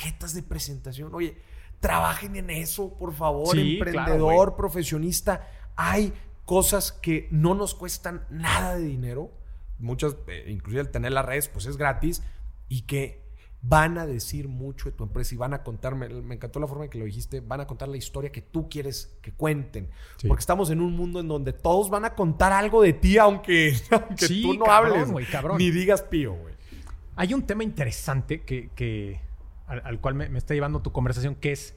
tarjetas 0.03 0.34
de 0.34 0.42
presentación. 0.42 1.14
Oye, 1.14 1.36
trabajen 1.80 2.36
en 2.36 2.50
eso, 2.50 2.94
por 2.96 3.12
favor, 3.14 3.55
Sí, 3.57 3.74
emprendedor, 3.74 4.34
claro, 4.34 4.57
profesionista. 4.57 5.48
Hay 5.76 6.12
cosas 6.44 6.92
que 6.92 7.28
no 7.30 7.55
nos 7.55 7.74
cuestan 7.74 8.24
nada 8.30 8.76
de 8.76 8.84
dinero. 8.84 9.30
Muchas, 9.78 10.16
eh, 10.28 10.46
inclusive 10.48 10.82
el 10.82 10.90
tener 10.90 11.12
las 11.12 11.24
redes, 11.24 11.48
pues 11.48 11.66
es 11.66 11.76
gratis. 11.76 12.22
Y 12.68 12.82
que 12.82 13.22
van 13.64 13.96
a 13.96 14.07
decir 14.07 14.48
mucho 14.48 14.86
de 14.90 14.96
tu 14.96 15.05
empresa 15.05 15.34
y 15.34 15.38
van 15.38 15.55
a 15.55 15.62
contarme, 15.62 16.09
me 16.09 16.34
encantó 16.34 16.59
la 16.59 16.66
forma 16.66 16.84
en 16.84 16.90
que 16.90 16.98
lo 16.98 17.05
dijiste, 17.05 17.40
van 17.40 17.61
a 17.61 17.66
contar 17.68 17.88
la 17.88 17.96
historia 17.96 18.32
que 18.32 18.42
tú 18.42 18.68
quieres 18.68 19.16
que 19.22 19.32
cuenten. 19.32 19.88
Sí. 20.16 20.26
Porque 20.26 20.40
estamos 20.40 20.70
en 20.70 20.80
un 20.80 20.96
mundo 20.96 21.20
en 21.20 21.28
donde 21.28 21.53
todos 21.53 21.88
van 21.88 22.05
a 22.05 22.14
contar 22.14 22.53
algo 22.53 22.82
de 22.82 22.92
ti, 22.92 23.18
aunque, 23.18 23.76
aunque 23.90 24.26
Sí, 24.26 24.42
tú 24.42 24.55
no 24.55 24.64
cabrón, 24.64 24.92
hables. 24.94 25.12
güey, 25.12 25.26
cabrón. 25.26 25.59
Ni 25.59 25.70
digas 25.70 26.03
pío, 26.03 26.34
güey. 26.34 26.55
Hay 27.14 27.34
un 27.34 27.42
tema 27.42 27.62
interesante 27.62 28.42
que, 28.42 28.70
que- 28.74 29.20
al, 29.73 29.83
al 29.85 30.01
cual 30.01 30.14
me, 30.14 30.29
me 30.29 30.39
está 30.39 30.55
llevando 30.55 30.83
tu 30.83 30.93
conversación, 30.93 31.35
que 31.35 31.53
es, 31.53 31.75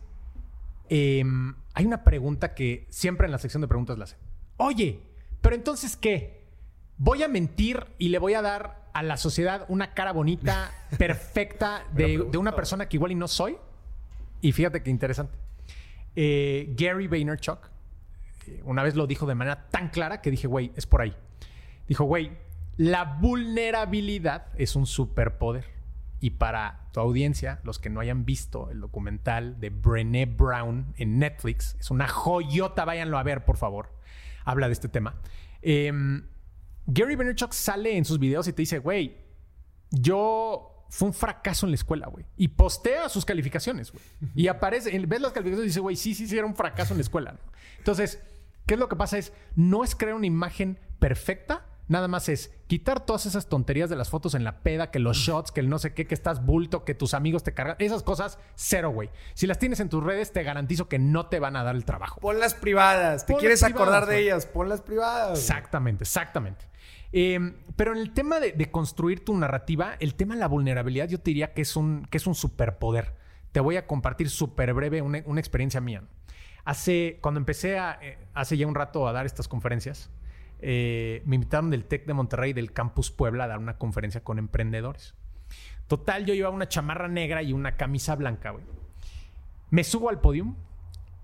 em, 0.89 1.55
hay 1.73 1.85
una 1.85 2.03
pregunta 2.03 2.53
que 2.53 2.85
siempre 2.89 3.25
en 3.25 3.31
la 3.31 3.37
sección 3.37 3.61
de 3.61 3.67
preguntas 3.67 3.97
la 3.97 4.03
hacen. 4.03 4.19
Oye, 4.57 5.01
pero 5.41 5.55
entonces, 5.55 5.95
¿qué? 5.95 6.43
¿Voy 6.97 7.23
a 7.23 7.27
mentir 7.27 7.85
y 7.97 8.09
le 8.09 8.19
voy 8.19 8.33
a 8.33 8.41
dar 8.41 8.89
a 8.93 9.03
la 9.03 9.17
sociedad 9.17 9.65
una 9.67 9.93
cara 9.93 10.13
bonita, 10.13 10.71
perfecta, 10.97 11.85
de, 11.93 12.25
de 12.29 12.37
una 12.37 12.55
persona 12.55 12.87
que 12.87 12.97
igual 12.97 13.11
y 13.11 13.15
no 13.15 13.27
soy. 13.27 13.57
Y 14.41 14.51
fíjate 14.51 14.83
qué 14.83 14.89
interesante. 14.89 15.37
Eh, 16.15 16.73
Gary 16.77 17.07
Vaynerchuk 17.07 17.59
eh, 18.47 18.61
una 18.63 18.83
vez 18.83 18.95
lo 18.95 19.07
dijo 19.07 19.25
de 19.25 19.35
manera 19.35 19.67
tan 19.69 19.89
clara 19.89 20.21
que 20.21 20.31
dije, 20.31 20.47
güey, 20.47 20.71
es 20.75 20.85
por 20.85 21.01
ahí. 21.01 21.15
Dijo, 21.87 22.05
güey, 22.05 22.31
la 22.77 23.03
vulnerabilidad 23.03 24.47
es 24.57 24.75
un 24.75 24.85
superpoder. 24.85 25.65
Y 26.19 26.31
para 26.31 26.89
tu 26.91 26.99
audiencia, 26.99 27.59
los 27.63 27.79
que 27.79 27.89
no 27.89 27.99
hayan 27.99 28.25
visto 28.25 28.71
el 28.71 28.79
documental 28.79 29.59
de 29.59 29.69
Brené 29.69 30.25
Brown 30.25 30.93
en 30.97 31.19
Netflix, 31.19 31.75
es 31.79 31.91
una 31.91 32.07
joyota, 32.07 32.85
váyanlo 32.85 33.17
a 33.17 33.23
ver, 33.23 33.45
por 33.45 33.57
favor. 33.57 33.93
Habla 34.43 34.67
de 34.67 34.73
este 34.73 34.89
tema. 34.89 35.15
Em, 35.61 36.27
Gary 36.87 37.15
Vaynerchuk 37.15 37.51
sale 37.53 37.97
en 37.97 38.05
sus 38.05 38.19
videos 38.19 38.47
y 38.47 38.53
te 38.53 38.61
dice, 38.61 38.79
güey, 38.79 39.17
yo 39.91 40.85
fue 40.89 41.07
un 41.07 41.13
fracaso 41.13 41.65
en 41.65 41.71
la 41.71 41.75
escuela, 41.75 42.07
güey. 42.07 42.25
Y 42.37 42.49
postea 42.49 43.09
sus 43.09 43.25
calificaciones, 43.25 43.91
güey. 43.91 44.03
Y 44.35 44.47
aparece, 44.49 44.91
ves 44.91 45.21
las 45.21 45.31
calificaciones 45.31 45.65
y 45.65 45.69
dice, 45.69 45.79
güey, 45.79 45.95
sí, 45.95 46.13
sí, 46.13 46.27
sí, 46.27 46.37
era 46.37 46.47
un 46.47 46.55
fracaso 46.55 46.93
en 46.93 46.99
la 46.99 47.03
escuela. 47.03 47.37
Entonces, 47.77 48.21
¿qué 48.65 48.75
es 48.75 48.79
lo 48.79 48.87
que 48.87 48.95
pasa? 48.95 49.17
Es, 49.17 49.33
no 49.55 49.83
es 49.83 49.95
crear 49.95 50.15
una 50.15 50.27
imagen 50.27 50.79
perfecta, 50.99 51.65
Nada 51.87 52.07
más 52.07 52.29
es 52.29 52.51
quitar 52.65 53.05
todas 53.05 53.27
esas 53.27 53.47
tonterías 53.47 53.89
de 53.89 53.95
las 53.95 54.09
fotos 54.09 54.33
en 54.33 54.43
la 54.43 54.63
peda, 54.63 54.89
que 54.89 54.97
los 54.97 55.17
shots, 55.17 55.51
que 55.51 55.59
el 55.59 55.69
no 55.69 55.77
sé 55.77 55.93
qué, 55.93 56.07
que 56.07 56.15
estás 56.15 56.43
bulto, 56.43 56.83
que 56.83 56.95
tus 56.95 57.13
amigos 57.13 57.43
te 57.43 57.53
cargan. 57.53 57.75
Esas 57.77 58.01
cosas, 58.01 58.39
cero, 58.55 58.89
güey. 58.89 59.11
Si 59.35 59.45
las 59.45 59.59
tienes 59.59 59.79
en 59.79 59.89
tus 59.89 60.03
redes, 60.03 60.31
te 60.31 60.41
garantizo 60.41 60.89
que 60.89 60.97
no 60.97 61.27
te 61.27 61.39
van 61.39 61.55
a 61.55 61.63
dar 61.63 61.75
el 61.75 61.85
trabajo. 61.85 62.19
Ponlas 62.21 62.55
privadas. 62.55 63.25
¿Te 63.25 63.35
quieres 63.35 63.61
acordar 63.61 64.07
de 64.07 64.19
ellas? 64.19 64.47
Ponlas 64.47 64.81
privadas. 64.81 65.37
Exactamente, 65.37 66.03
exactamente. 66.05 66.65
Em, 67.11 67.53
pero 67.75 67.93
en 67.93 67.99
el 67.99 68.11
tema 68.13 68.39
de, 68.39 68.71
construir 68.71 69.23
tu 69.23 69.37
narrativa, 69.37 69.95
el 69.99 70.15
tema 70.15 70.33
de 70.33 70.39
la 70.39 70.47
vulnerabilidad, 70.47 71.07
yo 71.07 71.19
te 71.19 71.31
diría 71.31 71.53
que 71.53 71.61
es 71.61 71.75
un, 71.75 72.05
que 72.09 72.17
es 72.17 72.25
un 72.25 72.35
superpoder. 72.35 73.13
Te 73.51 73.59
voy 73.59 73.77
a 73.77 73.85
compartir 73.85 74.29
súper 74.29 74.73
breve 74.73 75.01
una, 75.01 75.19
experiencia 75.39 75.79
mía. 75.81 76.03
Hace, 76.65 77.19
cuando 77.21 77.39
empecé 77.39 77.77
a, 77.77 77.99
eh, 78.01 78.17
hace 78.33 78.57
ya 78.57 78.65
un 78.65 78.73
rato 78.73 79.07
a 79.07 79.13
dar 79.13 79.27
estas 79.27 79.47
conferencias, 79.47 80.09
eh, 80.59 81.21
me 81.25 81.35
invitaron 81.35 81.69
del 81.69 81.85
TEC 81.85 82.05
de 82.05 82.13
Monterrey, 82.13 82.53
del 82.53 82.71
Campus 82.71 83.11
Puebla, 83.11 83.45
a 83.45 83.47
dar 83.47 83.59
una 83.59 83.77
conferencia 83.77 84.23
con 84.23 84.39
emprendedores. 84.39 85.15
Total, 85.87 86.25
yo 86.25 86.33
llevaba 86.33 86.55
una 86.55 86.67
chamarra 86.67 87.07
negra 87.07 87.43
y 87.43 87.53
una 87.53 87.77
camisa 87.77 88.15
blanca, 88.15 88.51
güey. 88.51 88.65
Me 89.69 89.83
subo 89.83 90.09
al 90.09 90.21
podium 90.21 90.55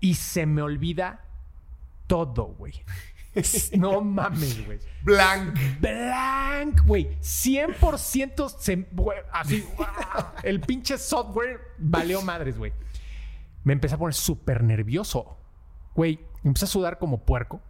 y 0.00 0.14
se 0.14 0.46
me 0.46 0.62
olvida 0.62 1.24
todo, 2.06 2.44
güey. 2.44 2.74
No 3.78 4.02
mames, 4.02 4.66
güey. 4.66 4.78
Blank. 5.02 5.58
Blank, 5.80 6.84
güey. 6.84 7.18
100% 7.20 8.58
se, 8.58 8.86
así. 9.32 9.66
el 10.42 10.60
pinche 10.60 10.98
software 10.98 11.58
valió 11.78 12.20
madres, 12.20 12.58
güey. 12.58 12.74
Me 13.64 13.72
empecé 13.72 13.94
a 13.94 13.98
poner 13.98 14.12
súper 14.12 14.62
nervioso. 14.62 15.38
Güey, 15.94 16.20
empecé 16.44 16.66
a 16.66 16.68
sudar 16.68 16.98
como 16.98 17.24
puerco. 17.24 17.62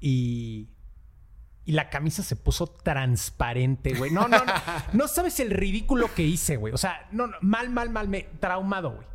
Y. 0.00 0.68
Y 1.64 1.72
la 1.72 1.90
camisa 1.90 2.22
se 2.22 2.34
puso 2.34 2.66
transparente, 2.66 3.92
güey. 3.92 4.10
No, 4.10 4.26
no, 4.26 4.42
no. 4.42 4.52
No 4.94 5.06
sabes 5.06 5.38
el 5.38 5.50
ridículo 5.50 6.08
que 6.14 6.22
hice, 6.22 6.56
güey. 6.56 6.72
O 6.72 6.78
sea, 6.78 7.06
no, 7.12 7.26
no, 7.26 7.36
mal, 7.42 7.68
mal, 7.68 7.90
mal, 7.90 8.08
me 8.08 8.22
traumado, 8.40 8.92
güey. 8.92 9.06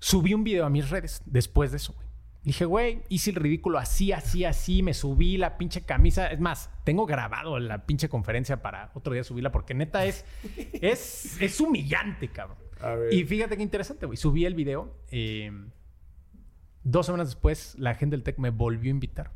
Subí 0.00 0.34
un 0.34 0.42
video 0.42 0.66
a 0.66 0.70
mis 0.70 0.90
redes 0.90 1.22
después 1.26 1.70
de 1.70 1.76
eso, 1.76 1.92
güey. 1.92 2.02
Dije, 2.42 2.64
güey, 2.64 3.02
hice 3.08 3.30
el 3.30 3.36
ridículo 3.36 3.78
así, 3.78 4.10
así, 4.10 4.44
así, 4.44 4.82
me 4.82 4.94
subí 4.94 5.36
la 5.36 5.58
pinche 5.58 5.82
camisa. 5.82 6.26
Es 6.26 6.40
más, 6.40 6.70
tengo 6.82 7.06
grabado 7.06 7.60
la 7.60 7.86
pinche 7.86 8.08
conferencia 8.08 8.60
para 8.62 8.90
otro 8.94 9.12
día 9.12 9.22
subirla 9.22 9.52
porque 9.52 9.74
neta 9.74 10.04
es, 10.04 10.24
es, 10.72 11.40
es 11.40 11.60
humillante, 11.60 12.28
cabrón. 12.28 12.58
Y 13.12 13.22
fíjate 13.24 13.56
qué 13.56 13.62
interesante, 13.62 14.06
güey. 14.06 14.16
Subí 14.16 14.44
el 14.44 14.54
video. 14.54 14.92
Eh, 15.12 15.52
dos 16.82 17.06
semanas 17.06 17.28
después, 17.28 17.76
la 17.78 17.94
gente 17.94 18.16
del 18.16 18.24
TEC 18.24 18.38
me 18.38 18.50
volvió 18.50 18.90
a 18.90 18.94
invitar. 18.94 19.30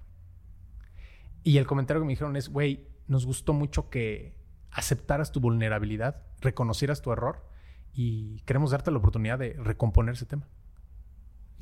Y 1.46 1.58
el 1.58 1.66
comentario 1.68 2.00
que 2.00 2.06
me 2.06 2.12
dijeron 2.12 2.34
es, 2.34 2.48
güey, 2.48 2.88
nos 3.06 3.24
gustó 3.24 3.52
mucho 3.52 3.88
que 3.88 4.34
aceptaras 4.72 5.30
tu 5.30 5.38
vulnerabilidad, 5.38 6.24
reconocieras 6.40 7.02
tu 7.02 7.12
error 7.12 7.46
y 7.94 8.40
queremos 8.46 8.72
darte 8.72 8.90
la 8.90 8.98
oportunidad 8.98 9.38
de 9.38 9.52
recomponer 9.52 10.16
ese 10.16 10.26
tema. 10.26 10.48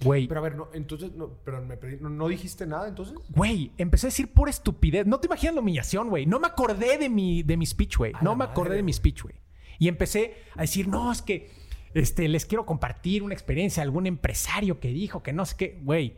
Güey. 0.03 0.27
Pero 0.27 0.41
a 0.41 0.43
ver, 0.43 0.57
no, 0.57 0.69
entonces, 0.73 1.13
no, 1.13 1.35
pero 1.45 1.61
me 1.61 1.77
no, 2.01 2.29
dijiste 2.29 2.67
nada 2.67 2.89
entonces? 2.89 3.15
Güey, 3.29 3.73
empecé 3.77 4.07
a 4.07 4.09
decir 4.09 4.33
pura 4.33 4.51
estupidez. 4.51 5.07
No 5.07 5.21
te 5.21 5.27
imaginas 5.27 5.55
la 5.55 5.61
humillación, 5.61 6.09
güey. 6.09 6.25
No 6.25 6.41
me 6.41 6.47
acordé 6.47 6.97
de 6.97 7.11
mi, 7.11 7.43
de 7.43 7.59
mi 7.59 7.67
speech, 7.67 7.99
güey. 7.99 8.15
No 8.23 8.35
me 8.37 8.45
acordé 8.45 8.77
de 8.77 8.83
mi 8.83 8.93
speech, 8.95 9.25
güey. 9.25 9.35
Y 9.79 9.89
empecé 9.89 10.35
a 10.57 10.63
decir, 10.63 10.89
no, 10.89 11.13
es 11.13 11.21
que 11.21 11.51
este, 11.93 12.27
les 12.29 12.47
quiero 12.47 12.65
compartir 12.65 13.23
una 13.23 13.35
experiencia 13.35 13.83
de 13.83 13.85
algún 13.85 14.07
empresario 14.07 14.81
que 14.81 14.89
dijo 14.89 15.23
que 15.23 15.35
no 15.35 15.45
sé 15.45 15.57
qué. 15.59 15.81
Güey, 15.83 16.17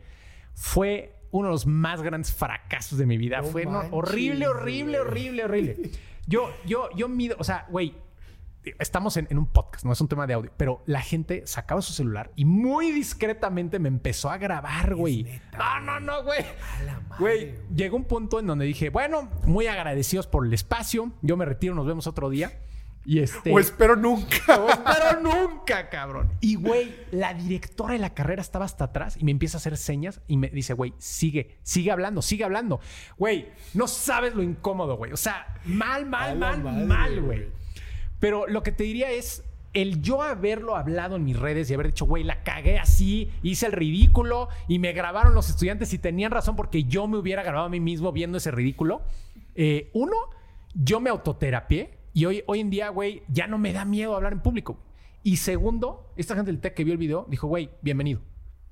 fue 0.53 1.16
uno 1.31 1.47
de 1.47 1.51
los 1.53 1.65
más 1.65 2.01
grandes 2.01 2.33
fracasos 2.33 2.97
de 2.97 3.05
mi 3.05 3.17
vida. 3.17 3.43
fue 3.43 3.65
horrible, 3.91 4.47
horrible, 4.47 4.99
horrible, 4.99 5.43
horrible. 5.43 5.91
Yo, 6.25 6.49
yo, 6.65 6.89
yo 6.95 7.07
mido, 7.07 7.37
o 7.39 7.43
sea, 7.43 7.65
güey, 7.69 7.95
estamos 8.79 9.17
en, 9.17 9.37
un 9.37 9.47
podcast, 9.47 9.85
no 9.85 9.93
es 9.93 10.01
un 10.01 10.07
tema 10.07 10.27
de 10.27 10.33
audio, 10.33 10.51
pero 10.57 10.83
la 10.85 11.01
gente 11.01 11.45
sacaba 11.45 11.81
su 11.81 11.93
celular 11.93 12.31
y 12.35 12.45
muy 12.45 12.91
discretamente 12.91 13.79
me 13.79 13.87
empezó 13.87 14.29
a 14.29 14.37
grabar, 14.37 14.95
güey. 14.95 15.25
No, 15.57 15.79
no, 15.81 15.99
no, 15.99 16.23
güey. 16.23 16.45
Güey, 17.19 17.55
llegó 17.73 17.97
un 17.97 18.05
punto 18.05 18.39
en 18.39 18.47
donde 18.47 18.65
dije, 18.65 18.89
bueno, 18.89 19.29
muy 19.45 19.67
agradecidos 19.67 20.27
por 20.27 20.45
el 20.45 20.53
espacio, 20.53 21.11
yo 21.21 21.37
me 21.37 21.45
retiro, 21.45 21.75
nos 21.75 21.85
vemos 21.85 22.07
otro 22.07 22.29
día. 22.29 22.51
Y 23.07 23.19
este, 23.19 23.53
o 23.53 23.57
espero 23.57 23.95
nunca. 23.95 24.37
O 24.59 24.69
espero 24.69 25.21
nunca, 25.21 25.89
cabrón. 25.89 26.29
Y, 26.41 26.55
güey, 26.55 26.93
la 27.11 27.33
directora 27.33 27.93
de 27.93 27.99
la 27.99 28.13
carrera 28.13 28.41
estaba 28.41 28.65
hasta 28.65 28.83
atrás 28.83 29.15
y 29.17 29.23
me 29.23 29.31
empieza 29.31 29.55
a 29.55 29.59
hacer 29.59 29.77
señas 29.77 30.19
y 30.27 30.35
me 30.35 30.49
dice, 30.49 30.73
güey, 30.73 30.93
sigue, 30.97 31.57
sigue 31.63 31.89
hablando, 31.89 32.21
sigue 32.21 32.43
hablando. 32.43 32.81
Güey, 33.17 33.47
no 33.73 33.87
sabes 33.87 34.35
lo 34.35 34.43
incómodo, 34.43 34.97
güey. 34.97 35.13
O 35.13 35.17
sea, 35.17 35.55
mal, 35.63 36.05
mal, 36.05 36.37
mal, 36.37 36.61
mal, 36.61 37.21
güey. 37.21 37.47
Pero 38.19 38.45
lo 38.45 38.61
que 38.61 38.73
te 38.73 38.83
diría 38.83 39.09
es 39.11 39.41
el 39.73 40.01
yo 40.01 40.21
haberlo 40.21 40.75
hablado 40.75 41.15
en 41.15 41.23
mis 41.23 41.39
redes 41.39 41.69
y 41.69 41.75
haber 41.75 41.87
dicho, 41.87 42.05
güey, 42.05 42.25
la 42.25 42.43
cagué 42.43 42.77
así, 42.77 43.31
hice 43.41 43.67
el 43.67 43.71
ridículo 43.71 44.49
y 44.67 44.79
me 44.79 44.91
grabaron 44.91 45.33
los 45.33 45.49
estudiantes 45.49 45.93
y 45.93 45.97
tenían 45.97 46.31
razón 46.31 46.57
porque 46.57 46.83
yo 46.83 47.07
me 47.07 47.17
hubiera 47.17 47.41
grabado 47.43 47.67
a 47.67 47.69
mí 47.69 47.79
mismo 47.79 48.11
viendo 48.11 48.37
ese 48.37 48.51
ridículo. 48.51 49.01
Eh, 49.55 49.91
uno, 49.93 50.17
yo 50.73 50.99
me 50.99 51.09
autoterapié 51.09 51.96
y 52.17 52.25
hoy, 52.25 52.43
hoy 52.47 52.61
en 52.61 52.71
día, 52.71 52.89
güey, 52.89 53.21
ya 53.27 53.45
no 53.45 53.59
me 53.59 53.73
da 53.73 53.85
miedo 53.85 54.15
hablar 54.15 54.33
en 54.33 54.39
público. 54.39 54.79
Y 55.21 55.37
segundo, 55.37 56.11
esta 56.15 56.33
gente 56.33 56.49
del 56.49 56.59
TEC 56.59 56.73
que 56.73 56.83
vio 56.83 56.93
el 56.93 56.97
video 56.97 57.27
dijo, 57.29 57.45
güey, 57.45 57.69
bienvenido. 57.83 58.21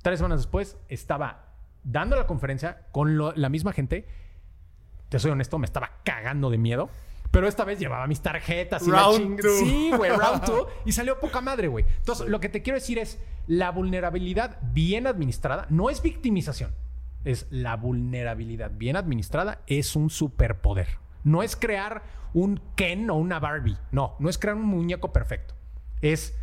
Tres 0.02 0.18
semanas 0.18 0.40
después 0.40 0.78
estaba 0.90 1.54
dando 1.84 2.16
la 2.16 2.26
conferencia 2.26 2.88
con 2.92 3.20
la 3.20 3.50
misma 3.50 3.72
gente. 3.72 4.08
Te 5.10 5.20
soy 5.20 5.30
honesto, 5.30 5.60
me 5.60 5.66
estaba 5.68 5.92
cagando 6.04 6.50
de 6.50 6.58
miedo. 6.58 6.90
Pero 7.30 7.48
esta 7.48 7.66
vez 7.66 7.78
llevaba 7.78 8.08
mis 8.08 8.22
tarjetas 8.22 8.88
y 8.88 8.90
round 8.90 9.40
la 9.40 9.50
Sí, 9.60 9.92
güey, 9.96 10.10
round 10.10 10.44
two. 10.44 10.68
Y 10.88 10.94
salió 10.94 11.20
poca 11.20 11.40
madre, 11.40 11.68
güey. 11.68 11.86
Entonces, 12.00 12.28
lo 12.28 12.40
que 12.40 12.50
te 12.50 12.64
quiero 12.64 12.80
decir 12.80 12.98
es, 12.98 13.20
la 13.46 13.70
vulnerabilidad 13.70 14.58
bien 14.74 15.06
administrada 15.06 15.68
no 15.70 15.92
es 15.92 16.02
victimización. 16.02 16.74
Es 17.24 17.46
la 17.52 17.76
vulnerabilidad 17.76 18.72
bien 18.74 18.96
administrada 18.96 19.62
es 19.68 19.96
un 19.96 20.10
superpoder. 20.10 21.05
No 21.26 21.44
es 21.44 21.58
crear 21.58 22.04
un 22.34 22.62
Ken 22.76 23.10
o 23.10 23.16
una 23.16 23.40
Barbie. 23.40 23.78
No, 23.92 24.16
no 24.20 24.30
es 24.30 24.38
crear 24.38 24.56
un 24.56 24.64
muñeco 24.64 25.12
perfecto. 25.12 25.54
Es, 26.00 26.34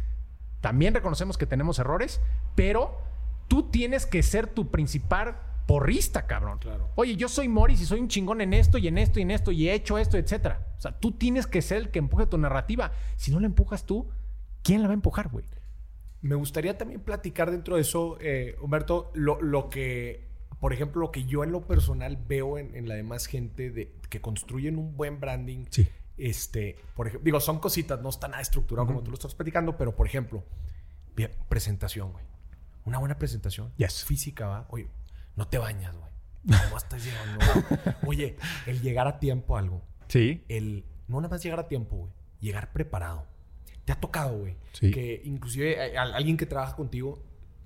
también 0.61 0.93
reconocemos 0.93 1.39
que 1.39 1.47
tenemos 1.47 1.78
errores, 1.78 2.20
pero 2.55 3.01
tú 3.49 3.70
tienes 3.70 4.05
que 4.05 4.22
ser 4.22 4.47
tu 4.47 4.70
principal 4.70 5.39
porrista, 5.66 6.26
cabrón. 6.26 6.59
Claro. 6.59 6.91
Oye, 6.97 7.16
yo 7.16 7.28
soy 7.28 7.49
Morris 7.49 7.80
y 7.80 7.87
soy 7.87 8.01
un 8.01 8.09
chingón 8.09 8.41
en 8.41 8.53
esto 8.53 8.76
y 8.76 8.89
en 8.89 8.99
esto 8.99 9.20
y 9.20 9.22
en 9.22 9.30
esto 9.30 9.53
y 9.53 9.68
he 9.68 9.74
hecho 9.74 9.97
esto, 9.97 10.18
etcétera. 10.18 10.66
O 10.76 10.80
sea, 10.80 10.99
tú 10.99 11.12
tienes 11.12 11.47
que 11.47 11.62
ser 11.62 11.78
el 11.78 11.91
que 11.91 11.99
empuje 11.99 12.26
tu 12.26 12.37
narrativa. 12.37 12.93
Si 13.16 13.30
no 13.30 13.41
la 13.41 13.47
empujas 13.47 13.87
tú, 13.87 14.09
¿quién 14.62 14.83
la 14.83 14.89
va 14.89 14.93
a 14.93 14.95
empujar, 14.95 15.28
güey? 15.28 15.45
Me 16.22 16.37
gustaría 16.37 16.78
también 16.78 17.01
platicar 17.01 17.51
dentro 17.51 17.76
de 17.76 17.83
eso, 17.83 18.16
eh, 18.20 18.57
Humberto, 18.61 19.11
lo, 19.14 19.68
que, 19.70 20.28
por 20.62 20.72
ejemplo, 20.72 21.00
lo 21.00 21.10
que 21.10 21.24
yo 21.24 21.42
en 21.42 21.50
lo 21.50 21.66
personal 21.66 22.16
veo 22.16 22.56
en, 22.56 22.88
la 22.88 22.94
demás 22.94 23.26
gente 23.26 23.72
de, 23.72 23.92
que 24.08 24.20
construyen 24.20 24.78
un 24.78 24.96
buen 24.96 25.18
branding. 25.18 25.64
Sí. 25.70 25.88
Este, 26.16 26.76
por 26.94 27.08
ejemplo, 27.08 27.24
digo, 27.24 27.40
son 27.40 27.58
cositas, 27.58 28.00
no 28.00 28.10
está 28.10 28.28
nada 28.28 28.40
estructurado 28.40 28.86
como 28.86 29.02
tú 29.02 29.10
lo 29.10 29.16
estás 29.16 29.34
platicando, 29.34 29.76
pero 29.76 29.96
por 29.96 30.06
ejemplo, 30.06 30.44
bien, 31.16 31.32
presentación, 31.48 32.12
güey. 32.12 32.24
Una 32.84 32.98
buena 32.98 33.18
presentación. 33.18 33.72
Yes. 33.76 34.04
Física, 34.04 34.46
va. 34.46 34.66
Oye, 34.70 34.86
no 35.34 35.48
te 35.48 35.58
bañas, 35.58 35.96
güey. 35.96 36.12
¿Cómo 36.66 36.76
estás 36.76 37.04
llegando? 37.04 37.44
Oye, 38.06 38.36
el 38.68 38.80
llegar 38.82 39.08
a 39.08 39.18
tiempo 39.18 39.56
a 39.56 39.58
algo. 39.58 39.82
Sí. 40.06 40.44
El 40.46 40.84
no 41.08 41.20
nada 41.20 41.28
más 41.28 41.42
llegar 41.42 41.58
a 41.58 41.66
tiempo, 41.66 41.96
güey. 41.96 42.12
Llegar 42.38 42.72
preparado. 42.72 43.26
Te 43.84 43.90
ha 43.90 43.96
tocado, 43.96 44.38
güey. 44.38 44.56
Sí. 44.74 44.92
Que 44.92 45.22
inclusive 45.24 45.98
alguien 45.98 46.36
que 46.36 46.46
trabaja 46.46 46.76
contigo 46.76 47.20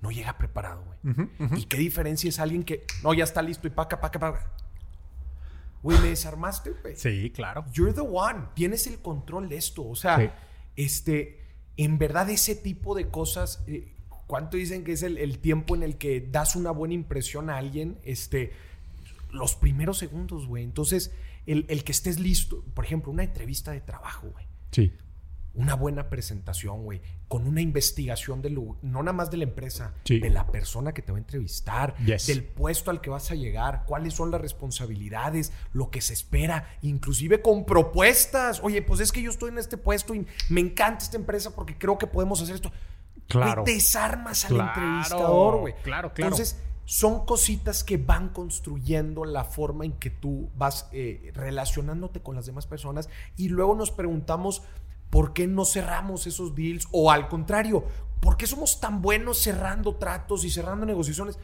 no 0.07 0.13
llega 0.13 0.39
preparado, 0.39 0.85
güey. 0.85 1.29
¿Y 1.61 1.65
qué 1.65 1.77
diferencia 1.79 2.29
es 2.29 2.39
alguien 2.39 2.63
que 2.63 2.85
no 3.03 3.13
ya 3.13 3.25
está 3.25 3.43
listo 3.43 3.67
y 3.67 3.71
paca, 3.71 4.01
paca, 4.01 4.19
paca? 4.21 4.53
Güey, 5.83 5.99
me 6.01 6.09
desarmaste, 6.09 6.71
güey. 6.83 6.97
Sí, 6.97 7.31
claro. 7.35 7.65
You're 7.73 7.93
the 7.93 8.01
one. 8.01 8.47
Tienes 8.55 8.87
el 8.87 8.99
control 9.01 9.49
de 9.49 9.57
esto. 9.57 9.87
O 9.87 9.95
sea, 9.97 10.19
Sí. 10.19 10.29
este, 10.77 11.41
en 11.77 11.99
verdad 11.99 12.29
ese 12.31 12.55
tipo 12.57 12.95
de 12.95 13.09
cosas, 13.09 13.63
eh, 13.67 13.93
¿cuánto 14.27 14.57
dicen 14.57 14.85
que 14.85 14.93
es 14.93 15.03
el, 15.03 15.19
el 15.19 15.39
tiempo 15.39 15.75
en 15.77 15.83
el 15.83 15.97
que 15.97 16.21
das 16.21 16.57
una 16.57 16.71
buena 16.71 16.95
impresión 16.95 17.51
a 17.51 17.57
alguien? 17.59 17.99
Este, 18.05 18.53
los 19.31 19.55
primeros 19.57 19.99
segundos, 19.99 20.47
güey. 20.47 20.65
Entonces, 20.65 21.13
el, 21.47 21.67
el 21.69 21.85
que 21.85 21.93
estés 21.93 22.19
listo, 22.19 22.65
por 22.75 22.85
ejemplo, 22.85 23.13
una 23.13 23.25
entrevista 23.25 23.73
de 23.73 23.81
trabajo, 23.81 24.29
güey. 24.29 24.47
Sí. 24.73 24.93
Una 25.57 25.75
buena 25.75 26.09
presentación, 26.11 26.85
güey. 26.85 27.01
Con 27.29 27.47
una 27.47 27.61
investigación 27.61 28.43
del 28.43 28.55
no 28.83 29.03
nada 29.03 29.13
más 29.13 29.31
de 29.31 29.39
la 29.39 29.45
empresa, 29.45 29.95
Sí. 30.05 30.21
de 30.21 30.31
la 30.31 30.47
persona 30.47 30.93
que 30.93 31.03
te 31.03 31.13
va 31.13 31.19
a 31.19 31.21
entrevistar, 31.21 31.97
Yes. 32.05 32.27
del 32.27 32.45
puesto 32.45 32.91
al 32.91 33.01
que 33.01 33.11
vas 33.11 33.31
a 33.31 33.35
llegar, 33.35 33.85
cuáles 33.87 34.15
son 34.15 34.31
las 34.31 34.41
responsabilidades, 34.41 35.53
lo 35.73 35.91
que 35.91 36.01
se 36.01 36.13
espera, 36.13 36.69
inclusive 36.83 37.41
con 37.43 37.65
propuestas. 37.65 38.61
Oye, 38.63 38.83
pues 38.83 39.01
es 39.01 39.13
que 39.13 39.23
yo 39.23 39.31
estoy 39.31 39.51
en 39.51 39.59
este 39.59 39.77
puesto 39.79 40.15
y 40.15 40.27
me 40.51 40.61
encanta 40.61 41.05
esta 41.05 41.17
empresa 41.17 41.55
porque 41.55 41.77
creo 41.77 41.99
que 41.99 42.07
podemos 42.07 42.41
hacer 42.43 42.55
esto. 42.55 42.71
Claro. 43.29 43.63
Güey, 43.63 43.75
desarmas 43.75 44.45
al 44.45 44.53
Claro, 44.55 44.69
entrevistador, 44.75 45.61
güey. 45.61 45.75
claro, 45.83 46.13
claro. 46.13 46.33
Entonces, 46.33 46.61
son 46.85 47.27
cositas 47.27 47.83
que 47.83 47.97
van 47.97 48.29
construyendo 48.29 49.25
la 49.25 49.43
forma 49.43 49.85
en 49.85 49.93
que 49.93 50.11
tú 50.11 50.51
vas 50.57 50.89
eh, 50.93 51.33
relacionándote 51.35 52.21
con 52.21 52.37
las 52.37 52.47
demás 52.47 52.67
personas 52.69 53.09
y 53.37 53.49
luego 53.49 53.75
nos 53.75 53.91
preguntamos 53.91 54.63
por 55.11 55.33
qué 55.33 55.47
no 55.47 55.65
cerramos 55.65 56.27
esos 56.27 56.55
deals 56.55 56.87
o 56.93 57.11
al 57.11 57.29
contrario, 57.29 57.85
¿por 58.21 58.37
qué 58.37 58.47
somos 58.47 58.81
tan 58.81 59.03
buenos 59.03 59.39
cerrando 59.43 59.97
tratos 59.97 60.45
y 60.45 60.51
cerrando 60.51 60.85
negociaciones? 60.87 61.39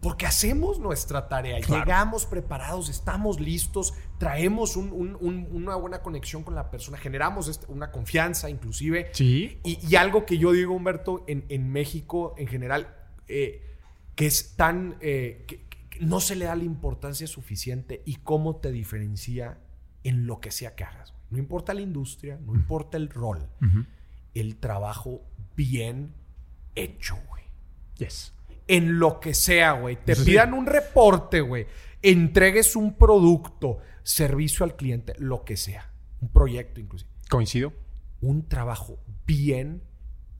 Porque 0.00 0.24
hacemos 0.24 0.78
nuestra 0.78 1.28
tarea, 1.28 1.60
Claro. 1.60 1.84
llegamos 1.84 2.24
preparados, 2.24 2.88
estamos 2.88 3.38
listos, 3.38 3.92
traemos 4.16 4.76
un- 4.76 4.92
un- 4.92 5.16
un- 5.20 5.46
una 5.52 5.76
buena 5.76 6.00
conexión 6.00 6.42
con 6.42 6.54
la 6.54 6.70
persona, 6.70 6.96
generamos 6.96 7.48
este- 7.48 7.66
una 7.70 7.90
confianza 7.90 8.48
inclusive. 8.48 9.10
Sí. 9.12 9.60
Y, 9.62 9.78
y 9.86 9.96
algo 9.96 10.24
que 10.24 10.38
yo 10.38 10.52
digo, 10.52 10.72
Humberto, 10.74 11.22
en, 11.26 11.44
en 11.50 11.70
México 11.70 12.34
en 12.38 12.46
general, 12.46 12.96
eh, 13.28 13.62
que 14.14 14.26
es 14.26 14.56
tan... 14.56 14.96
eh, 15.02 15.44
que, 15.46 15.66
que 15.90 16.00
no 16.00 16.20
se 16.20 16.34
le 16.34 16.46
da 16.46 16.56
la 16.56 16.64
importancia 16.64 17.26
suficiente 17.26 18.02
y 18.06 18.16
cómo 18.16 18.56
te 18.56 18.72
diferencia 18.72 19.58
en 20.02 20.26
lo 20.26 20.40
que 20.40 20.50
sea 20.50 20.74
que 20.76 20.84
hagas. 20.84 21.12
No 21.30 21.38
importa 21.38 21.72
la 21.74 21.80
industria, 21.80 22.38
no 22.44 22.54
importa 22.54 22.96
el 22.96 23.08
rol, 23.08 23.48
el 24.34 24.56
trabajo 24.56 25.22
bien 25.56 26.14
hecho, 26.74 27.16
güey. 27.28 27.44
Yes. 27.98 28.32
En 28.66 28.98
lo 28.98 29.20
que 29.20 29.34
sea, 29.34 29.72
güey. 29.72 29.96
Te 30.04 30.12
Eso 30.12 30.24
sí. 30.24 30.30
pidan 30.30 30.54
un 30.54 30.66
reporte, 30.66 31.40
güey. 31.40 31.66
Entregues 32.02 32.76
un 32.76 32.96
producto, 32.96 33.78
servicio 34.02 34.64
al 34.64 34.76
cliente, 34.76 35.14
lo 35.18 35.44
que 35.44 35.56
sea. 35.56 35.90
Un 36.20 36.28
proyecto 36.28 36.80
inclusive 36.80 37.10
Coincido. 37.28 37.72
un 38.20 38.48
trabajo 38.48 38.98
bien 39.26 39.82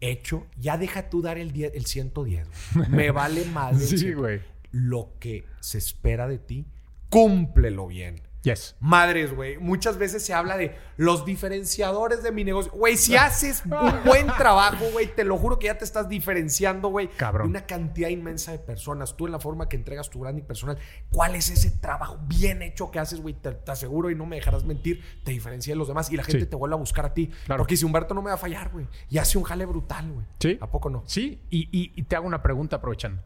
hecho, 0.00 0.46
ya 0.56 0.78
deja 0.78 1.10
tú 1.10 1.22
dar 1.22 1.38
el, 1.38 1.52
10 1.52 1.72
el 1.74 1.86
110. 1.86 2.48
güey. 2.74 2.88
Me 2.88 3.10
vale 3.10 3.44
más. 3.46 3.78
Sí, 3.88 4.12
güey. 4.12 4.40
Lo 4.72 5.14
que 5.18 5.44
se 5.60 5.78
espera 5.78 6.26
de 6.28 6.38
ti, 6.38 6.66
cúmplelo 7.10 7.86
bien. 7.88 8.22
Yes. 8.42 8.74
Madres, 8.80 9.34
güey. 9.34 9.58
Muchas 9.58 9.98
veces 9.98 10.24
se 10.24 10.32
habla 10.32 10.56
de 10.56 10.74
los 10.96 11.26
diferenciadores 11.26 12.22
de 12.22 12.32
mi 12.32 12.42
negocio. 12.42 12.72
Güey, 12.72 12.96
si 12.96 13.14
haces 13.16 13.62
un 13.66 14.04
buen 14.04 14.26
trabajo, 14.28 14.84
güey, 14.92 15.14
te 15.14 15.24
lo 15.24 15.36
juro 15.36 15.58
que 15.58 15.66
ya 15.66 15.76
te 15.76 15.84
estás 15.84 16.08
diferenciando, 16.08 16.88
güey. 16.88 17.08
Cabrón. 17.08 17.48
De 17.48 17.50
una 17.58 17.66
cantidad 17.66 18.08
inmensa 18.08 18.52
de 18.52 18.58
personas. 18.58 19.14
Tú 19.16 19.26
en 19.26 19.32
la 19.32 19.40
forma 19.40 19.68
que 19.68 19.76
entregas 19.76 20.08
tu 20.08 20.20
branding 20.20 20.44
personal. 20.44 20.78
¿Cuál 21.10 21.34
es 21.34 21.50
ese 21.50 21.70
trabajo 21.70 22.18
bien 22.28 22.62
hecho 22.62 22.90
que 22.90 22.98
haces, 22.98 23.20
güey? 23.20 23.34
Te, 23.34 23.52
te 23.52 23.72
aseguro 23.72 24.10
y 24.10 24.14
no 24.14 24.24
me 24.24 24.36
dejarás 24.36 24.64
mentir. 24.64 25.02
Te 25.22 25.32
diferencia 25.32 25.74
de 25.74 25.78
los 25.78 25.88
demás 25.88 26.10
y 26.10 26.16
la 26.16 26.22
gente 26.22 26.40
Sí. 26.40 26.46
te 26.46 26.56
vuelve 26.56 26.76
a 26.76 26.78
buscar 26.78 27.04
a 27.04 27.12
ti. 27.12 27.30
Claro. 27.44 27.60
Porque 27.60 27.76
si 27.76 27.84
Humberto 27.84 28.14
no 28.14 28.22
me 28.22 28.28
va 28.30 28.34
a 28.36 28.38
fallar, 28.38 28.70
güey. 28.70 28.86
Y 29.10 29.18
hace 29.18 29.36
un 29.36 29.44
jale 29.44 29.66
brutal, 29.66 30.10
güey. 30.12 30.24
Sí. 30.38 30.56
¿A 30.62 30.66
poco 30.70 30.88
no? 30.88 31.02
Sí, 31.06 31.42
y, 31.50 31.68
y- 31.78 31.92
y 31.94 32.02
te 32.04 32.16
hago 32.16 32.26
una 32.26 32.42
pregunta 32.42 32.76
aprovechando. 32.76 33.22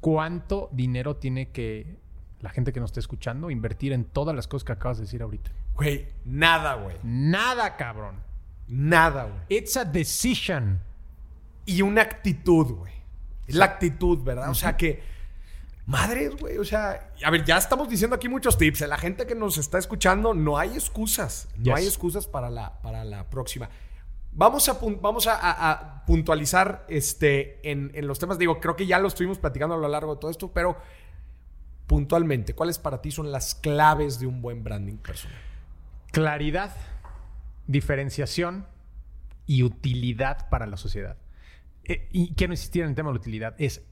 ¿Cuánto 0.00 0.68
dinero 0.72 1.16
tiene 1.16 1.50
que 1.50 1.98
la 2.44 2.50
gente 2.50 2.72
que 2.72 2.78
nos 2.80 2.90
está 2.90 3.00
escuchando 3.00 3.50
invertir 3.50 3.92
en 3.92 4.04
todas 4.04 4.36
las 4.36 4.46
cosas 4.46 4.64
que 4.64 4.72
acabas 4.72 4.98
de 4.98 5.04
decir 5.04 5.22
ahorita? 5.22 5.50
Güey, 5.74 6.08
nada, 6.24 6.74
güey. 6.74 6.96
Nada, 7.02 7.76
cabrón. 7.76 8.16
Nada, 8.68 9.24
güey. 9.24 9.40
It's 9.48 9.76
a 9.76 9.84
decision. 9.84 10.80
y 11.66 11.80
una 11.82 12.02
actitud, 12.02 12.66
güey. 12.76 12.92
Es 13.46 13.54
la 13.54 13.64
actitud, 13.64 14.22
¿verdad? 14.22 14.50
O 14.50 14.54
sea 14.54 14.76
que, 14.76 15.02
madres, 15.86 16.36
güey. 16.36 16.58
O 16.58 16.64
sea, 16.64 17.10
a 17.24 17.30
ver, 17.30 17.44
ya 17.44 17.56
estamos 17.56 17.88
diciendo 17.88 18.16
aquí 18.16 18.28
muchos 18.28 18.56
tips. 18.58 18.82
¿eh? 18.82 18.88
La 18.88 18.98
gente 18.98 19.26
que 19.26 19.34
nos 19.34 19.56
está 19.58 19.78
escuchando, 19.78 20.34
no 20.34 20.58
hay 20.58 20.74
excusas. 20.74 21.48
No 21.56 21.64
Yes. 21.64 21.74
hay 21.74 21.86
excusas 21.86 22.26
para 22.26 22.50
la, 22.50 22.80
para 22.82 23.04
la 23.04 23.28
próxima. 23.30 23.68
Vamos 24.32 24.68
a, 24.68 24.78
vamos 25.00 25.26
a, 25.26 25.34
a- 25.36 25.70
a 25.70 26.04
puntualizar 26.06 26.84
este, 26.88 27.60
en, 27.70 27.90
en 27.94 28.06
los 28.06 28.18
temas. 28.18 28.36
Digo, 28.38 28.60
creo 28.60 28.76
que 28.76 28.86
ya 28.86 28.98
lo 28.98 29.08
estuvimos 29.08 29.38
platicando 29.38 29.74
a 29.74 29.78
lo 29.78 29.88
largo 29.88 30.14
de 30.14 30.20
todo 30.20 30.30
esto, 30.30 30.50
pero 30.52 30.76
puntualmente, 31.86 32.54
¿cuáles 32.54 32.78
para 32.78 33.00
ti 33.02 33.10
son 33.10 33.30
las 33.32 33.54
claves 33.54 34.18
de 34.18 34.26
un 34.26 34.40
buen 34.42 34.64
branding 34.64 34.96
personal? 34.96 35.36
Claridad, 36.12 36.74
diferenciación 37.66 38.66
y 39.46 39.62
utilidad 39.62 40.48
para 40.48 40.66
la 40.66 40.76
sociedad. 40.76 41.16
Eh, 41.84 42.08
y 42.12 42.34
quiero 42.34 42.52
insistir 42.52 42.82
en 42.82 42.90
el 42.90 42.94
tema 42.94 43.10
de 43.10 43.14
la 43.14 43.20
utilidad. 43.20 43.54
Es 43.58 43.82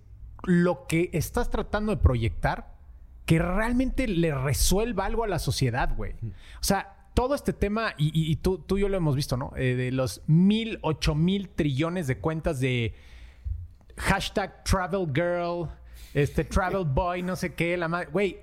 lo 0.45 0.87
que 0.87 1.11
estás 1.13 1.51
tratando 1.51 1.95
de 1.95 2.03
proyectar 2.03 2.73
que 3.27 3.39
realmente 3.39 4.09
le 4.09 4.35
resuelva 4.35 5.05
algo 5.07 5.25
a 5.25 5.29
la 5.29 5.39
sociedad, 5.39 5.95
güey. 5.95 6.15
O 6.23 6.63
sea, 6.65 6.97
todo 7.15 7.35
este 7.35 7.53
tema, 7.53 7.95
y, 7.99 8.07
y- 8.19 8.33
y 8.33 8.37
tú, 8.37 8.59
tú 8.59 8.79
y 8.79 8.81
yo 8.81 8.89
lo 8.89 8.97
hemos 8.97 9.15
visto, 9.15 9.37
¿no? 9.37 9.53
Eh, 9.57 9.75
de 9.77 9.93
los 9.93 10.23
mil, 10.27 10.79
ocho 10.83 11.15
mil 11.15 11.49
trillones 11.51 12.07
de 12.07 12.19
cuentas 12.19 12.59
de 12.59 12.95
hashtag 13.99 14.65
travel 14.65 15.07
girl, 15.15 15.69
este 16.15 16.45
travel 16.45 16.85
boy, 16.85 17.23
no 17.23 17.37
sé 17.37 17.55
qué, 17.55 17.77
la 17.77 17.89
madre. 17.89 18.09
Güey, 18.11 18.41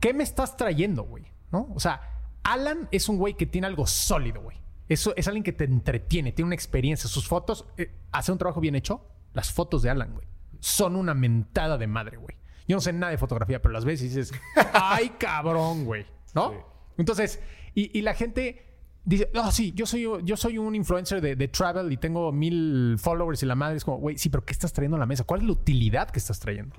¿qué 0.00 0.12
me 0.12 0.24
estás 0.24 0.56
trayendo, 0.56 1.04
güey? 1.04 1.24
¿No? 1.52 1.68
O 1.74 1.80
sea, 1.80 2.00
Alan 2.42 2.88
es 2.90 3.08
un 3.08 3.18
güey 3.18 3.34
que 3.34 3.46
tiene 3.46 3.66
algo 3.66 3.86
sólido, 3.86 4.42
güey. 4.42 4.56
Eso 4.88 5.14
es 5.16 5.26
alguien 5.28 5.44
que 5.44 5.52
te 5.52 5.64
entretiene, 5.64 6.32
tiene 6.32 6.46
una 6.46 6.54
experiencia. 6.54 7.08
Sus 7.08 7.26
fotos, 7.26 7.66
eh, 7.78 7.90
hace 8.12 8.32
un 8.32 8.38
trabajo 8.38 8.60
bien 8.60 8.74
hecho. 8.74 9.06
Las 9.32 9.52
fotos 9.52 9.82
de 9.82 9.90
Alan, 9.90 10.12
güey, 10.12 10.26
son 10.60 10.96
una 10.96 11.14
mentada 11.14 11.78
de 11.78 11.86
madre, 11.86 12.16
güey. 12.16 12.36
Yo 12.68 12.76
no 12.76 12.80
sé 12.80 12.92
nada 12.92 13.10
de 13.10 13.18
fotografía, 13.18 13.60
pero 13.60 13.72
las 13.72 13.84
ves 13.84 14.00
y 14.02 14.08
dices, 14.08 14.32
ay, 14.72 15.10
cabrón, 15.18 15.84
güey. 15.84 16.06
¿No? 16.34 16.50
Sí. 16.50 16.56
Entonces, 16.98 17.40
y, 17.74 17.96
y 17.96 18.02
la 18.02 18.14
gente 18.14 18.63
dice, 19.04 19.30
no, 19.34 19.50
sí, 19.52 19.72
yo 19.74 19.86
soy, 19.86 20.06
yo 20.22 20.36
soy 20.36 20.58
un 20.58 20.74
influencer 20.74 21.20
de, 21.20 21.36
de 21.36 21.48
travel 21.48 21.92
y 21.92 21.96
tengo 21.96 22.32
mil 22.32 22.96
followers 22.98 23.42
y 23.42 23.46
la 23.46 23.54
madre 23.54 23.76
es 23.76 23.84
como, 23.84 23.98
güey, 23.98 24.18
sí, 24.18 24.28
pero 24.28 24.44
¿qué 24.44 24.52
estás 24.52 24.72
trayendo 24.72 24.96
a 24.96 25.00
la 25.00 25.06
mesa? 25.06 25.24
¿Cuál 25.24 25.40
es 25.40 25.46
la 25.46 25.52
utilidad 25.52 26.10
que 26.10 26.18
estás 26.18 26.40
trayendo? 26.40 26.74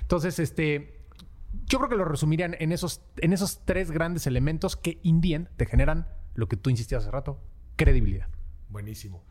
Entonces, 0.00 0.38
este, 0.38 1.06
yo 1.66 1.78
creo 1.78 1.88
que 1.88 1.96
lo 1.96 2.04
resumirían 2.04 2.56
en 2.58 2.72
esos, 2.72 3.02
en 3.16 3.32
esos 3.32 3.64
tres 3.64 3.90
grandes 3.90 4.26
elementos 4.26 4.76
que 4.76 5.00
indien 5.02 5.48
te 5.56 5.66
generan 5.66 6.08
lo 6.34 6.48
que 6.48 6.56
tú 6.56 6.70
insistías 6.70 7.02
hace 7.02 7.10
rato, 7.10 7.40
credibilidad. 7.76 8.28
Buenísimo. 8.68 9.24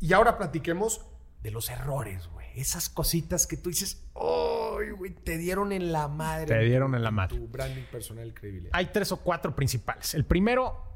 Y 0.00 0.12
ahora 0.14 0.38
platiquemos 0.38 1.06
de 1.42 1.50
los 1.50 1.70
errores, 1.70 2.28
güey. 2.28 2.46
Esas 2.54 2.88
cositas 2.88 3.46
que 3.46 3.56
tú 3.56 3.70
dices, 3.70 4.04
¡ay, 4.14 4.90
güey! 4.90 5.12
Te 5.12 5.38
dieron 5.38 5.72
en 5.72 5.92
la 5.92 6.08
madre. 6.08 6.46
Te 6.46 6.58
dieron 6.64 6.94
en 6.94 7.02
la 7.02 7.10
tu 7.10 7.14
madre. 7.14 7.38
branding 7.46 7.84
personal 7.90 8.34
credibilidad. 8.34 8.72
Hay 8.74 8.86
tres 8.86 9.12
o 9.12 9.18
cuatro 9.18 9.54
principales. 9.54 10.14
El 10.14 10.24
primero, 10.24 10.91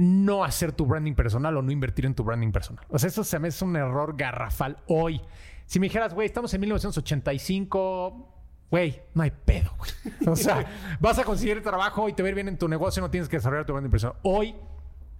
no 0.00 0.44
hacer 0.44 0.72
tu 0.72 0.86
branding 0.86 1.12
personal 1.12 1.54
o 1.58 1.62
no 1.62 1.70
invertir 1.70 2.06
en 2.06 2.14
tu 2.14 2.24
branding 2.24 2.52
personal. 2.52 2.82
O 2.88 2.98
sea, 2.98 3.08
eso 3.08 3.22
se 3.22 3.38
me 3.38 3.48
hace 3.48 3.62
un 3.66 3.76
error 3.76 4.16
garrafal 4.16 4.78
hoy. 4.86 5.20
Si 5.66 5.78
me 5.78 5.86
dijeras, 5.86 6.14
güey, 6.14 6.24
estamos 6.24 6.54
en 6.54 6.62
1985, 6.62 8.34
güey, 8.70 9.02
no 9.12 9.22
hay 9.22 9.30
pedo, 9.30 9.70
güey. 9.76 9.90
O 10.26 10.36
sea, 10.36 10.64
vas 11.00 11.18
a 11.18 11.24
conseguir 11.24 11.62
trabajo 11.62 12.08
y 12.08 12.14
te 12.14 12.26
ir 12.26 12.34
bien 12.34 12.48
en 12.48 12.56
tu 12.56 12.66
negocio, 12.66 13.02
no 13.02 13.10
tienes 13.10 13.28
que 13.28 13.36
desarrollar 13.36 13.66
tu 13.66 13.74
branding 13.74 13.90
personal. 13.90 14.16
Hoy 14.22 14.54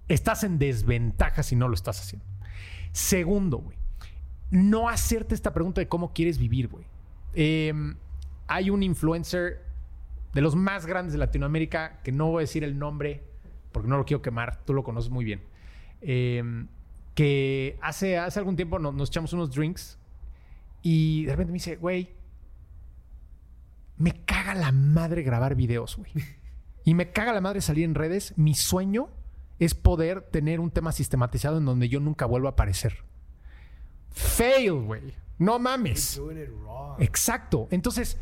estás 0.07 0.43
en 0.43 0.57
desventaja 0.57 1.43
si 1.43 1.55
no 1.55 1.67
lo 1.67 1.75
estás 1.75 2.01
haciendo. 2.01 2.25
Segundo, 2.91 3.59
güey, 3.59 3.77
no 4.49 4.89
hacerte 4.89 5.35
esta 5.35 5.53
pregunta 5.53 5.79
de 5.79 5.87
cómo 5.87 6.11
quieres 6.11 6.39
vivir, 6.39 6.69
güey. 6.69 6.85
Eh, 7.35 7.71
hay 8.47 8.71
un 8.71 8.81
influencer 8.81 9.63
de 10.33 10.41
los 10.41 10.55
más 10.55 10.87
grandes 10.87 11.13
de 11.13 11.19
Latinoamérica, 11.19 12.01
que 12.01 12.11
no 12.11 12.31
voy 12.31 12.39
a 12.39 12.41
decir 12.41 12.63
el 12.63 12.79
nombre 12.79 13.30
porque 13.71 13.87
no 13.89 13.97
lo 13.97 14.05
quiero 14.05 14.21
quemar, 14.21 14.63
tú 14.65 14.73
lo 14.73 14.83
conoces 14.83 15.09
muy 15.11 15.25
bien, 15.25 15.41
eh, 16.01 16.65
que 17.15 17.77
hace, 17.81 18.17
hace 18.17 18.39
algún 18.39 18.55
tiempo 18.55 18.79
no- 18.79 18.91
nos 18.91 19.09
echamos 19.09 19.33
unos 19.33 19.51
drinks 19.53 19.97
y 20.81 21.25
de 21.25 21.31
repente 21.31 21.51
me 21.51 21.55
dice, 21.57 21.75
güey, 21.75 22.09
me 23.97 24.13
caga 24.25 24.55
la 24.55 24.71
madre 24.71 25.21
grabar 25.23 25.55
videos, 25.55 25.97
güey. 25.97 26.11
Y 26.83 26.95
me 26.95 27.11
caga 27.11 27.31
la 27.31 27.41
madre 27.41 27.61
salir 27.61 27.83
en 27.83 27.93
redes. 27.93 28.33
Mi 28.37 28.55
sueño 28.55 29.09
es 29.59 29.75
poder 29.75 30.21
tener 30.31 30.59
un 30.59 30.71
tema 30.71 30.91
sistematizado 30.91 31.59
en 31.59 31.65
donde 31.65 31.89
yo 31.89 31.99
nunca 31.99 32.25
vuelva 32.25 32.49
a 32.49 32.51
aparecer. 32.53 33.03
Fail, 34.09 34.73
güey. 34.73 35.13
No 35.37 35.59
mames. 35.59 36.17
Exacto. 36.99 37.67
Entonces, 37.69 38.17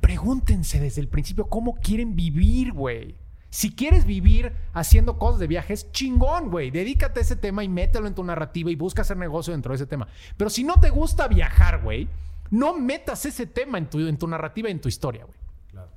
pregúntense 0.00 0.80
desde 0.80 1.02
el 1.02 1.08
principio 1.08 1.46
cómo 1.46 1.74
quieren 1.74 2.16
vivir, 2.16 2.72
güey. 2.72 3.16
Si 3.56 3.74
quieres 3.74 4.04
vivir 4.04 4.52
haciendo 4.74 5.18
cosas 5.18 5.40
de 5.40 5.46
viajes, 5.46 5.90
chingón, 5.90 6.50
güey. 6.50 6.70
Dedícate 6.70 7.20
a 7.20 7.22
ese 7.22 7.36
tema 7.36 7.64
y 7.64 7.68
mételo 7.70 8.06
en 8.06 8.14
tu 8.14 8.22
narrativa 8.22 8.70
y 8.70 8.74
busca 8.76 9.00
hacer 9.00 9.16
negocio 9.16 9.52
dentro 9.52 9.70
de 9.72 9.76
ese 9.76 9.86
tema. 9.86 10.08
Pero 10.36 10.50
si 10.50 10.62
no 10.62 10.78
te 10.78 10.90
gusta 10.90 11.26
viajar, 11.26 11.80
güey, 11.82 12.06
no 12.50 12.74
metas 12.78 13.24
ese 13.24 13.46
tema 13.46 13.78
en 13.78 13.88
tu, 13.88 13.98
en 14.06 14.18
tu 14.18 14.28
narrativa 14.28 14.68
y 14.68 14.72
en 14.72 14.80
tu 14.82 14.88
historia, 14.90 15.24
güey. 15.24 15.38
Claro. 15.70 15.90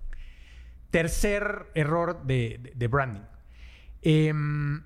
Tercer 0.90 1.68
error 1.76 2.24
de, 2.24 2.60
de- 2.64 2.72
de 2.76 2.88
branding. 2.88 3.24
Em, 4.04 4.82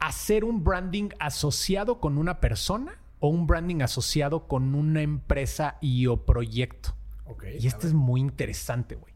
hacer 0.00 0.42
un 0.44 0.64
branding 0.64 1.10
asociado 1.20 2.00
con 2.00 2.18
una 2.18 2.40
persona 2.40 2.98
o 3.20 3.28
un 3.28 3.46
branding 3.46 3.80
asociado 3.82 4.48
con 4.48 4.74
una 4.74 5.02
empresa 5.02 5.76
y 5.80 6.06
o 6.08 6.24
proyecto. 6.24 6.96
Y 7.60 7.66
esto 7.68 7.86
es 7.86 7.92
muy 7.94 8.20
interesante, 8.20 8.96
güey. 8.96 9.14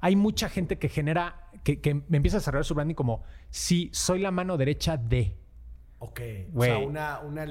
Hay 0.00 0.16
mucha 0.16 0.48
gente 0.48 0.78
que 0.78 0.88
genera, 0.88 1.43
que, 1.64 1.80
que 1.80 1.94
me 1.94 2.18
empieza 2.18 2.36
a 2.36 2.40
desarrollar 2.40 2.64
su 2.64 2.74
branding 2.74 2.94
como, 2.94 3.24
sí, 3.50 3.90
soy 3.92 4.20
la 4.20 4.30
mano 4.30 4.56
derecha 4.56 4.96
de. 4.96 5.36
Ok. 5.98 6.20
O 6.54 6.62
sea, 6.62 6.78
una, 6.78 7.20
una, 7.20 7.46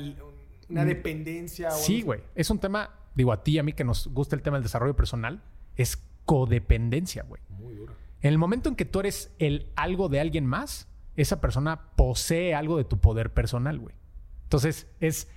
una 0.70 0.86
dependencia. 0.86 1.70
o 1.70 1.78
Sí, 1.78 2.04
güey. 2.04 2.22
Es 2.36 2.50
un 2.50 2.60
tema, 2.60 2.92
digo, 3.16 3.34
a 3.34 3.44
ti 3.44 3.54
y 3.54 3.60
a 3.60 3.64
mí 3.64 3.74
que 3.74 3.84
nos 3.84 4.08
gusta 4.08 4.36
el 4.36 4.44
tema 4.44 4.58
del 4.58 4.64
desarrollo 4.64 4.96
personal, 4.96 5.44
es 5.76 6.02
codependencia, 6.26 7.24
güey. 7.24 7.42
Muy 7.50 7.76
duro. 7.76 7.96
En 8.22 8.30
el 8.30 8.38
momento 8.38 8.70
en 8.70 8.76
que 8.76 8.86
tú 8.86 9.00
eres 9.00 9.34
el 9.40 9.72
algo 9.76 10.08
de 10.08 10.20
alguien 10.20 10.46
más, 10.46 10.88
esa 11.16 11.42
persona 11.42 11.90
posee 11.96 12.56
algo 12.56 12.78
de 12.78 12.86
tu 12.86 13.00
poder 13.00 13.34
personal, 13.34 13.80
güey. 13.80 13.96
Entonces, 14.44 14.88
es 15.00 15.28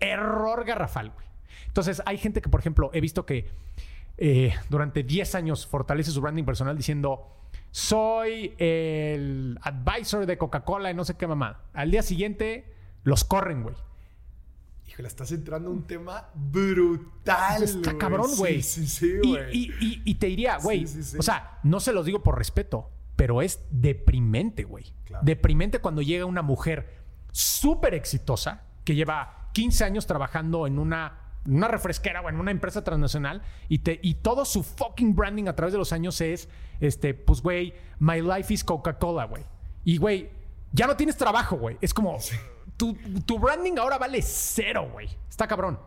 error 0.00 0.64
garrafal, 0.64 1.10
güey. 1.10 1.26
Entonces, 1.66 2.02
hay 2.06 2.16
gente 2.16 2.40
que, 2.40 2.48
por 2.48 2.60
ejemplo, 2.60 2.90
he 2.94 3.00
visto 3.00 3.26
que 3.26 3.50
eh, 4.16 4.54
durante 4.70 5.02
10 5.02 5.34
años 5.34 5.66
fortalece 5.66 6.10
su 6.10 6.20
branding 6.20 6.44
personal 6.44 6.76
diciendo, 6.76 7.41
soy 7.72 8.54
el 8.58 9.58
advisor 9.62 10.26
de 10.26 10.38
Coca-Cola 10.38 10.90
y 10.90 10.94
no 10.94 11.04
sé 11.04 11.16
qué 11.16 11.26
mamá. 11.26 11.62
Al 11.72 11.90
día 11.90 12.02
siguiente, 12.02 12.72
los 13.02 13.24
corren, 13.24 13.62
güey. 13.62 13.74
Híjole, 14.86 15.08
estás 15.08 15.32
entrando 15.32 15.70
a 15.70 15.72
un 15.72 15.86
tema 15.86 16.28
brutal. 16.34 17.62
Está 17.62 17.96
cabrón, 17.96 18.30
güey. 18.36 18.62
Sí, 18.62 18.86
sí, 18.86 19.20
sí, 19.22 19.28
güey. 19.28 19.56
y, 19.56 19.70
y- 19.80 20.02
y 20.04 20.14
te 20.16 20.26
diría, 20.26 20.58
güey, 20.58 20.86
Sí, 20.86 21.02
sí, 21.02 21.02
sí. 21.12 21.16
o 21.18 21.22
sea, 21.22 21.58
no 21.62 21.80
se 21.80 21.92
los 21.94 22.04
digo 22.04 22.22
por 22.22 22.36
respeto, 22.36 22.90
pero 23.16 23.40
es 23.40 23.64
deprimente, 23.70 24.64
güey. 24.64 24.92
Claro. 25.04 25.24
Deprimente 25.24 25.78
cuando 25.80 26.02
llega 26.02 26.26
una 26.26 26.42
mujer 26.42 27.00
súper 27.30 27.94
exitosa 27.94 28.64
que 28.84 28.94
lleva 28.94 29.48
15 29.54 29.84
años 29.84 30.06
trabajando 30.06 30.66
en 30.66 30.78
una, 30.78 31.20
una 31.46 31.68
refresquera 31.68 32.20
o 32.20 32.28
en 32.28 32.36
una 32.38 32.50
empresa 32.50 32.84
transnacional 32.84 33.40
y, 33.70 33.78
te, 33.78 33.98
y 34.02 34.14
todo 34.16 34.44
su 34.44 34.62
fucking 34.62 35.14
branding 35.16 35.46
a 35.48 35.54
través 35.56 35.72
de 35.72 35.78
los 35.78 35.92
años 35.94 36.20
es, 36.20 36.50
este, 36.82 37.14
pues, 37.14 37.40
güey, 37.40 37.72
my 37.98 38.20
life 38.20 38.52
is 38.52 38.62
Coca-Cola, 38.64 39.24
güey. 39.24 39.44
Y, 39.84 39.96
güey, 39.96 40.28
ya 40.72 40.86
no 40.86 40.96
tienes 40.96 41.16
trabajo, 41.16 41.56
güey. 41.56 41.78
Es 41.80 41.94
como, 41.94 42.18
tu, 42.76 42.94
tu 43.24 43.38
branding 43.38 43.78
ahora 43.78 43.98
vale 43.98 44.20
cero, 44.22 44.88
güey. 44.92 45.08
Está 45.30 45.46
cabrón. 45.46 45.78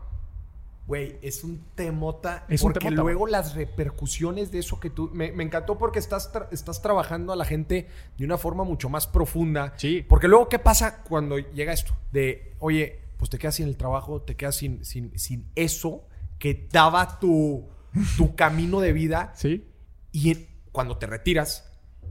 Güey, 0.86 1.18
es 1.20 1.42
un 1.42 1.64
temota. 1.74 2.44
Es 2.48 2.62
un 2.62 2.72
porque 2.72 2.86
temota, 2.86 3.02
luego 3.02 3.26
las 3.26 3.54
repercusiones 3.56 4.52
de 4.52 4.60
eso 4.60 4.78
que 4.78 4.88
tú. 4.88 5.10
Me, 5.12 5.32
me 5.32 5.42
encantó 5.42 5.78
porque 5.78 5.98
estás, 5.98 6.32
tra- 6.32 6.46
estás 6.52 6.80
trabajando 6.80 7.32
a 7.32 7.36
la 7.36 7.44
gente 7.44 7.88
de 8.16 8.24
una 8.24 8.38
forma 8.38 8.62
mucho 8.62 8.88
más 8.88 9.06
profunda. 9.08 9.72
Sí. 9.76 10.04
Porque 10.08 10.28
luego, 10.28 10.48
¿qué 10.48 10.60
pasa 10.60 11.02
cuando 11.02 11.38
llega 11.38 11.72
esto? 11.72 11.92
De, 12.12 12.54
oye, 12.60 13.00
pues 13.16 13.30
te 13.30 13.38
quedas 13.38 13.56
sin 13.56 13.66
el 13.66 13.76
trabajo, 13.76 14.22
te 14.22 14.36
quedas 14.36 14.54
sin, 14.54 14.84
sin, 14.84 15.18
sin 15.18 15.50
eso 15.56 16.04
que 16.38 16.68
daba 16.70 17.18
tu, 17.18 17.68
tu 18.16 18.34
camino 18.36 18.80
de 18.80 18.92
vida. 18.92 19.32
Sí. 19.34 19.66
Y 20.12 20.30
en- 20.30 20.46
cuando 20.76 20.98
te 20.98 21.06
retiras, 21.06 21.64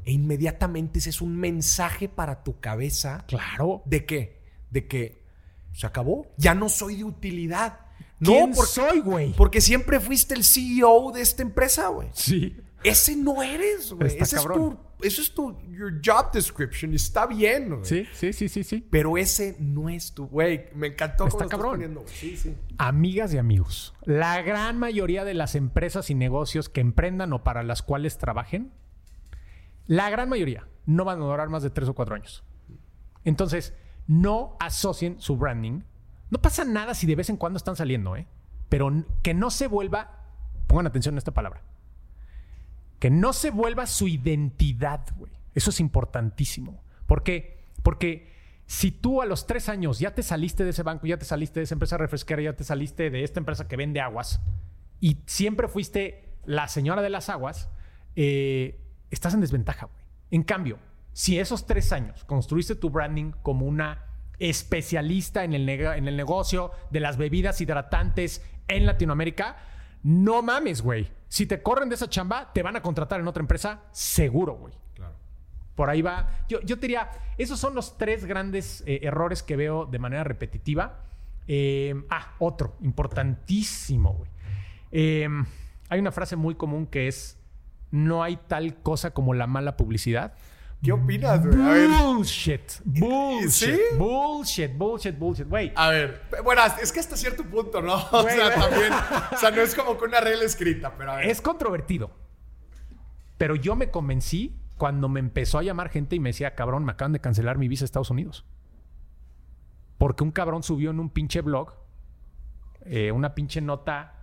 e 0.06 0.12
inmediatamente 0.12 0.98
ese 0.98 1.12
es 1.12 1.22
un 1.22 1.38
mensaje 1.38 2.10
para 2.10 2.44
tu 2.44 2.60
cabeza. 2.60 3.24
Claro. 3.28 3.84
¿De 3.86 4.08
qué? 4.08 4.42
De 4.72 4.88
que 4.88 5.22
se 5.72 5.86
acabó. 5.86 6.26
Ya 6.38 6.56
no 6.56 6.68
soy 6.68 6.96
de 6.96 7.04
utilidad. 7.04 7.82
¿Quién 8.20 8.50
no, 8.50 8.56
porque, 8.56 8.72
soy, 8.72 9.00
güey? 9.02 9.34
porque 9.34 9.62
siempre 9.62 10.00
fuiste 10.00 10.34
el 10.34 10.44
CEO 10.44 11.12
de 11.12 11.22
esta 11.22 11.44
empresa, 11.44 11.90
güey. 11.90 12.10
Sí. 12.14 12.58
Ese 12.84 13.16
no 13.16 13.44
eres, 13.44 13.94
güey. 13.94 14.08
Ese 14.08 14.24
es 14.24 14.34
cabrón. 14.34 14.78
tu, 14.78 14.80
eso 15.02 15.22
es 15.22 15.34
tu 15.34 15.58
your 15.72 16.02
job 16.04 16.32
description. 16.32 16.94
Está 16.94 17.26
bien, 17.28 17.70
güey. 17.70 17.86
Sí, 17.86 18.08
sí, 18.14 18.34
sí, 18.34 18.50
sí, 18.50 18.64
sí. 18.64 18.88
Pero 18.90 19.18
ese 19.18 19.56
no 19.60 19.90
es 19.90 20.14
tu, 20.14 20.28
güey. 20.28 20.70
Me 20.74 20.88
encantó 20.88 21.26
Está 21.26 21.30
cómo 21.30 21.40
lo 21.40 21.46
estás 21.46 21.50
cabrón. 21.50 21.72
poniendo, 21.74 22.02
güey. 22.02 22.14
Sí, 22.14 22.38
sí. 22.38 22.56
Amigas 22.78 23.34
y 23.34 23.38
amigos, 23.38 23.94
la 24.04 24.42
gran 24.42 24.80
mayoría 24.80 25.24
de 25.26 25.34
las 25.34 25.56
empresas 25.56 26.10
y 26.10 26.16
negocios 26.16 26.70
que 26.70 26.82
emprendan 26.82 27.34
o 27.34 27.44
para 27.44 27.64
las 27.64 27.82
cuales 27.82 28.18
trabajen, 28.18 28.72
la 29.88 30.10
gran 30.10 30.30
mayoría 30.30 30.68
no 30.86 31.06
van 31.06 31.22
a 31.22 31.26
durar 31.26 31.50
más 31.50 31.64
de 31.64 31.70
tres 31.70 31.90
o 31.90 31.94
cuatro 31.94 32.16
años. 32.16 32.44
Entonces, 33.24 33.74
no 34.08 34.56
asocien 34.60 35.20
su 35.20 35.36
branding. 35.38 35.82
No 36.30 36.42
pasa 36.42 36.64
nada 36.66 36.94
si 36.94 37.08
de 37.08 37.16
vez 37.16 37.30
en 37.30 37.38
cuando 37.38 37.58
están 37.58 37.76
saliendo, 37.76 38.16
¿eh? 38.16 38.28
Pero 38.70 38.92
que 39.22 39.34
no 39.34 39.52
se 39.52 39.68
vuelva, 39.68 40.24
pongan 40.68 40.88
atención 40.88 41.16
a 41.16 41.18
esta 41.20 41.34
palabra, 41.34 41.62
que 43.00 43.10
no 43.10 43.34
se 43.34 43.52
vuelva 43.52 43.88
su 43.88 44.08
identidad, 44.08 45.06
güey. 45.18 45.32
Eso 45.54 45.70
es 45.70 45.80
importantísimo. 45.80 46.84
¿Por 47.06 47.24
qué? 47.24 47.66
Porque 47.84 48.34
si 48.66 48.92
tú 48.92 49.22
a 49.22 49.26
los 49.26 49.48
tres 49.48 49.70
años 49.70 50.00
ya 50.00 50.14
te 50.14 50.24
saliste 50.24 50.64
de 50.64 50.72
ese 50.72 50.84
banco, 50.84 51.08
ya 51.08 51.18
te 51.18 51.26
saliste 51.26 51.60
de 51.60 51.66
esa 51.66 51.76
empresa 51.76 51.98
refresquera, 51.98 52.42
ya 52.42 52.54
te 52.54 52.64
saliste 52.64 53.10
de 53.10 53.24
esta 53.24 53.40
empresa 53.40 53.68
que 53.68 53.76
vende 53.76 54.02
aguas 54.02 54.42
y 55.00 55.18
siempre 55.26 55.68
fuiste 55.68 56.34
la 56.46 56.68
señora 56.68 57.02
de 57.02 57.10
las 57.10 57.30
aguas, 57.30 57.70
eh, 58.16 58.80
estás 59.12 59.34
en 59.34 59.42
desventaja, 59.42 59.86
güey. 59.86 60.04
En 60.32 60.44
cambio, 60.44 60.80
si 61.14 61.40
esos 61.40 61.66
tres 61.66 61.92
años 61.92 62.24
construiste 62.26 62.76
tu 62.76 62.90
branding 62.90 63.32
como 63.44 63.66
una 63.66 64.06
especialista 64.40 65.44
en 65.44 65.54
el, 65.54 65.70
en 65.70 66.08
el 66.08 66.18
negocio 66.18 66.72
de 66.92 67.00
las 67.00 67.18
bebidas 67.18 67.62
hidratantes 67.62 68.44
en 68.68 68.86
Latinoamérica, 68.86 69.58
no 70.06 70.44
mames, 70.44 70.84
güey. 70.84 71.12
Si 71.28 71.48
te 71.48 71.64
corren 71.64 71.90
de 71.90 71.96
esa 71.96 72.08
chamba, 72.08 72.54
te 72.54 72.62
van 72.62 72.76
a 72.76 72.82
contratar 72.84 73.20
en 73.20 73.28
otra 73.28 73.42
empresa, 73.42 73.82
seguro, 73.92 74.54
güey. 74.54 74.72
Claro. 74.94 75.16
Por 75.74 75.90
ahí 75.90 76.04
va. 76.04 76.30
Yo, 76.48 76.62
yo 76.62 76.76
te 76.76 76.82
diría, 76.82 77.10
esos 77.40 77.60
son 77.60 77.74
los 77.74 77.98
tres 77.98 78.26
grandes 78.26 78.84
eh, 78.86 79.00
errores 79.02 79.42
que 79.42 79.56
veo 79.56 79.88
de 79.88 79.98
manera 79.98 80.24
repetitiva. 80.24 81.00
Eh, 81.48 81.96
ah, 82.12 82.36
otro, 82.38 82.76
importantísimo, 82.82 84.14
güey. 84.14 84.30
Eh, 84.92 85.28
hay 85.90 86.00
una 86.00 86.12
frase 86.12 86.36
muy 86.36 86.54
común 86.54 86.86
que 86.86 87.08
es, 87.08 87.40
no 87.90 88.22
hay 88.22 88.38
tal 88.48 88.76
cosa 88.84 89.10
como 89.10 89.34
la 89.34 89.48
mala 89.48 89.76
publicidad. 89.76 90.36
¿Qué 90.84 90.92
opinas, 90.92 91.46
güey? 91.46 91.62
A 91.62 91.70
ver. 91.70 91.90
Bullshit. 91.90 92.72
Bullshit. 92.84 93.50
¿Sí? 93.50 93.80
Bullshit, 93.98 94.78
bullshit, 94.78 95.18
bullshit. 95.18 95.48
Güey, 95.48 95.72
A 95.76 95.90
ver, 95.90 96.22
bueno, 96.44 96.62
es 96.82 96.92
que 96.92 97.00
hasta 97.00 97.18
cierto 97.18 97.44
punto, 97.44 97.82
¿no? 97.82 97.96
O 98.12 98.24
sea, 98.24 98.54
también. 98.54 98.94
O 99.34 99.38
sea, 99.38 99.52
no 99.52 99.62
es 99.62 99.74
como 99.74 99.98
que 99.98 100.06
una 100.06 100.22
regla 100.22 100.44
escrita, 100.44 100.96
pero 100.98 101.14
a 101.14 101.16
ver. 101.18 101.30
es 101.30 101.42
controvertido. 101.42 102.12
Pero 103.38 103.56
yo 103.56 103.76
me 103.76 103.90
convencí 103.90 104.56
cuando 104.78 105.10
me 105.10 105.20
empezó 105.20 105.58
a 105.58 105.64
llamar 105.64 105.90
gente 105.90 106.16
y 106.16 106.20
me 106.20 106.30
decía, 106.30 106.56
cabrón, 106.56 106.86
me 106.86 106.92
acaban 106.92 107.14
de 107.14 107.20
cancelar 107.20 107.58
mi 107.58 107.68
visa 107.68 107.84
a 107.84 107.86
Estados 107.86 108.12
Unidos. 108.12 108.46
Porque 109.98 110.24
un 110.24 110.32
cabrón 110.32 110.62
subió 110.64 110.92
en 110.92 111.00
un 111.00 111.10
pinche 111.10 111.42
blog 111.42 111.74
eh, 112.86 113.12
una 113.12 113.34
pinche 113.34 113.62
nota 113.62 114.14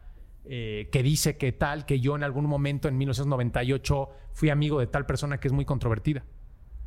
eh, 0.45 0.89
que 0.93 1.03
dice 1.03 1.37
que 1.37 1.53
tal, 1.53 1.85
que 1.85 1.99
yo 1.99 2.15
en 2.15 2.23
algún 2.23 2.47
momento 2.47 2.89
en 2.89 2.97
1998 2.97 4.09
fui 4.33 4.51
amigo 4.51 4.79
de 4.79 4.87
tal 4.87 5.05
persona 5.05 5.39
que 5.39 5.49
es 5.49 5.53
muy 5.53 5.65
controvertida. 5.65 6.25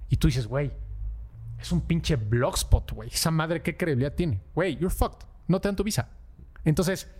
Y 0.10 0.18
tú 0.18 0.28
dices, 0.28 0.47
güey, 0.47 0.72
es 1.60 1.72
un 1.72 1.82
pinche 1.82 2.16
blogspot, 2.16 2.91
güey. 2.91 3.10
Esa 3.10 3.32
madre, 3.32 3.62
¿qué 3.62 3.76
credibilidad 3.76 4.14
tiene? 4.14 4.41
Güey, 4.53 4.76
you're 4.78 4.89
fucked. 4.93 5.26
No 5.47 5.60
te 5.62 5.68
dan 5.68 5.76
tu 5.76 5.84
visa. 5.84 6.10
Entonces, 6.64 7.12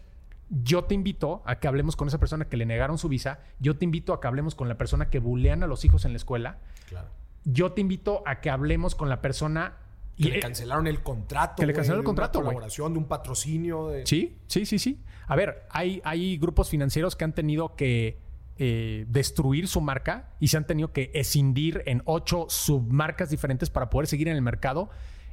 yo 0.50 0.84
te 0.84 0.94
invito 0.94 1.42
a 1.46 1.60
que 1.60 1.68
hablemos 1.68 1.96
con 1.96 2.08
esa 2.08 2.20
persona 2.20 2.46
que 2.46 2.58
le 2.58 2.66
negaron 2.66 2.98
su 2.98 3.10
visa. 3.10 3.40
Yo 3.60 3.78
te 3.78 3.86
invito 3.86 4.14
a 4.14 4.20
que 4.22 4.28
hablemos 4.28 4.56
con 4.56 4.68
la 4.70 4.78
persona 4.78 5.10
que 5.10 5.20
bulean 5.20 5.64
a 5.64 5.68
los 5.68 5.86
hijos 5.86 6.06
en 6.06 6.12
la 6.14 6.18
escuela. 6.18 6.60
Claro. 6.88 7.10
Yo 7.44 7.72
te 7.74 7.82
invito 7.82 8.24
a 8.26 8.42
que 8.42 8.50
hablemos 8.50 8.96
con 8.96 9.10
la 9.10 9.22
persona... 9.22 9.78
Que 10.18 10.30
y- 10.30 10.32
le 10.32 10.40
cancelaron 10.40 10.88
el 10.88 11.04
contrato. 11.04 11.56
que 11.62 11.66
le 11.66 11.74
cancelaron 11.74 12.00
el 12.00 12.06
de 12.06 12.10
una 12.10 12.16
contrato, 12.16 12.40
güey. 12.40 12.48
colaboración, 12.54 12.94
de 12.94 13.00
un 13.00 13.06
patrocinio. 13.06 13.88
De... 13.90 14.06
Sí, 14.06 14.38
sí, 14.48 14.66
sí, 14.66 14.80
sí. 14.80 15.04
A 15.28 15.36
ver, 15.36 15.66
hay, 15.70 16.02
hay 16.06 16.38
grupos 16.38 16.70
financieros 16.70 17.16
que 17.16 17.24
han 17.26 17.34
tenido 17.34 17.76
que 17.76 18.20
eh, 18.58 19.06
destruir 19.10 19.68
su 19.68 19.82
marca 19.82 20.34
y 20.40 20.48
se 20.48 20.58
han 20.58 20.66
tenido 20.66 20.94
que 20.94 21.12
escindir 21.14 21.84
en 21.86 22.02
ocho 22.06 22.46
submarcas 22.50 23.30
diferentes 23.30 23.70
para 23.70 23.90
poder 23.90 24.08
seguir 24.08 24.28
en 24.28 24.36
el 24.36 24.42
mercado 24.42 24.90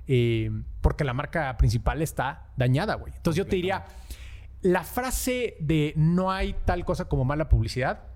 eh, 0.08 0.50
porque 0.80 1.04
la 1.04 1.14
marca 1.14 1.56
principal 1.56 2.02
está 2.02 2.50
dañada, 2.56 2.96
güey. 2.96 3.12
Entonces 3.14 3.38
yo 3.38 3.46
te 3.46 3.56
diría, 3.56 3.84
la 4.60 4.84
frase 4.84 5.56
de 5.60 5.92
no 5.96 6.30
hay 6.30 6.56
tal 6.64 6.84
cosa 6.84 7.04
como 7.06 7.24
mala 7.24 7.48
publicidad, 7.48 8.08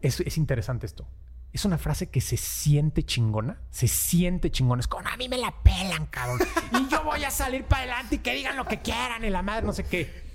es, 0.00 0.20
es 0.20 0.36
interesante 0.36 0.86
esto. 0.86 1.08
Es 1.52 1.64
una 1.64 1.78
frase 1.78 2.10
que 2.10 2.20
se 2.20 2.36
siente 2.36 3.02
chingona, 3.02 3.62
se 3.70 3.88
siente 3.88 4.50
chingona. 4.50 4.80
Es 4.80 4.88
como, 4.88 5.08
a 5.08 5.16
mí 5.16 5.28
me 5.28 5.38
la 5.38 5.54
pelan, 5.62 6.06
cabrón. 6.06 6.46
Y 6.72 6.88
yo 6.90 7.02
voy 7.02 7.24
a 7.24 7.30
salir 7.30 7.64
para 7.64 7.82
adelante 7.84 8.16
y 8.16 8.18
que 8.18 8.34
digan 8.34 8.56
lo 8.56 8.66
que 8.66 8.80
quieran 8.80 9.24
y 9.24 9.30
la 9.30 9.42
madre, 9.42 9.64
no 9.64 9.72
sé 9.72 9.84
qué. 9.84 10.27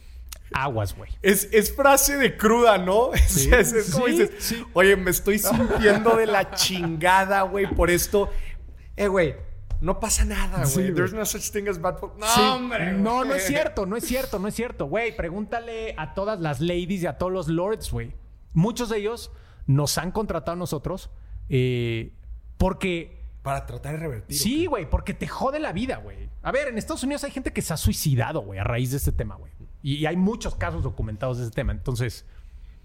Aguas, 0.53 0.95
güey. 0.95 1.11
Es, 1.21 1.49
es 1.51 1.75
frase 1.75 2.17
de 2.17 2.37
cruda, 2.37 2.77
¿no? 2.77 3.11
Sí, 3.27 3.49
es, 3.51 3.73
es 3.73 3.91
como 3.91 4.07
sí, 4.07 4.11
dices, 4.11 4.31
sí. 4.39 4.63
oye, 4.73 4.95
me 4.95 5.11
estoy 5.11 5.39
sintiendo 5.39 6.15
de 6.15 6.27
la 6.27 6.51
chingada, 6.51 7.41
güey, 7.43 7.67
por 7.67 7.89
esto. 7.89 8.29
Eh, 8.95 9.07
güey, 9.07 9.35
no 9.81 9.99
pasa 9.99 10.23
nada, 10.23 10.59
güey. 10.59 10.87
Sí. 10.87 10.93
There's 10.93 11.13
no 11.13 11.25
such 11.25 11.51
thing 11.51 11.67
as 11.67 11.79
bad. 11.79 11.97
No, 12.01 12.55
hombre. 12.55 12.93
No, 12.93 13.25
no 13.25 13.35
es 13.35 13.45
cierto, 13.45 13.85
no 13.85 13.97
es 13.97 14.05
cierto, 14.05 14.39
no 14.39 14.47
es 14.47 14.55
cierto. 14.55 14.85
Güey, 14.85 15.15
pregúntale 15.15 15.93
a 15.97 16.13
todas 16.13 16.39
las 16.39 16.61
ladies 16.61 17.03
y 17.03 17.07
a 17.07 17.17
todos 17.17 17.33
los 17.33 17.47
lords, 17.49 17.91
güey. 17.91 18.15
Muchos 18.53 18.89
de 18.89 18.99
ellos 18.99 19.31
nos 19.65 19.97
han 19.97 20.11
contratado 20.11 20.53
a 20.53 20.59
nosotros 20.59 21.09
eh, 21.49 22.13
porque... 22.57 23.21
Para 23.41 23.65
tratar 23.65 23.93
de 23.93 23.99
revertir. 23.99 24.37
Sí, 24.37 24.67
güey, 24.67 24.89
porque 24.89 25.13
te 25.13 25.27
jode 25.27 25.59
la 25.59 25.73
vida, 25.73 25.97
güey. 25.97 26.29
A 26.43 26.51
ver, 26.53 26.69
en 26.69 26.77
Estados 26.77 27.03
Unidos 27.03 27.25
hay 27.25 27.31
gente 27.31 27.51
que 27.51 27.61
se 27.61 27.73
ha 27.73 27.77
suicidado, 27.77 28.39
güey, 28.39 28.59
a 28.59 28.63
raíz 28.63 28.91
de 28.91 28.97
este 28.97 29.11
tema, 29.11 29.35
güey. 29.35 29.51
Y, 29.83 29.95
y 29.97 30.05
hay 30.07 30.15
muchos 30.17 30.55
casos 30.55 30.81
documentados 30.81 31.37
de 31.37 31.43
este 31.43 31.55
tema. 31.55 31.71
Entonces, 31.73 32.25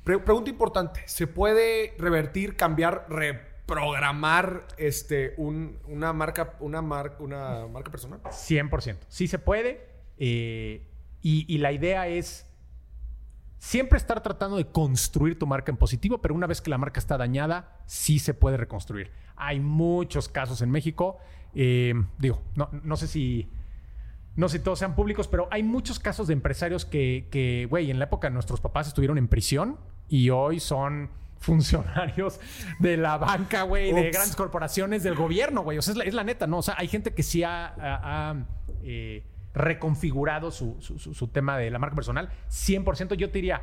Pre- 0.05 0.19
pregunta 0.19 0.51
importante. 0.51 1.03
¿Se 1.07 1.27
puede 1.27 1.95
revertir, 1.99 2.57
cambiar, 2.57 3.07
reprogramar 3.09 4.67
este, 4.79 5.35
un- 5.37 5.79
una, 5.87 6.13
marca, 6.13 6.55
una, 6.61 6.81
mar- 6.83 7.17
una 7.21 7.67
marca 7.67 7.91
personal? 7.91 8.21
100%. 8.23 8.97
Sí 9.09 9.29
se 9.29 9.39
puede. 9.39 9.87
eh, 10.19 10.85
y, 11.23 11.45
y 11.53 11.59
la 11.59 11.73
idea 11.73 12.07
es 12.09 12.47
siempre 13.59 13.99
estar 13.99 14.23
tratando 14.23 14.57
de 14.57 14.67
construir 14.71 15.39
tu 15.39 15.47
marca 15.47 15.71
en 15.73 15.77
positivo, 15.77 16.19
pero 16.23 16.35
una 16.35 16.47
vez 16.47 16.61
que 16.61 16.71
la 16.71 16.79
marca 16.79 17.01
está 17.01 17.19
dañada, 17.19 17.77
sí 17.87 18.19
se 18.19 18.35
puede 18.35 18.57
reconstruir. 18.57 19.11
Hay 19.37 19.61
muchos 19.61 20.29
casos 20.29 20.63
en 20.63 20.71
México. 20.71 21.19
eh, 21.55 21.95
digo, 22.19 22.43
no, 22.55 22.69
no 22.83 22.97
sé 22.97 23.07
si... 23.09 23.51
No 24.39 24.49
sé 24.49 24.59
si 24.59 24.65
todos 24.65 24.79
sean 24.79 24.95
públicos, 24.95 25.27
pero 25.29 25.49
hay 25.51 25.63
muchos 25.63 25.99
casos 25.99 26.29
de 26.29 26.33
empresarios 26.33 26.85
que, 26.85 27.27
que, 27.31 27.67
güey, 27.69 27.91
en 27.91 27.99
la 27.99 28.05
época 28.05 28.31
nuestros 28.31 28.61
papás 28.61 28.87
estuvieron 28.87 29.19
en 29.19 29.27
prisión 29.29 29.79
y 30.09 30.31
hoy 30.31 30.61
son 30.61 31.11
funcionarios 31.39 32.41
de 32.79 32.97
la 32.97 33.19
banca, 33.19 33.63
güey, 33.63 33.93
de 33.93 34.11
grandes 34.11 34.37
corporaciones, 34.37 35.03
del 35.03 35.15
gobierno, 35.17 35.63
güey. 35.63 35.77
O 35.79 35.83
sea, 35.83 35.93
es 35.93 35.99
la, 35.99 36.05
es 36.05 36.15
la 36.15 36.25
neta, 36.25 36.47
¿no? 36.47 36.59
O 36.59 36.63
sea, 36.63 36.75
hay 36.79 36.89
gente 36.89 37.15
que 37.15 37.23
sí 37.23 37.43
ha, 37.43 37.67
ha- 37.67 38.31
ha, 38.31 38.47
eh, 38.83 39.25
reconfigurado 39.55 40.51
su, 40.51 40.77
su- 40.81 40.99
su- 40.99 41.15
su 41.15 41.29
tema 41.29 41.59
de 41.59 41.71
la 41.71 41.79
marca 41.79 41.95
personal. 41.97 42.29
100%, 42.49 43.15
yo 43.15 43.29
te 43.31 43.39
diría, 43.39 43.63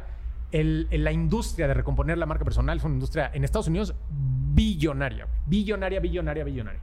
el- 0.52 0.88
la 0.92 1.12
industria 1.12 1.68
de 1.68 1.74
recomponer 1.74 2.18
la 2.18 2.26
marca 2.26 2.44
personal 2.44 2.78
es 2.78 2.84
una 2.84 2.94
industria 2.96 3.32
en 3.34 3.44
Estados 3.44 3.68
Unidos 3.68 3.96
billonaria. 4.10 5.28
Billonaria, 5.46 6.00
billonaria, 6.00 6.44
billonaria. 6.44 6.82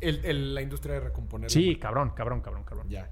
El- 0.00 0.24
el- 0.24 0.54
la 0.54 0.62
industria 0.62 0.94
de 0.94 1.00
recomponer. 1.00 1.50
Sí, 1.50 1.76
cabrón, 1.76 2.10
cabrón, 2.16 2.40
cabrón, 2.40 2.64
cabrón. 2.64 2.88
Ya. 2.88 3.10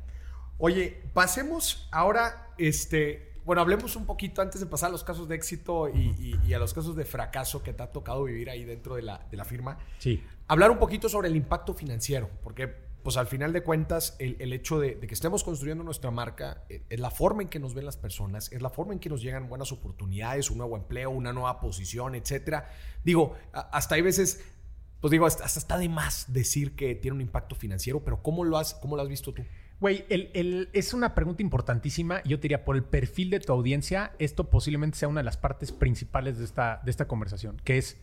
Oye, 0.58 1.02
pasemos 1.12 1.88
ahora, 1.92 2.52
este, 2.58 3.32
bueno, 3.44 3.60
hablemos 3.62 3.94
un 3.96 4.06
poquito 4.06 4.40
antes 4.42 4.60
de 4.60 4.66
pasar 4.66 4.88
a 4.88 4.92
los 4.92 5.04
casos 5.04 5.28
de 5.28 5.34
éxito 5.36 5.88
y, 5.88 6.14
y- 6.18 6.40
y 6.46 6.54
a 6.54 6.58
los 6.58 6.72
casos 6.72 6.96
de 6.96 7.04
fracaso 7.04 7.62
que 7.62 7.72
te 7.72 7.82
ha 7.82 7.92
tocado 7.92 8.24
vivir 8.24 8.48
ahí 8.50 8.64
dentro 8.64 8.94
de 8.96 9.02
la, 9.02 9.18
de 9.30 9.36
la 9.36 9.44
firma. 9.44 9.78
Sí. 9.98 10.22
Hablar 10.48 10.70
un 10.70 10.78
poquito 10.78 11.08
sobre 11.08 11.28
el 11.28 11.36
impacto 11.36 11.74
financiero, 11.74 12.30
porque 12.42 12.68
pues 13.02 13.16
al 13.18 13.28
final 13.28 13.52
de 13.52 13.62
cuentas 13.62 14.16
el, 14.18 14.36
el 14.40 14.52
hecho 14.52 14.80
de, 14.80 14.96
de 14.96 15.06
que 15.06 15.14
estemos 15.14 15.44
construyendo 15.44 15.84
nuestra 15.84 16.10
marca 16.10 16.64
eh, 16.68 16.82
es 16.88 16.98
la 16.98 17.10
forma 17.10 17.42
en 17.42 17.48
que 17.48 17.60
nos 17.60 17.72
ven 17.72 17.84
las 17.84 17.96
personas, 17.96 18.50
es 18.50 18.60
la 18.62 18.70
forma 18.70 18.94
en 18.94 18.98
que 18.98 19.08
nos 19.08 19.22
llegan 19.22 19.48
buenas 19.48 19.70
oportunidades, 19.70 20.50
un 20.50 20.58
nuevo 20.58 20.76
empleo, 20.76 21.10
una 21.10 21.32
nueva 21.32 21.60
posición, 21.60 22.14
etcétera. 22.16 22.68
Digo, 23.04 23.36
hasta 23.52 23.94
hay 23.94 24.02
veces, 24.02 24.42
pues 25.00 25.12
digo, 25.12 25.24
hasta, 25.26 25.44
hasta 25.44 25.60
está 25.60 25.78
de 25.78 25.88
más 25.88 26.32
decir 26.32 26.74
que 26.74 26.96
tiene 26.96 27.14
un 27.14 27.20
impacto 27.20 27.54
financiero, 27.54 28.02
pero 28.02 28.22
¿cómo 28.24 28.42
lo 28.42 28.58
has, 28.58 28.74
cómo 28.74 28.96
lo 28.96 29.02
has 29.02 29.08
visto 29.08 29.32
tú? 29.32 29.44
Güey, 29.80 30.06
el- 30.08 30.70
es 30.72 30.94
una 30.94 31.14
pregunta 31.14 31.42
importantísima. 31.42 32.22
Yo 32.24 32.38
te 32.38 32.42
diría, 32.42 32.64
por 32.64 32.76
el 32.76 32.82
perfil 32.84 33.28
de 33.30 33.40
tu 33.40 33.52
audiencia, 33.52 34.12
esto 34.18 34.48
posiblemente 34.48 34.96
sea 34.96 35.08
una 35.08 35.20
de 35.20 35.24
las 35.24 35.36
partes 35.36 35.70
principales 35.72 36.38
de 36.38 36.44
esta, 36.44 37.08
conversación, 37.08 37.60
que 37.62 37.76
es 37.76 37.98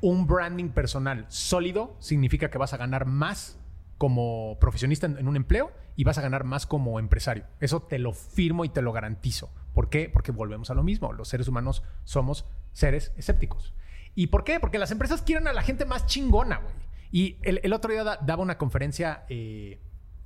un 0.00 0.26
branding 0.26 0.68
personal 0.70 1.26
sólido 1.28 1.96
significa 2.00 2.50
que 2.50 2.58
vas 2.58 2.72
a 2.72 2.76
ganar 2.76 3.06
más 3.06 3.58
como 3.98 4.58
profesionista 4.60 5.06
en, 5.06 5.28
un 5.28 5.36
empleo 5.36 5.72
y 5.96 6.04
vas 6.04 6.18
a 6.18 6.22
ganar 6.22 6.44
más 6.44 6.66
como 6.66 6.98
empresario. 6.98 7.44
Eso 7.60 7.82
te 7.82 7.98
lo 7.98 8.12
firmo 8.12 8.64
y 8.64 8.68
te 8.68 8.82
lo 8.82 8.92
garantizo. 8.92 9.52
¿Por 9.74 9.88
qué? 9.90 10.08
Porque 10.12 10.32
volvemos 10.32 10.70
a 10.70 10.74
lo 10.74 10.82
mismo. 10.82 11.12
Los 11.12 11.28
seres 11.28 11.48
humanos 11.48 11.82
somos 12.04 12.44
seres 12.72 13.12
escépticos. 13.16 13.74
¿Y 14.14 14.28
por 14.28 14.44
qué? 14.44 14.60
Porque 14.60 14.78
las 14.78 14.90
empresas 14.90 15.22
quieren 15.22 15.46
a 15.48 15.52
la 15.52 15.62
gente 15.62 15.84
más 15.84 16.06
chingona, 16.06 16.58
güey. 16.58 16.74
Y 17.10 17.38
el, 17.42 17.72
otro 17.72 17.92
día 17.92 18.04
da- 18.04 18.18
daba 18.24 18.42
una 18.42 18.58
conferencia 18.58 19.24
eh, 19.28 19.78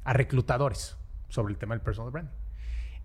a 0.07 0.13
reclutadores 0.13 0.97
sobre 1.29 1.53
el 1.53 1.59
tema 1.59 1.75
del 1.75 1.83
personal 1.83 2.11
branding. 2.11 2.33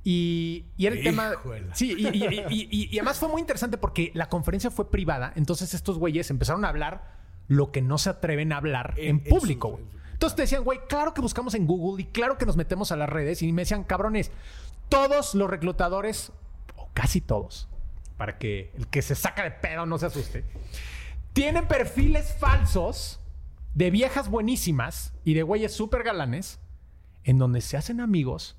Y, 0.04 0.66
y 0.78 0.86
era 0.88 0.96
el 0.96 1.04
tema. 1.04 1.32
Sí, 1.74 1.94
y, 1.98 2.88
y- 2.92 2.98
además 2.98 3.20
fue 3.20 3.30
muy 3.30 3.40
interesante 3.42 3.78
porque 3.78 4.12
la 4.16 4.30
conferencia 4.30 4.72
fue 4.72 4.90
privada. 4.90 5.32
Entonces 5.36 5.74
estos 5.74 5.98
güeyes 6.00 6.30
empezaron 6.32 6.66
a 6.66 6.70
hablar 6.70 7.20
lo 7.48 7.72
que 7.72 7.82
no 7.82 7.98
se 7.98 8.10
atreven 8.10 8.52
a 8.54 8.58
hablar 8.58 8.94
en, 8.98 9.18
En- 9.18 9.24
público, 9.26 9.80
Entonces 10.14 10.36
te 10.36 10.42
decían, 10.44 10.64
güey, 10.64 10.80
claro 10.88 11.14
que 11.14 11.22
buscamos 11.22 11.54
en 11.54 11.68
Google 11.68 12.02
y 12.02 12.06
claro 12.06 12.38
que 12.38 12.46
nos 12.46 12.56
metemos 12.58 12.92
a 12.92 12.96
las 12.96 13.10
redes. 13.10 13.42
Y 13.42 13.52
me 13.54 13.64
decían, 13.64 13.84
cabrones, 13.84 14.32
todos 14.90 15.36
los 15.36 15.50
reclutadores, 15.50 16.32
o 16.78 16.90
casi 16.94 17.22
todos, 17.22 17.68
para 18.18 18.38
que 18.38 18.72
el 18.78 18.88
que 18.88 19.02
se 19.02 19.16
saca 19.16 19.44
de 19.44 19.52
pedo 19.52 19.86
no 19.86 19.98
se 20.00 20.06
asuste, 20.08 20.44
tienen 21.34 21.68
perfiles 21.68 22.36
falsos 22.40 23.20
de 23.74 23.90
viejas 23.92 24.30
buenísimas 24.30 25.14
y 25.24 25.34
de 25.34 25.44
güeyes 25.44 25.74
súper 25.74 26.04
galanes 26.04 26.60
en 27.24 27.38
donde 27.38 27.62
se 27.62 27.78
hacen 27.78 28.00
amigos 28.00 28.58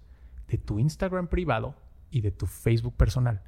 de 0.49 0.59
tu 0.59 0.79
Instagram 0.79 1.29
privado 1.29 1.75
y 2.11 2.21
de 2.21 2.31
tu 2.31 2.47
Facebook 2.47 2.97
personal 2.97 3.43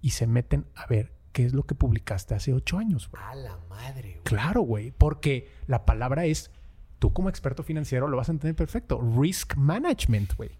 y 0.00 0.10
se 0.10 0.26
meten 0.26 0.66
a 0.74 0.86
ver 0.86 1.12
qué 1.32 1.44
es 1.44 1.54
lo 1.54 1.64
que 1.64 1.74
publicaste 1.74 2.34
hace 2.34 2.52
ocho 2.52 2.78
años. 2.78 3.10
A 3.14 3.34
la 3.34 3.58
madre. 3.68 4.20
Claro, 4.24 4.62
güey, 4.62 4.92
porque 4.92 5.50
la 5.66 5.84
palabra 5.84 6.26
es, 6.26 6.50
tú 6.98 7.12
como 7.12 7.28
experto 7.28 7.62
financiero 7.62 8.08
lo 8.08 8.16
vas 8.16 8.28
a 8.28 8.32
entender 8.32 8.54
perfecto, 8.54 9.00
risk 9.00 9.56
management, 9.56 10.34
güey. 10.36 10.50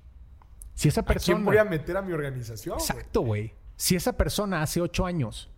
Si 0.75 0.89
esa 0.89 1.03
¿A 1.03 1.05
persona... 1.05 1.37
quién 1.37 1.45
voy 1.45 1.59
a 1.59 1.65
meter 1.65 1.97
a 1.97 2.03
mi 2.03 2.13
organización? 2.13 2.79
Exacto, 2.79 3.21
güey. 3.21 3.53
Si 3.77 3.97
esa 3.97 4.17
persona 4.17 4.63
hace 4.63 4.81
ocho 4.81 5.05
años 5.05 5.51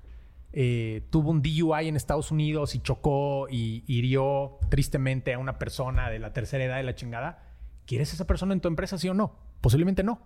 eh, 0.52 1.02
tuvo 1.10 1.30
un 1.30 1.42
DUI 1.42 1.88
en 1.88 1.96
Estados 1.96 2.30
Unidos 2.30 2.74
y 2.74 2.80
chocó 2.80 3.46
y 3.48 3.84
hirió 3.86 4.58
tristemente 4.70 5.34
a 5.34 5.38
una 5.38 5.58
persona 5.58 6.10
de 6.10 6.18
la 6.18 6.32
tercera 6.32 6.64
edad 6.64 6.76
de 6.76 6.82
la 6.82 6.94
chingada, 6.94 7.42
¿quieres 7.86 8.12
esa 8.12 8.26
persona 8.26 8.52
en 8.52 8.60
tu 8.60 8.68
empresa, 8.68 8.98
sí 8.98 9.08
o 9.08 9.14
no? 9.14 9.36
Posiblemente 9.60 10.02
no. 10.02 10.20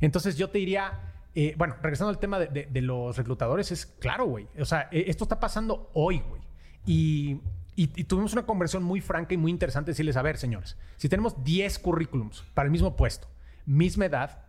Entonces 0.00 0.36
yo 0.36 0.50
te 0.50 0.58
diría, 0.58 1.12
eh, 1.34 1.54
bueno, 1.56 1.76
regresando 1.82 2.10
al 2.10 2.18
tema 2.18 2.38
de, 2.38 2.68
los 2.80 3.16
reclutadores, 3.16 3.70
es 3.72 3.86
claro, 3.86 4.26
güey. 4.26 4.48
O 4.58 4.64
sea, 4.64 4.88
eh, 4.90 5.04
esto 5.08 5.24
está 5.24 5.40
pasando 5.40 5.90
hoy, 5.94 6.22
güey. 6.28 6.42
Y, 6.86 7.40
y- 7.76 8.04
tuvimos 8.04 8.32
una 8.32 8.46
conversación 8.46 8.82
muy 8.82 9.00
franca 9.00 9.34
y 9.34 9.36
muy 9.36 9.50
interesante 9.50 9.92
decirles, 9.92 10.16
a 10.16 10.22
ver, 10.22 10.38
señores, 10.38 10.76
si 10.96 11.08
tenemos 11.08 11.44
10 11.44 11.78
currículums 11.78 12.42
para 12.54 12.66
el 12.66 12.72
mismo 12.72 12.96
puesto, 12.96 13.28
misma 13.66 14.06
edad, 14.06 14.44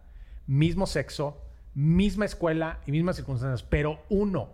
mismo 0.48 0.88
sexo, 0.88 1.38
misma 1.74 2.26
escuela 2.26 2.80
y 2.86 2.92
mismas 2.92 3.16
circunstancias, 3.18 3.64
pero 3.64 4.04
uno 4.10 4.50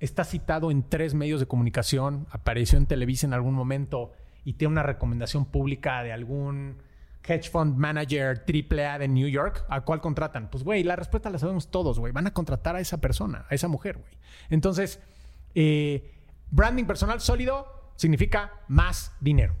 está 0.00 0.24
citado 0.24 0.70
en 0.70 0.82
tres 0.82 1.14
medios 1.14 1.40
de 1.40 1.46
comunicación, 1.46 2.26
apareció 2.30 2.78
en 2.78 2.86
Televisa 2.86 3.26
en 3.26 3.34
algún 3.34 3.54
momento 3.54 4.12
y 4.46 4.52
tiene 4.52 4.70
una 4.70 4.84
recomendación 4.84 5.44
pública 5.44 6.04
de 6.04 6.12
algún 6.12 6.76
hedge 7.24 7.50
fund 7.50 7.76
manager 7.76 8.44
AAA 8.46 9.00
de 9.00 9.08
New 9.08 9.26
York, 9.26 9.66
¿a 9.68 9.80
cuál 9.80 10.00
contratan? 10.00 10.48
Pues, 10.50 10.62
güey, 10.62 10.84
la 10.84 10.94
respuesta 10.94 11.30
la 11.30 11.38
sabemos 11.40 11.68
todos, 11.72 11.98
güey. 11.98 12.12
Van 12.12 12.28
a 12.28 12.32
contratar 12.32 12.76
a 12.76 12.80
esa 12.80 13.00
persona, 13.00 13.44
a 13.50 13.54
esa 13.56 13.66
mujer, 13.66 13.98
güey. 13.98 14.12
Entonces, 14.48 15.02
eh, 15.56 16.14
branding 16.52 16.84
personal 16.84 17.20
sólido 17.20 17.90
significa 17.96 18.52
más 18.68 19.16
dinero. 19.18 19.56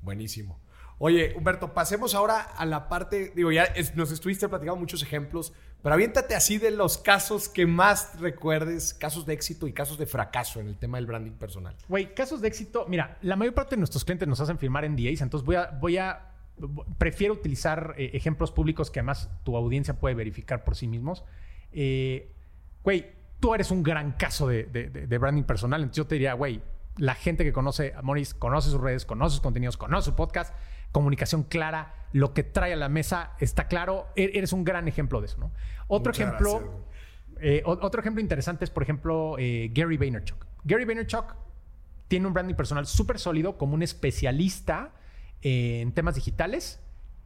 Buenísimo. 0.00 0.60
Oye, 0.98 1.34
Humberto, 1.36 1.74
pasemos 1.74 2.14
ahora 2.14 2.40
a 2.40 2.64
la 2.66 2.88
parte, 2.88 3.32
digo, 3.34 3.50
ya 3.50 3.66
nos 3.96 4.12
estuviste 4.12 4.48
platicando 4.48 4.78
muchos 4.78 5.02
ejemplos, 5.02 5.52
pero 5.82 5.94
aviéntate 5.94 6.34
así 6.34 6.58
de 6.58 6.70
los 6.70 6.98
casos 6.98 7.48
que 7.48 7.66
más 7.66 8.18
recuerdes, 8.20 8.94
casos 8.94 9.26
de 9.26 9.34
éxito 9.34 9.66
y 9.66 9.72
casos 9.72 9.96
de 9.98 10.06
fracaso 10.06 10.60
en 10.60 10.66
el 10.68 10.76
tema 10.76 10.98
del 10.98 11.06
branding 11.06 11.32
personal. 11.32 11.76
Güey, 11.88 12.14
casos 12.14 12.40
de 12.40 12.48
éxito. 12.48 12.86
Mira, 12.88 13.18
la 13.22 13.36
mayor 13.36 13.54
parte 13.54 13.76
de 13.76 13.78
nuestros 13.80 14.04
clientes 14.04 14.26
nos 14.28 14.40
hacen 14.40 14.58
firmar 14.58 14.88
NDAs, 14.88 15.20
entonces 15.20 15.44
voy 15.46 15.56
a, 15.56 15.66
voy 15.80 15.96
a, 15.98 16.32
prefiero 16.98 17.34
utilizar 17.34 17.94
eh, 17.96 18.10
ejemplos 18.14 18.50
públicos 18.50 18.90
que 18.90 18.98
además 19.00 19.30
tu 19.44 19.56
audiencia 19.56 19.94
puede 20.00 20.14
verificar 20.14 20.64
por 20.64 20.74
sí 20.76 20.88
mismos. 20.88 21.24
Eh, 21.72 22.32
Güey, 22.84 23.06
tú 23.40 23.54
eres 23.54 23.70
un 23.70 23.82
gran 23.82 24.12
caso 24.12 24.46
de- 24.48 24.64
de 24.64 25.18
branding 25.18 25.42
personal, 25.42 25.82
entonces 25.82 25.96
yo 26.04 26.06
te 26.06 26.14
diría, 26.14 26.32
güey, 26.34 26.62
la 26.96 27.14
gente 27.14 27.44
que 27.44 27.52
conoce 27.52 27.92
a 27.94 28.02
Morris, 28.02 28.34
conoce 28.34 28.70
sus 28.70 28.80
redes, 28.80 29.04
conoce 29.04 29.34
sus 29.34 29.40
contenidos, 29.42 29.76
conoce 29.76 30.06
su 30.10 30.16
podcast, 30.16 30.54
comunicación 30.92 31.42
clara, 31.44 31.94
lo 32.12 32.32
que 32.34 32.42
trae 32.42 32.72
a 32.72 32.76
la 32.76 32.88
mesa 32.88 33.32
está 33.40 33.68
claro, 33.68 34.06
e- 34.16 34.30
eres 34.34 34.52
un 34.52 34.64
gran 34.64 34.88
ejemplo 34.88 35.20
de 35.20 35.26
eso, 35.26 35.38
¿no? 35.38 35.52
Otro 35.86 36.10
Muchas 36.10 36.26
ejemplo... 36.26 36.84
Eh, 37.40 37.62
otro 37.64 38.00
ejemplo 38.00 38.20
interesante 38.20 38.64
es, 38.64 38.70
por 38.70 38.82
ejemplo, 38.82 39.36
eh, 39.38 39.70
Gary 39.72 39.96
Vaynerchuk. 39.96 40.44
Gary 40.64 40.84
Vaynerchuk 40.84 41.36
tiene 42.08 42.26
un 42.26 42.32
branding 42.32 42.56
personal 42.56 42.84
súper 42.86 43.20
sólido 43.20 43.56
como 43.58 43.74
un 43.74 43.82
especialista 43.82 44.92
eh, 45.42 45.80
en 45.80 45.92
temas 45.92 46.16
digitales. 46.16 46.80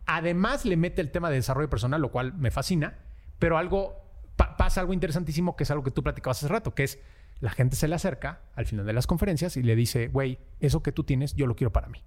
Además, 0.04 0.66
le 0.66 0.76
mete 0.76 1.00
el 1.00 1.10
tema 1.10 1.30
de 1.30 1.36
desarrollo 1.36 1.70
personal, 1.70 2.02
lo 2.02 2.10
cual 2.10 2.34
me 2.34 2.50
fascina. 2.50 2.98
Pero 3.38 3.56
algo, 3.56 4.04
pa- 4.36 4.56
pasa 4.58 4.80
algo 4.82 4.92
interesantísimo 4.92 5.56
que 5.56 5.62
es 5.64 5.70
algo 5.70 5.82
que 5.82 5.90
tú 5.90 6.02
platicabas 6.02 6.38
hace 6.42 6.48
rato, 6.52 6.74
que 6.74 6.82
es 6.84 6.98
la 7.40 7.50
gente 7.50 7.74
se 7.76 7.88
le 7.88 7.94
acerca 7.94 8.42
al 8.54 8.66
final 8.66 8.84
de 8.84 8.92
las 8.92 9.06
conferencias 9.06 9.56
y 9.56 9.62
le 9.62 9.74
dice, 9.76 10.08
güey, 10.08 10.38
eso 10.60 10.82
que 10.82 10.92
tú 10.92 11.04
tienes, 11.04 11.34
yo 11.36 11.46
lo 11.46 11.56
quiero 11.56 11.72
para 11.72 11.88
mí. 11.88 12.02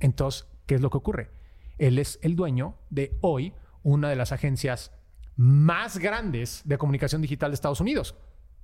Entonces, 0.00 0.46
¿qué 0.66 0.74
es 0.76 0.80
lo 0.80 0.90
que 0.90 0.98
ocurre? 0.98 1.30
Él 1.78 1.98
es 1.98 2.18
el 2.22 2.36
dueño 2.36 2.76
de 2.90 3.16
hoy 3.20 3.52
una 3.82 4.08
de 4.08 4.16
las 4.16 4.32
agencias 4.32 4.92
más 5.36 5.98
grandes 5.98 6.62
de 6.64 6.78
comunicación 6.78 7.20
digital 7.22 7.50
de 7.50 7.54
Estados 7.56 7.80
Unidos, 7.80 8.14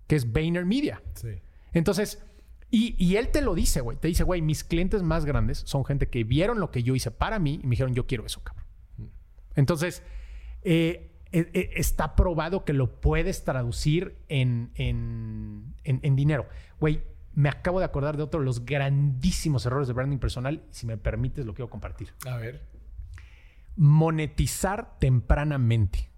que 0.06 0.16
es 0.16 0.32
VaynerMedia. 0.32 1.02
Sí. 1.14 1.40
Entonces, 1.72 2.24
y, 2.70 2.94
y 3.04 3.16
él 3.16 3.30
te 3.30 3.42
lo 3.42 3.54
dice, 3.54 3.80
güey. 3.80 3.96
Te 3.98 4.06
dice, 4.08 4.22
güey, 4.22 4.40
mis 4.42 4.62
clientes 4.62 5.02
más 5.02 5.24
grandes 5.24 5.58
son 5.66 5.84
gente 5.84 6.08
que 6.08 6.22
vieron 6.24 6.60
lo 6.60 6.70
que 6.70 6.82
yo 6.84 6.94
hice 6.94 7.10
para 7.10 7.38
mí 7.40 7.58
y 7.62 7.66
me 7.66 7.70
dijeron, 7.70 7.94
yo 7.94 8.06
quiero 8.06 8.24
eso, 8.24 8.42
cabrón. 8.44 8.64
Entonces, 9.56 10.02
eh, 10.62 11.10
eh, 11.32 11.50
eh, 11.52 11.70
está 11.74 12.14
probado 12.16 12.64
que 12.64 12.72
lo 12.72 13.00
puedes 13.00 13.44
traducir 13.44 14.16
en, 14.28 14.70
en- 14.76 15.74
en- 15.84 16.00
en 16.02 16.16
dinero. 16.16 16.46
Güey, 16.78 17.02
me 17.34 17.48
acabo 17.48 17.78
de 17.78 17.84
acordar 17.84 18.16
de 18.16 18.22
otro 18.22 18.40
de 18.40 18.46
los 18.46 18.64
grandísimos 18.64 19.64
errores 19.66 19.88
de 19.88 19.94
branding 19.94 20.18
personal. 20.18 20.62
Si 20.70 20.86
me 20.86 20.96
permites, 20.96 21.46
lo 21.46 21.54
quiero 21.54 21.70
compartir. 21.70 22.12
A 22.26 22.36
ver. 22.36 22.62
Monetizar 23.76 24.98
tempranamente. 24.98 26.10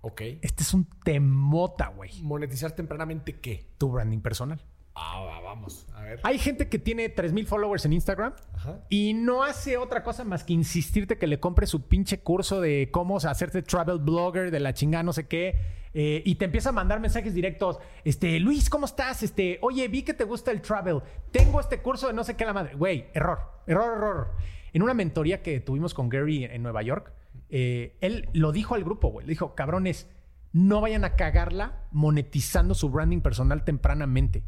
Ok. 0.00 0.20
Este 0.40 0.62
es 0.62 0.72
un 0.72 0.84
temota, 1.04 1.88
güey. 1.88 2.22
¿Monetizar 2.22 2.72
tempranamente 2.72 3.40
qué? 3.40 3.66
Tu 3.76 3.90
branding 3.90 4.20
personal. 4.20 4.62
Ah, 4.98 5.20
va, 5.20 5.40
vamos. 5.40 5.86
A 5.94 6.00
ver. 6.02 6.20
Hay 6.22 6.38
gente 6.38 6.68
que 6.70 6.78
tiene 6.78 7.10
3000 7.10 7.46
followers 7.46 7.84
en 7.84 7.92
Instagram 7.92 8.32
Ajá. 8.54 8.80
y 8.88 9.12
no 9.12 9.44
hace 9.44 9.76
otra 9.76 10.02
cosa 10.02 10.24
más 10.24 10.42
que 10.42 10.54
insistirte 10.54 11.18
que 11.18 11.26
le 11.26 11.38
compre 11.38 11.66
su 11.66 11.86
pinche 11.86 12.20
curso 12.20 12.62
de 12.62 12.88
cómo 12.90 13.18
hacerte 13.18 13.60
travel 13.62 13.98
blogger, 13.98 14.50
de 14.50 14.58
la 14.58 14.72
chingada, 14.72 15.02
no 15.02 15.12
sé 15.12 15.26
qué. 15.28 15.54
eh, 15.92 16.22
y 16.24 16.36
te 16.36 16.46
empieza 16.46 16.70
a 16.70 16.72
mandar 16.72 17.00
mensajes 17.00 17.34
directos. 17.34 17.78
Este, 18.04 18.40
Luis, 18.40 18.70
¿cómo 18.70 18.86
estás? 18.86 19.22
Este, 19.22 19.58
oye, 19.60 19.86
vi 19.88 20.02
que 20.02 20.14
te 20.14 20.24
gusta 20.24 20.50
el 20.50 20.62
travel. 20.62 21.02
Tengo 21.30 21.60
este 21.60 21.80
curso 21.82 22.06
de 22.06 22.12
no 22.14 22.24
sé 22.24 22.34
qué 22.34 22.46
la 22.46 22.52
madre. 22.54 22.74
Güey, 22.74 23.06
error, 23.12 23.38
error, 23.66 23.96
error. 23.98 24.30
En 24.72 24.82
una 24.82 24.94
mentoría 24.94 25.42
que 25.42 25.60
tuvimos 25.60 25.92
con 25.92 26.08
Gary 26.08 26.44
en 26.44 26.62
Nueva 26.62 26.82
York, 26.82 27.12
eh, 27.50 27.96
él 28.00 28.28
lo 28.32 28.50
dijo 28.52 28.74
al 28.74 28.84
grupo, 28.84 29.08
güey. 29.08 29.26
Le 29.26 29.30
dijo, 29.30 29.54
cabrones, 29.54 30.08
no 30.52 30.80
vayan 30.80 31.04
a 31.04 31.16
cagarla 31.16 31.84
monetizando 31.92 32.74
su 32.74 32.88
branding 32.90 33.20
personal 33.20 33.62
tempranamente. 33.64 34.42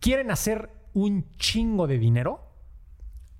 ¿Quieren 0.00 0.30
hacer 0.30 0.70
un 0.92 1.30
chingo 1.36 1.86
de 1.86 1.98
dinero? 1.98 2.54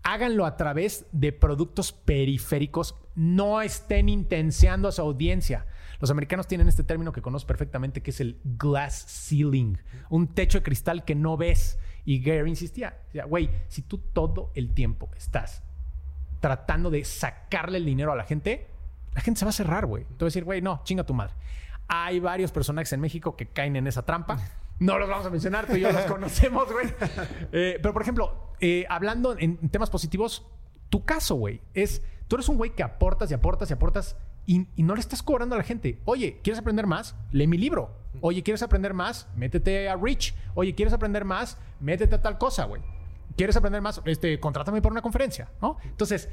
háganlo 0.05 0.45
a 0.47 0.57
través 0.57 1.07
de 1.11 1.33
productos 1.33 1.93
periféricos. 1.93 2.95
No 3.17 3.61
estén 3.63 4.09
intenseando 4.09 4.87
a 4.87 4.93
su 4.93 5.03
audiencia. 5.03 5.67
Los 5.99 6.11
americanos 6.11 6.47
tienen 6.47 6.69
este 6.69 6.85
término 6.85 7.11
que 7.11 7.23
conozco 7.23 7.49
perfectamente, 7.49 8.03
que 8.03 8.11
es 8.11 8.21
el 8.21 8.41
glass 8.45 9.07
ceiling, 9.29 9.79
un 10.11 10.29
techo 10.29 10.59
de 10.59 10.63
cristal 10.63 11.05
que 11.05 11.15
no 11.15 11.37
ves. 11.37 11.79
Y 12.05 12.21
Gary 12.21 12.49
insistía, 12.51 12.99
güey, 13.27 13.51
si 13.69 13.83
tú 13.83 13.99
todo 13.99 14.53
el 14.55 14.75
tiempo 14.75 15.11
estás 15.17 15.63
tratando 16.41 16.91
de 16.91 17.05
sacarle 17.05 17.79
el 17.79 17.87
dinero 17.87 18.13
a 18.13 18.17
la 18.17 18.25
gente, 18.25 18.69
la 19.15 19.23
gente 19.23 19.39
se 19.39 19.47
va 19.47 19.51
a 19.51 19.53
cerrar, 19.53 19.87
güey. 19.87 20.05
Te 20.05 20.11
va 20.11 20.25
a 20.25 20.25
decir, 20.27 20.45
güey, 20.45 20.61
no, 20.61 20.83
chinga 20.85 21.05
tu 21.05 21.15
madre. 21.15 21.33
Hay 21.89 22.21
varios 22.21 22.53
personajes 22.53 22.93
en 22.93 23.01
México 23.01 23.37
que 23.37 23.47
caen 23.47 23.77
en 23.77 23.87
esa 23.87 24.05
trampa. 24.05 24.39
No 24.79 24.99
los 24.99 25.09
vamos 25.09 25.27
a 25.27 25.31
mencionar, 25.31 25.67
tú 25.67 25.77
y 25.77 25.81
yo 25.81 25.93
los 25.93 26.03
conocemos, 26.07 26.71
güey. 26.73 26.87
Eh, 27.53 27.79
pero, 27.81 27.93
por 27.93 28.03
ejemplo, 28.03 28.53
eh, 28.61 28.85
hablando 28.89 29.37
en, 29.39 29.57
temas 29.71 29.91
positivos, 29.91 30.47
tu 30.91 31.05
caso, 31.05 31.37
güey, 31.37 31.61
es, 31.75 32.03
tú 32.29 32.37
eres 32.37 32.49
un 32.49 32.57
güey 32.57 32.75
que 32.75 32.83
aportas 32.83 33.31
y 33.31 33.35
aportas 33.35 33.71
y 33.71 33.73
aportas 33.73 34.17
y, 34.47 34.67
y 34.77 34.83
no 34.83 34.95
le 34.95 35.01
estás 35.01 35.23
cobrando 35.23 35.55
a 35.55 35.59
la 35.59 35.65
gente. 35.65 36.01
Oye, 36.05 36.41
¿quieres 36.43 36.59
aprender 36.61 36.87
más? 36.87 37.17
Lee 37.33 37.47
mi 37.47 37.57
libro. 37.57 37.97
Oye, 38.21 38.43
¿quieres 38.43 38.63
aprender 38.63 38.95
más? 38.95 39.29
Métete 39.37 39.89
a 39.89 39.97
Rich. 39.97 40.35
Oye, 40.55 40.75
¿quieres 40.75 40.93
aprender 40.93 41.25
más? 41.25 41.57
Métete 41.81 42.15
a 42.17 42.23
tal 42.23 42.39
cosa, 42.39 42.65
güey. 42.65 42.83
¿Quieres 43.37 43.57
aprender 43.57 43.81
más? 43.83 44.01
Este, 44.05 44.39
contrátame 44.39 44.81
por 44.83 44.93
una 44.93 45.03
conferencia, 45.03 45.51
¿no? 45.63 45.79
Entonces, 45.85 46.29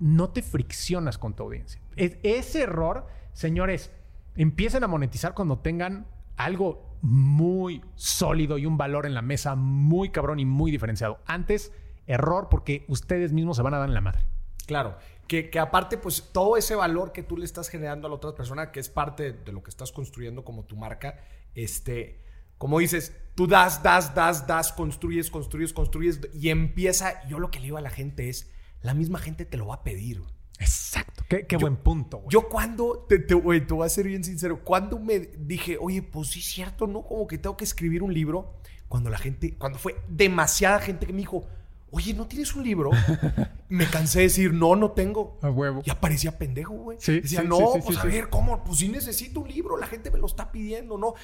no 0.00 0.30
te 0.30 0.42
friccionas 0.42 1.16
con 1.18 1.34
tu 1.34 1.44
audiencia. 1.44 1.80
Es- 1.96 2.16
ese 2.22 2.62
error, 2.62 3.06
señores, 3.32 3.90
empiecen 4.36 4.82
a 4.84 4.88
monetizar 4.88 5.32
cuando 5.34 5.58
tengan 5.60 6.06
algo 6.44 6.98
muy 7.02 7.82
sólido 7.96 8.58
y 8.58 8.66
un 8.66 8.76
valor 8.76 9.06
en 9.06 9.14
la 9.14 9.22
mesa 9.22 9.54
muy 9.54 10.10
cabrón 10.10 10.38
y 10.38 10.44
muy 10.44 10.70
diferenciado. 10.70 11.18
Antes, 11.26 11.72
error 12.06 12.48
porque 12.50 12.84
ustedes 12.88 13.32
mismos 13.32 13.56
se 13.56 13.62
van 13.62 13.74
a 13.74 13.78
dar 13.78 13.88
en 13.88 13.94
la 13.94 14.00
madre. 14.00 14.24
Claro. 14.66 14.96
Que, 15.26 15.50
que 15.50 15.58
aparte, 15.58 15.98
pues 15.98 16.30
todo 16.32 16.56
ese 16.56 16.74
valor 16.74 17.12
que 17.12 17.22
tú 17.22 17.36
le 17.36 17.44
estás 17.44 17.68
generando 17.68 18.06
a 18.06 18.10
la 18.10 18.16
otra 18.16 18.34
persona, 18.34 18.70
que 18.70 18.80
es 18.80 18.88
parte 18.88 19.32
de 19.32 19.52
lo 19.52 19.62
que 19.62 19.70
estás 19.70 19.92
construyendo 19.92 20.44
como 20.44 20.64
tu 20.64 20.76
marca, 20.76 21.18
este, 21.54 22.22
como 22.58 22.78
dices, 22.78 23.16
tú 23.34 23.46
das, 23.46 23.82
das, 23.82 24.14
das, 24.14 24.46
das, 24.46 24.72
construyes, 24.72 25.30
construyes, 25.30 25.72
construyes 25.72 26.20
y 26.32 26.50
empieza, 26.50 27.26
yo 27.26 27.38
lo 27.38 27.50
que 27.50 27.58
le 27.58 27.64
digo 27.64 27.76
a 27.76 27.80
la 27.80 27.90
gente 27.90 28.28
es, 28.28 28.52
la 28.82 28.94
misma 28.94 29.18
gente 29.18 29.44
te 29.44 29.56
lo 29.56 29.66
va 29.66 29.76
a 29.76 29.82
pedir. 29.82 30.22
Exacto. 30.62 31.24
Qué, 31.28 31.46
qué 31.46 31.56
Yo- 31.56 31.60
buen 31.60 31.76
punto, 31.76 32.18
güey. 32.18 32.28
Yo 32.30 32.48
cuando, 32.48 33.04
te, 33.08 33.18
te, 33.18 33.34
güey, 33.34 33.66
te 33.66 33.74
voy 33.74 33.86
a 33.86 33.88
ser 33.88 34.06
bien 34.06 34.22
sincero, 34.24 34.60
cuando 34.64 34.98
me 34.98 35.18
dije, 35.18 35.76
oye, 35.80 36.02
pues 36.02 36.28
sí 36.28 36.40
es 36.40 36.46
cierto, 36.46 36.86
¿no? 36.86 37.02
Como 37.02 37.26
que 37.26 37.38
tengo 37.38 37.56
que 37.56 37.64
escribir 37.64 38.02
un 38.02 38.12
libro, 38.14 38.54
cuando 38.88 39.10
la 39.10 39.18
gente, 39.18 39.54
cuando 39.56 39.78
fue 39.78 39.96
demasiada 40.08 40.78
gente 40.80 41.06
que 41.06 41.12
me 41.12 41.20
dijo, 41.20 41.44
oye, 41.90 42.14
¿no 42.14 42.26
tienes 42.26 42.54
un 42.54 42.62
libro? 42.62 42.90
me 43.68 43.86
cansé 43.88 44.18
de 44.20 44.24
decir, 44.24 44.52
no, 44.52 44.76
no 44.76 44.92
tengo. 44.92 45.38
A 45.42 45.50
huevo. 45.50 45.82
Ya 45.84 46.00
parecía 46.00 46.38
pendejo, 46.38 46.74
güey. 46.74 46.98
Sí, 47.00 47.20
Decía, 47.20 47.40
sí, 47.42 47.46
no, 47.48 47.72
sí, 47.74 47.80
pues 47.84 47.98
a 47.98 48.04
ver, 48.04 48.28
¿cómo? 48.28 48.62
Pues 48.64 48.78
sí 48.78 48.88
necesito 48.88 49.40
un 49.40 49.48
libro, 49.48 49.76
la 49.76 49.86
gente 49.86 50.10
me 50.10 50.18
lo 50.18 50.26
está 50.26 50.52
pidiendo, 50.52 50.96
¿no? 50.98 51.14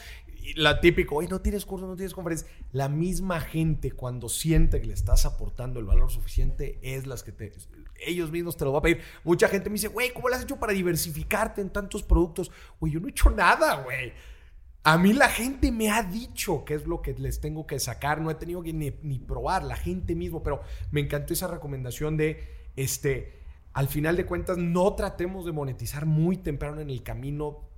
La 0.57 0.81
típico, 0.81 1.17
oye, 1.17 1.29
no 1.29 1.41
tienes 1.41 1.65
curso, 1.67 1.87
no 1.87 1.97
tienes 1.97 2.15
conferencia. 2.15 2.49
La 2.73 2.89
misma 2.89 3.41
gente, 3.41 3.93
cuando 3.93 4.29
siente 4.29 4.81
que 4.81 4.87
le 4.87 4.95
estás 4.95 5.27
aportando 5.27 5.79
el 5.81 5.87
valor 5.87 6.11
suficiente, 6.11 6.79
es 6.83 7.07
las 7.07 7.23
que 7.23 7.33
te. 7.33 7.53
Ellos 8.07 8.31
mismos 8.31 8.57
te 8.57 8.65
lo 8.65 8.73
van 8.73 8.81
a 8.81 8.83
pedir. 8.83 9.03
Mucha 9.25 9.49
gente 9.49 9.69
me 9.69 9.75
dice, 9.75 9.89
güey, 9.89 10.13
¿cómo 10.13 10.29
lo 10.29 10.37
has 10.37 10.43
hecho 10.43 10.59
para 10.59 10.73
diversificarte 10.73 11.61
en 11.61 11.71
tantos 11.71 12.03
productos? 12.03 12.51
Güey, 12.81 12.93
yo 12.93 13.01
no 13.01 13.09
he 13.09 13.11
hecho 13.11 13.31
nada, 13.31 13.83
güey. 13.83 14.13
A 14.85 14.97
mí 14.97 15.13
la 15.13 15.29
gente 15.29 15.71
me 15.71 15.91
ha 15.91 16.03
dicho 16.03 16.65
qué 16.65 16.75
es 16.75 16.87
lo 16.87 17.03
que 17.03 17.13
les 17.15 17.41
tengo 17.41 17.67
que 17.67 17.79
sacar. 17.79 18.21
No 18.21 18.31
he 18.31 18.35
tenido 18.37 18.63
que 18.63 18.73
ni, 18.73 19.19
probar, 19.19 19.63
la 19.65 19.77
gente 19.77 20.15
mismo. 20.15 20.43
Pero 20.43 20.63
me 20.91 21.01
encantó 21.01 21.35
esa 21.35 21.49
recomendación 21.49 22.17
de, 22.17 22.71
este, 22.77 23.43
al 23.73 23.89
final 23.89 24.17
de 24.17 24.25
cuentas, 24.25 24.57
no 24.57 24.95
tratemos 24.95 25.45
de 25.45 25.53
monetizar 25.53 26.07
muy 26.07 26.37
temprano 26.37 26.81
en 26.81 26.91
el 26.91 27.03
camino. 27.03 27.69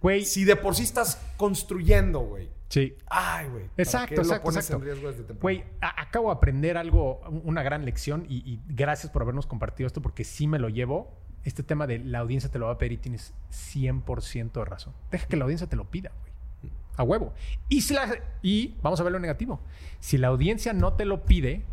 Güey, 0.00 0.24
Si 0.24 0.44
de 0.44 0.56
por 0.56 0.74
sí 0.74 0.82
estás 0.82 1.20
construyendo, 1.36 2.20
güey. 2.20 2.48
sí. 2.68 2.94
Ay, 3.08 3.48
güey. 3.48 3.64
¿para 3.68 3.82
Exacto, 3.82 4.08
qué 4.08 4.14
lo 4.16 4.22
exacto, 4.22 4.44
pones 4.44 4.64
exacto. 4.64 4.76
en 4.82 4.90
riesgo 4.90 5.08
desde 5.08 5.18
temprano? 5.24 5.40
Güey, 5.42 5.64
acabo 5.80 6.28
de 6.28 6.32
aprender 6.34 6.76
algo, 6.78 7.20
un- 7.28 7.42
una 7.44 7.62
gran 7.62 7.84
lección 7.84 8.24
y, 8.28 8.36
y 8.50 8.60
gracias 8.68 9.12
por 9.12 9.22
habernos 9.22 9.46
compartido 9.46 9.86
esto 9.86 10.00
porque 10.00 10.24
sí 10.24 10.46
me 10.46 10.58
lo 10.58 10.68
llevo. 10.68 11.16
Este 11.44 11.62
tema 11.62 11.86
de 11.86 11.98
la 11.98 12.18
audiencia 12.20 12.50
te 12.50 12.58
lo 12.58 12.66
va 12.66 12.72
a 12.72 12.78
pedir 12.78 12.92
y 12.92 12.96
tienes 12.98 13.32
100% 13.50 14.52
de 14.52 14.64
razón. 14.64 14.92
Deja 15.10 15.26
que 15.26 15.36
la 15.36 15.44
audiencia 15.44 15.66
te 15.68 15.76
lo 15.76 15.84
pida, 15.90 16.12
güey. 16.20 16.72
A 16.96 17.02
huevo. 17.02 17.32
Y, 17.68 17.80
si 17.82 17.94
la, 17.94 18.18
y 18.42 18.76
vamos 18.82 19.00
a 19.00 19.04
ver 19.04 19.12
lo 19.12 19.18
negativo. 19.18 19.60
Si 20.00 20.18
la 20.18 20.28
audiencia 20.28 20.72
no 20.74 20.92
te 20.94 21.04
lo 21.06 21.24
pide, 21.24 21.64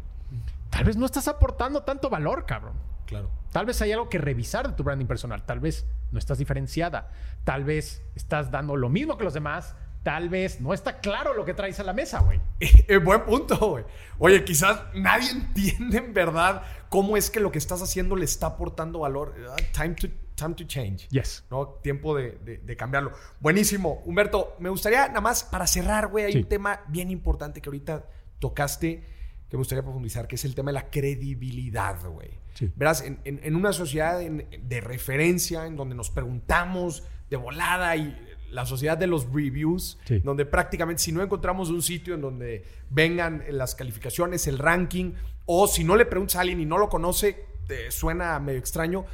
tal 0.69 0.85
vez 0.85 0.95
no 0.95 1.05
estás 1.05 1.27
aportando 1.27 1.83
tanto 1.83 2.09
valor, 2.09 2.45
cabrón. 2.45 2.73
Claro. 3.05 3.29
Tal 3.51 3.65
vez 3.65 3.81
hay 3.81 3.91
algo 3.91 4.07
que 4.09 4.17
revisar 4.19 4.67
de 4.69 4.73
tu 4.73 4.83
branding 4.83 5.05
personal. 5.05 5.45
Tal 5.45 5.59
vez 5.59 5.85
no 6.11 6.19
estás 6.19 6.37
diferenciada. 6.37 7.11
Tal 7.43 7.63
vez 7.63 8.01
estás 8.15 8.51
dando 8.51 8.75
lo 8.75 8.89
mismo 8.89 9.17
que 9.17 9.23
los 9.23 9.33
demás. 9.33 9.75
Tal 10.03 10.29
vez 10.29 10.61
no 10.61 10.73
está 10.73 10.99
claro 11.01 11.33
lo 11.33 11.43
que 11.43 11.53
traes 11.53 11.79
a 11.81 11.83
la 11.83 11.91
mesa, 11.93 12.19
güey. 12.21 12.39
Eh, 12.87 12.97
buen 12.97 13.25
punto, 13.25 13.57
güey. 13.57 13.83
Oye, 14.19 14.45
quizás 14.45 14.81
nadie 14.93 15.29
entiende 15.31 15.97
en 15.97 16.13
verdad 16.13 16.63
cómo 16.87 17.17
es 17.17 17.29
que 17.29 17.41
lo 17.41 17.51
que 17.51 17.57
estás 17.57 17.81
haciendo 17.81 18.15
le 18.15 18.23
está 18.25 18.47
aportando 18.47 18.99
valor. 18.99 19.35
Ah, 19.49 19.55
Time 19.73 19.95
to, 19.95 20.07
time 20.35 20.55
to 20.55 20.63
change. 20.63 21.09
Yes. 21.09 21.43
¿no? 21.51 21.67
Tiempo 21.83 22.15
de, 22.15 22.37
de- 22.45 22.59
de 22.59 22.77
cambiarlo. 22.77 23.11
Buenísimo. 23.41 24.01
Humberto, 24.05 24.55
me 24.59 24.69
gustaría 24.69 25.07
nada 25.09 25.19
más 25.19 25.43
para 25.43 25.67
cerrar, 25.67 26.07
güey, 26.07 26.25
hay 26.25 26.31
Sí. 26.33 26.37
un 26.39 26.45
tema 26.45 26.81
bien 26.87 27.11
importante 27.11 27.59
que 27.61 27.67
ahorita 27.67 28.05
tocaste 28.39 29.03
que 29.49 29.55
me 29.55 29.59
gustaría 29.59 29.81
profundizar, 29.83 30.27
que 30.27 30.35
es 30.35 30.45
el 30.45 30.55
tema 30.55 30.69
de 30.71 30.75
la 30.75 30.89
credibilidad, 30.89 31.97
güey. 32.05 32.39
Sí. 32.57 32.71
Verás, 32.75 33.01
en, 33.03 33.19
en- 33.23 33.39
en 33.43 33.55
una 33.55 33.71
sociedad 33.71 34.19
en- 34.19 34.47
de 34.63 34.81
referencia, 34.81 35.67
en 35.67 35.75
donde 35.75 35.93
nos 35.93 36.09
preguntamos 36.09 37.03
de 37.29 37.37
volada 37.37 37.95
y 37.95 38.17
la 38.49 38.65
sociedad 38.65 38.97
de 38.97 39.05
los 39.05 39.25
reviews, 39.31 39.99
Sí. 40.05 40.19
donde 40.19 40.45
prácticamente 40.45 41.03
si 41.03 41.11
no 41.11 41.21
encontramos 41.21 41.69
un 41.69 41.81
sitio 41.83 42.15
en 42.15 42.21
donde 42.21 42.65
vengan 42.89 43.43
las 43.51 43.75
calificaciones, 43.75 44.47
el 44.47 44.57
ranking, 44.57 45.13
o 45.45 45.67
si 45.67 45.83
no 45.83 45.95
le 45.95 46.05
preguntas 46.05 46.37
a 46.37 46.41
alguien 46.41 46.59
y 46.61 46.65
no 46.65 46.77
lo 46.77 46.89
conoce, 46.89 47.45
te 47.67 47.91
suena 47.91 48.39
medio 48.39 48.57
extraño. 48.59 49.05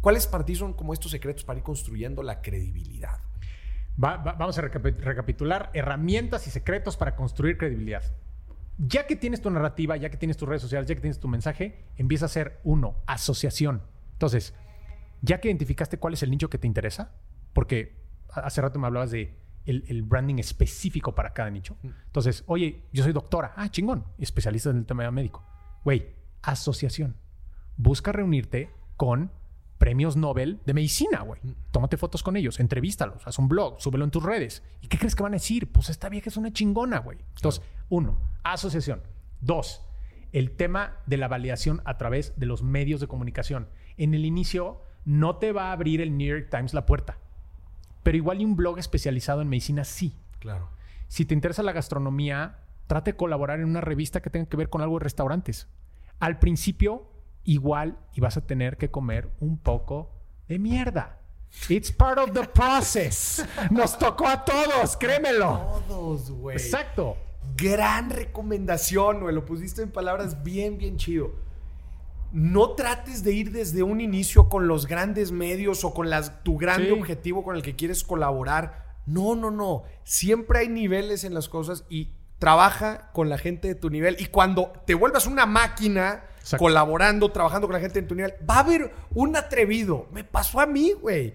¿Cuáles 0.00 0.26
para 0.26 0.44
ti 0.44 0.54
son 0.56 0.72
como 0.72 0.92
estos 0.92 1.10
secretos 1.12 1.44
para 1.44 1.58
ir 1.58 1.64
construyendo 1.64 2.22
la 2.22 2.40
credibilidad? 2.40 3.20
Va- 4.02 4.16
va- 4.16 4.32
vamos 4.32 4.58
a 4.58 4.62
recapi- 4.62 4.96
recapitular 4.96 5.70
herramientas 5.74 6.46
y 6.46 6.50
secretos 6.50 6.96
para 6.96 7.14
construir 7.14 7.58
credibilidad. 7.58 8.02
Ya 8.78 9.06
que 9.06 9.16
tienes 9.16 9.40
tu 9.40 9.50
narrativa, 9.50 9.96
ya 9.96 10.08
que 10.08 10.16
tienes 10.16 10.36
tus 10.36 10.48
redes 10.48 10.62
sociales, 10.62 10.88
ya 10.88 10.94
que 10.94 11.00
tienes 11.00 11.18
tu 11.18 11.28
mensaje, 11.28 11.84
empieza 11.96 12.26
a 12.26 12.28
ser 12.28 12.60
uno, 12.62 12.96
asociación. 13.06 13.82
Entonces, 14.12 14.54
ya 15.20 15.40
que 15.40 15.48
identificaste 15.48 15.98
cuál 15.98 16.14
es 16.14 16.22
el 16.22 16.30
nicho 16.30 16.48
que 16.48 16.58
te 16.58 16.66
interesa, 16.66 17.12
porque 17.52 17.96
hace 18.30 18.60
rato 18.60 18.78
me 18.78 18.86
hablabas 18.86 19.10
de 19.10 19.36
el, 19.66 20.02
branding 20.02 20.38
específico 20.38 21.14
para 21.14 21.34
cada 21.34 21.50
nicho. 21.50 21.76
Entonces, 21.82 22.44
oye, 22.46 22.84
yo 22.92 23.02
soy 23.02 23.12
doctora. 23.12 23.52
Ah, 23.56 23.68
chingón. 23.68 24.04
Especialista 24.16 24.70
en 24.70 24.78
el 24.78 24.86
tema 24.86 25.10
médico. 25.10 25.44
Güey, 25.84 26.06
asociación. 26.42 27.16
Busca 27.76 28.12
reunirte 28.12 28.70
con 28.96 29.30
premios 29.78 30.16
Nobel 30.16 30.60
de 30.66 30.74
medicina, 30.74 31.20
güey. 31.22 31.40
Tómate 31.70 31.96
fotos 31.96 32.22
con 32.22 32.36
ellos, 32.36 32.60
entrevístalos, 32.60 33.26
haz 33.26 33.38
un 33.38 33.48
blog, 33.48 33.80
súbelo 33.80 34.04
en 34.04 34.10
tus 34.10 34.22
redes. 34.22 34.62
¿Y 34.82 34.88
qué 34.88 34.98
crees 34.98 35.14
que 35.14 35.22
van 35.22 35.32
a 35.32 35.36
decir? 35.36 35.70
Pues 35.70 35.88
esta 35.88 36.08
vieja 36.08 36.28
es 36.28 36.36
una 36.36 36.52
chingona, 36.52 36.98
güey. 36.98 37.18
Entonces, 37.36 37.62
uno, 37.88 38.18
asociación. 38.42 39.02
Dos, 39.40 39.82
el 40.32 40.50
tema 40.50 40.96
de 41.06 41.16
la 41.16 41.28
validación 41.28 41.80
a 41.84 41.96
través 41.96 42.38
de 42.38 42.46
los 42.46 42.62
medios 42.62 43.00
de 43.00 43.06
comunicación. 43.06 43.68
En 43.96 44.14
el 44.14 44.24
inicio 44.24 44.82
no 45.04 45.36
te 45.36 45.52
va 45.52 45.68
a 45.68 45.72
abrir 45.72 46.00
el 46.00 46.16
New 46.16 46.28
York 46.28 46.48
Times 46.50 46.74
la 46.74 46.84
puerta, 46.84 47.18
pero 48.02 48.16
igual 48.16 48.40
y 48.40 48.44
un 48.44 48.56
blog 48.56 48.78
especializado 48.78 49.40
en 49.40 49.48
medicina 49.48 49.84
sí. 49.84 50.16
Claro. 50.40 50.70
Si 51.08 51.24
te 51.24 51.34
interesa 51.34 51.62
la 51.62 51.72
gastronomía, 51.72 52.58
trate 52.86 53.12
de 53.12 53.16
colaborar 53.16 53.60
en 53.60 53.66
una 53.66 53.80
revista 53.80 54.20
que 54.20 54.30
tenga 54.30 54.46
que 54.46 54.56
ver 54.56 54.68
con 54.68 54.82
algo 54.82 54.98
de 54.98 55.04
restaurantes. 55.04 55.68
Al 56.18 56.38
principio, 56.38 57.08
igual 57.48 57.98
y 58.12 58.20
vas 58.20 58.36
a 58.36 58.46
tener 58.46 58.76
que 58.76 58.90
comer 58.90 59.30
un 59.40 59.58
poco 59.58 60.10
de 60.48 60.58
mierda. 60.58 61.18
It's 61.70 61.90
part 61.90 62.18
of 62.18 62.32
the 62.32 62.46
process. 62.46 63.42
Nos 63.70 63.98
tocó 63.98 64.28
a 64.28 64.44
todos, 64.44 64.98
créemelo. 64.98 65.82
Todos, 65.88 66.30
güey. 66.30 66.56
Exacto. 66.58 67.16
Gran 67.56 68.10
recomendación, 68.10 69.20
güey. 69.20 69.34
Lo 69.34 69.46
pusiste 69.46 69.80
en 69.80 69.90
palabras 69.90 70.42
bien, 70.42 70.76
bien 70.76 70.98
chido. 70.98 71.32
No 72.32 72.72
trates 72.72 73.24
de 73.24 73.32
ir 73.32 73.50
desde 73.50 73.82
un 73.82 74.02
inicio 74.02 74.50
con 74.50 74.68
los 74.68 74.86
grandes 74.86 75.32
medios 75.32 75.84
o 75.84 75.94
con 75.94 76.10
las, 76.10 76.44
tu 76.44 76.58
grande 76.58 76.92
objetivo 76.92 77.42
con 77.42 77.56
el 77.56 77.62
que 77.62 77.74
quieres 77.74 78.04
colaborar. 78.04 78.96
No, 79.06 79.34
no, 79.34 79.50
no. 79.50 79.84
Siempre 80.04 80.58
hay 80.58 80.68
niveles 80.68 81.24
en 81.24 81.32
las 81.32 81.48
cosas 81.48 81.86
y 81.88 82.12
trabaja 82.38 83.10
con 83.12 83.30
la 83.30 83.38
gente 83.38 83.68
de 83.68 83.74
tu 83.74 83.88
nivel. 83.88 84.16
Y 84.18 84.26
cuando 84.26 84.74
te 84.86 84.94
vuelvas 84.94 85.26
una 85.26 85.46
máquina 85.46 86.24
colaborando, 86.56 87.30
trabajando 87.30 87.66
con 87.66 87.74
la 87.74 87.80
gente 87.80 88.00
de 88.00 88.06
tu 88.06 88.14
nivel, 88.14 88.34
va 88.48 88.56
a 88.56 88.60
haber 88.60 88.92
un 89.14 89.36
atrevido. 89.36 90.06
Me 90.12 90.24
pasó 90.24 90.60
a 90.60 90.66
mí, 90.66 90.92
güey. 90.92 91.34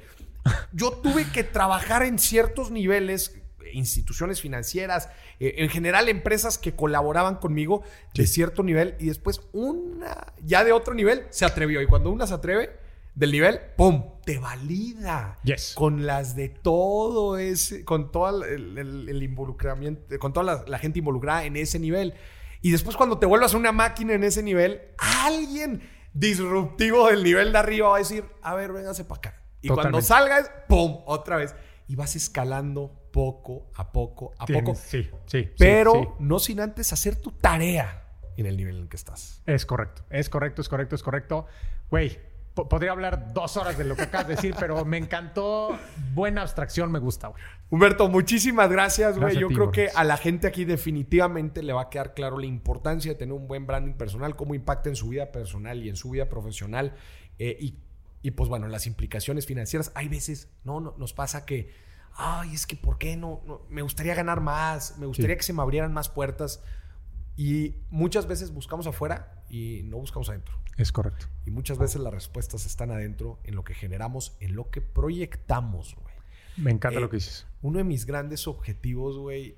Yo 0.71 0.91
tuve 0.91 1.25
que 1.31 1.43
trabajar 1.43 2.03
en 2.03 2.19
ciertos 2.19 2.71
niveles, 2.71 3.39
instituciones 3.73 4.41
financieras, 4.41 5.09
eh, 5.39 5.55
en 5.57 5.69
general 5.69 6.09
empresas 6.09 6.57
que 6.57 6.75
colaboraban 6.75 7.35
conmigo 7.35 7.83
de 8.13 8.27
cierto 8.27 8.63
nivel 8.63 8.95
y 8.99 9.05
después 9.05 9.41
una 9.53 10.33
ya 10.43 10.63
de 10.63 10.71
otro 10.71 10.93
nivel 10.93 11.25
se 11.29 11.45
atrevió. 11.45 11.81
Y 11.81 11.87
cuando 11.87 12.11
una 12.11 12.27
se 12.27 12.33
atreve, 12.33 12.83
del 13.15 13.31
nivel, 13.31 13.59
¡pum! 13.75 14.03
Te 14.25 14.39
valida. 14.39 15.37
Yes. 15.43 15.73
Con 15.75 16.05
las 16.05 16.35
de 16.35 16.49
todo 16.49 17.37
ese, 17.37 17.85
con 17.85 18.11
todo 18.11 18.43
el, 18.43 19.23
involucramiento, 19.23 20.17
con 20.19 20.33
toda 20.33 20.63
la, 20.65 20.79
gente 20.79 20.99
involucrada 20.99 21.45
en 21.45 21.55
ese 21.55 21.79
nivel. 21.79 22.13
Y 22.63 22.71
después 22.71 22.95
cuando 22.95 23.19
te 23.19 23.25
vuelvas 23.25 23.53
una 23.53 23.73
máquina 23.73 24.13
en 24.13 24.23
ese 24.23 24.41
nivel, 24.41 24.81
alguien 24.97 25.81
disruptivo 26.13 27.09
del 27.09 27.21
nivel 27.21 27.51
de 27.51 27.57
arriba 27.57 27.89
va 27.89 27.97
a 27.97 27.99
decir, 27.99 28.23
a 28.41 28.55
ver, 28.55 28.71
véngase 28.71 29.03
para 29.03 29.17
acá. 29.17 29.43
Y 29.61 29.67
cuando 29.67 30.01
salgas, 30.01 30.49
¡pum! 30.69 31.01
Otra 31.05 31.35
vez. 31.35 31.53
Y 31.89 31.97
vas 31.97 32.15
escalando 32.15 33.09
poco 33.11 33.69
a 33.75 33.91
poco 33.91 34.33
a 34.39 34.45
poco. 34.45 34.75
Sí, 34.75 35.09
sí. 35.25 35.51
Pero 35.57 36.15
no 36.19 36.39
sin 36.39 36.61
antes 36.61 36.93
hacer 36.93 37.17
tu 37.17 37.31
tarea 37.31 38.05
en 38.37 38.45
el 38.45 38.55
nivel 38.55 38.77
en 38.77 38.81
el 38.83 38.87
que 38.87 38.95
estás. 38.95 39.41
Es 39.45 39.65
correcto, 39.65 40.03
es 40.09 40.29
correcto, 40.29 40.61
es 40.61 40.69
correcto, 40.69 40.95
es 40.95 41.03
correcto. 41.03 41.45
Güey, 41.89 42.17
podría 42.53 42.91
hablar 42.91 43.33
dos 43.33 43.57
horas 43.57 43.77
de 43.77 43.83
lo 43.83 43.97
que 43.97 44.03
acabas 44.03 44.29
de 44.29 44.35
decir, 44.35 44.55
pero 44.59 44.85
me 44.85 44.97
encantó. 44.97 45.77
Buena 46.13 46.43
abstracción, 46.43 46.93
me 46.93 46.99
gusta, 46.99 47.27
güey. 47.27 47.43
Humberto, 47.73 48.07
muchísimas 48.07 48.69
gracias, 48.69 49.17
güey. 49.17 49.35
Yo 49.35 49.47
creo 49.47 49.71
que 49.71 49.89
a 49.95 50.03
la 50.03 50.15
gente 50.15 50.45
aquí 50.45 50.63
definitivamente 50.63 51.63
le 51.63 51.73
va 51.73 51.81
a 51.81 51.89
quedar 51.89 52.13
claro 52.13 52.37
la 52.37 52.45
importancia 52.45 53.11
de 53.11 53.17
tener 53.17 53.33
un 53.33 53.47
buen 53.47 53.65
branding 53.65 53.93
personal, 53.93 54.35
cómo 54.35 54.53
impacta 54.53 54.89
en 54.89 54.95
su 54.95 55.09
vida 55.09 55.31
personal 55.31 55.83
y 55.83 55.89
en 55.89 55.95
su 55.95 56.11
vida 56.11 56.29
profesional. 56.29 56.93
Eh, 57.39 57.73
y, 58.21 58.29
pues 58.29 58.47
bueno, 58.47 58.67
las 58.67 58.85
implicaciones 58.85 59.47
financieras. 59.47 59.91
Hay 59.95 60.07
veces, 60.07 60.49
no, 60.63 60.81
no 60.81 60.93
nos 60.99 61.13
pasa 61.13 61.47
que, 61.47 61.73
ay, 62.13 62.53
es 62.53 62.67
que 62.67 62.75
¿por 62.75 62.99
qué 62.99 63.17
no? 63.17 63.41
me 63.71 63.81
gustaría 63.81 64.13
ganar 64.13 64.39
más, 64.39 64.99
me 64.99 65.07
gustaría 65.07 65.35
que 65.35 65.41
se 65.41 65.53
me 65.53 65.63
abrieran 65.63 65.93
más 65.93 66.09
puertas. 66.09 66.61
Y 67.37 67.77
muchas 67.89 68.27
veces 68.27 68.51
buscamos 68.51 68.85
afuera 68.85 69.43
y 69.49 69.81
no 69.85 69.97
buscamos 69.97 70.29
adentro. 70.29 70.59
Es 70.77 70.91
correcto. 70.91 71.25
Y 71.47 71.49
muchas 71.49 71.79
veces 71.79 72.01
las 72.01 72.13
respuestas 72.13 72.67
están 72.67 72.91
adentro, 72.91 73.39
en 73.43 73.55
lo 73.55 73.63
que 73.63 73.73
generamos, 73.73 74.37
en 74.41 74.55
lo 74.55 74.69
que 74.69 74.81
proyectamos, 74.81 75.95
güey. 75.95 76.13
Me 76.55 76.69
encanta 76.69 76.99
lo 76.99 77.09
que 77.09 77.15
eh, 77.15 77.19
dices. 77.19 77.47
Uno 77.63 77.79
de 77.79 77.83
mis 77.83 78.05
grandes 78.05 78.47
objetivos, 78.47 79.17
güey, 79.17 79.57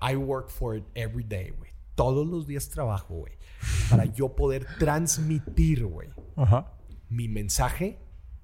I 0.00 0.16
work 0.16 0.48
for 0.48 0.76
it 0.76 0.84
every 0.94 1.24
day, 1.24 1.50
güey. 1.50 1.72
Todos 1.96 2.26
los 2.26 2.46
días 2.46 2.70
trabajo, 2.70 3.14
güey, 3.14 3.34
para 3.90 4.06
yo 4.06 4.34
poder 4.34 4.66
transmitir, 4.78 5.84
güey, 5.84 6.08
mi 7.10 7.28
mensaje 7.28 7.98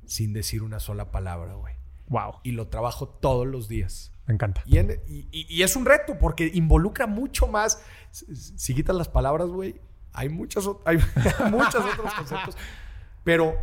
sin 0.05 0.33
decir 0.33 0.63
una 0.63 0.81
sola 0.81 1.11
palabra, 1.11 1.55
güey. 1.55 1.75
Wow. 2.09 2.41
Y 2.43 2.53
lo 2.53 2.69
trabajo 2.69 3.09
todos 3.09 3.47
los 3.47 3.69
días. 3.69 4.13
Me 4.27 4.35
encanta. 4.35 4.63
Y, 4.67 5.63
es 5.63 5.77
un 5.77 5.87
reto 5.87 6.19
porque 6.19 6.51
involucra 6.53 7.07
mucho 7.07 7.47
más. 7.47 7.83
Si 8.11 8.75
quitas 8.75 8.97
las 8.97 9.09
palabras, 9.09 9.49
güey, 9.49 9.81
hay, 10.13 10.29
muchos, 10.29 10.69
hay 10.85 10.99
muchos 11.51 11.85
otros 11.85 12.13
conceptos. 12.15 12.57
Pero, 13.25 13.57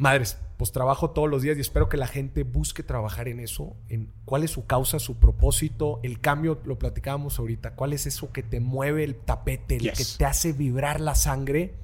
madres, 0.00 0.38
pues 0.56 0.72
trabajo 0.72 1.10
todos 1.10 1.28
los 1.28 1.42
días 1.42 1.56
y 1.58 1.60
espero 1.60 1.88
que 1.88 1.96
la 1.96 2.06
gente 2.06 2.42
busque 2.42 2.82
trabajar 2.82 3.28
en 3.28 3.38
eso, 3.40 3.76
en 3.88 4.12
cuál 4.24 4.44
es 4.44 4.50
su 4.50 4.66
causa, 4.66 4.98
su 4.98 5.18
propósito, 5.18 6.00
el 6.02 6.20
cambio, 6.20 6.60
lo 6.64 6.78
platicábamos 6.78 7.38
ahorita, 7.38 7.74
cuál 7.74 7.92
es 7.92 8.06
eso 8.06 8.32
que 8.32 8.42
te 8.42 8.60
mueve 8.60 9.04
el 9.04 9.16
tapete, 9.16 9.76
el 9.76 9.92
que 9.92 10.04
te 10.18 10.24
hace 10.24 10.52
vibrar 10.52 11.00
la 11.00 11.14
sangre, 11.14 11.74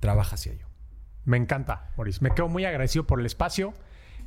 trabaja 0.00 0.36
hacia 0.36 0.52
ello. 0.52 0.66
Me 1.24 1.36
encanta, 1.36 1.92
Maurice. 1.96 2.20
Me 2.22 2.32
quedo 2.32 2.48
muy 2.48 2.64
agradecido 2.64 3.06
por 3.06 3.20
el 3.20 3.26
espacio. 3.26 3.74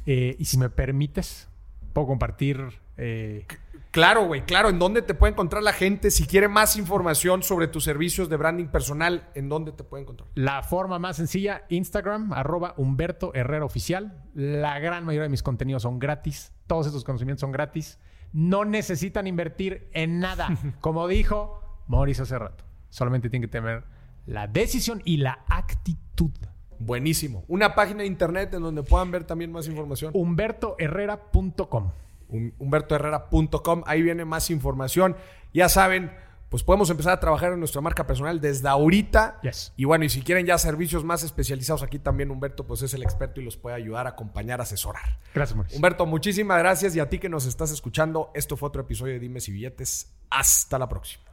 Eh, 0.06 0.36
y 0.40 0.46
si 0.46 0.58
me 0.58 0.70
permites, 0.70 1.48
puedo 1.94 2.08
compartir. 2.08 2.80
Eh, 2.98 3.46
claro, 3.92 4.26
güey, 4.26 4.46
claro. 4.46 4.70
¿En 4.70 4.80
dónde 4.80 5.02
te 5.02 5.14
puede 5.14 5.34
encontrar 5.34 5.64
la 5.64 5.74
gente? 5.74 6.12
Si 6.12 6.26
quiere 6.26 6.48
más 6.48 6.76
información 6.78 7.44
sobre 7.44 7.68
tus 7.68 7.84
servicios 7.84 8.30
de 8.30 8.38
branding 8.38 8.68
personal, 8.68 9.30
¿en 9.36 9.50
dónde 9.50 9.72
te 9.72 9.84
puede 9.84 10.04
encontrar? 10.04 10.30
La 10.36 10.64
forma 10.64 11.00
más 11.00 11.18
sencilla, 11.18 11.64
Instagram, 11.70 12.34
arroba 12.34 12.74
Humberto 12.78 13.34
Herrera 13.34 13.66
Oficial. 13.66 14.24
La 14.34 14.80
gran 14.80 15.06
mayoría 15.06 15.24
de 15.24 15.30
mis 15.30 15.44
contenidos 15.44 15.84
son 15.84 16.00
gratis. 16.00 16.54
Todos 16.68 16.88
estos 16.88 17.04
conocimientos 17.04 17.42
son 17.42 17.52
gratis. 17.52 18.00
No 18.34 18.66
necesitan 18.66 19.28
invertir 19.28 19.90
en 19.94 20.20
nada. 20.20 20.50
Como 20.82 21.08
dijo 21.08 21.62
Mauricio 21.88 22.24
hace 22.24 22.38
rato. 22.38 22.64
Solamente 22.90 23.30
tienen 23.30 23.50
que 23.50 23.52
tener 23.52 23.84
la 24.26 24.48
decisión 24.48 25.02
y 25.06 25.18
la 25.18 25.46
actitud. 25.48 26.32
Buenísimo. 26.80 27.44
Una 27.48 27.76
página 27.76 28.02
de 28.02 28.08
internet 28.08 28.54
en 28.54 28.64
donde 28.64 28.84
puedan 28.84 29.12
ver 29.12 29.24
también 29.24 29.52
más 29.52 29.68
información. 29.68 30.12
HumbertoHerrera.com. 30.14 31.92
HumbertoHerrera.com. 32.30 33.84
Ahí 33.86 34.02
viene 34.02 34.26
más 34.26 34.50
información. 34.50 35.16
Ya 35.54 35.70
saben, 35.70 36.12
pues 36.50 36.64
podemos 36.64 36.90
empezar 36.90 37.14
a 37.14 37.20
trabajar 37.20 37.54
en 37.54 37.60
nuestra 37.60 37.82
marca 37.82 38.08
personal 38.08 38.40
desde 38.40 38.68
ahorita. 38.68 39.42
Y 39.76 39.86
bueno, 39.86 40.06
y 40.06 40.10
si 40.10 40.22
quieren 40.22 40.46
ya 40.46 40.58
servicios 40.58 41.04
más 41.04 41.24
especializados, 41.24 41.84
aquí 41.84 42.00
también 42.00 42.32
Humberto 42.32 42.66
pues 42.66 42.82
es 42.82 42.94
el 42.94 43.04
experto 43.04 43.42
y 43.42 43.44
los 43.44 43.58
puede 43.58 43.76
ayudar, 43.76 44.08
acompañar, 44.08 44.62
asesorar. 44.62 45.20
Gracias, 45.34 45.56
Mauricio. 45.56 45.78
Humberto, 45.78 46.06
muchísimas 46.06 46.60
gracias 46.60 46.96
y 46.96 47.00
a 47.00 47.10
ti 47.10 47.20
que 47.20 47.30
nos 47.30 47.46
estás 47.46 47.72
escuchando. 47.72 48.32
Esto 48.36 48.56
fue 48.56 48.70
otro 48.70 48.84
episodio 48.84 49.14
de 49.14 49.20
Dimes 49.20 49.50
y 49.50 49.52
Billetes. 49.52 50.14
Hasta 50.30 50.80
la 50.80 50.88
próxima. 50.88 51.25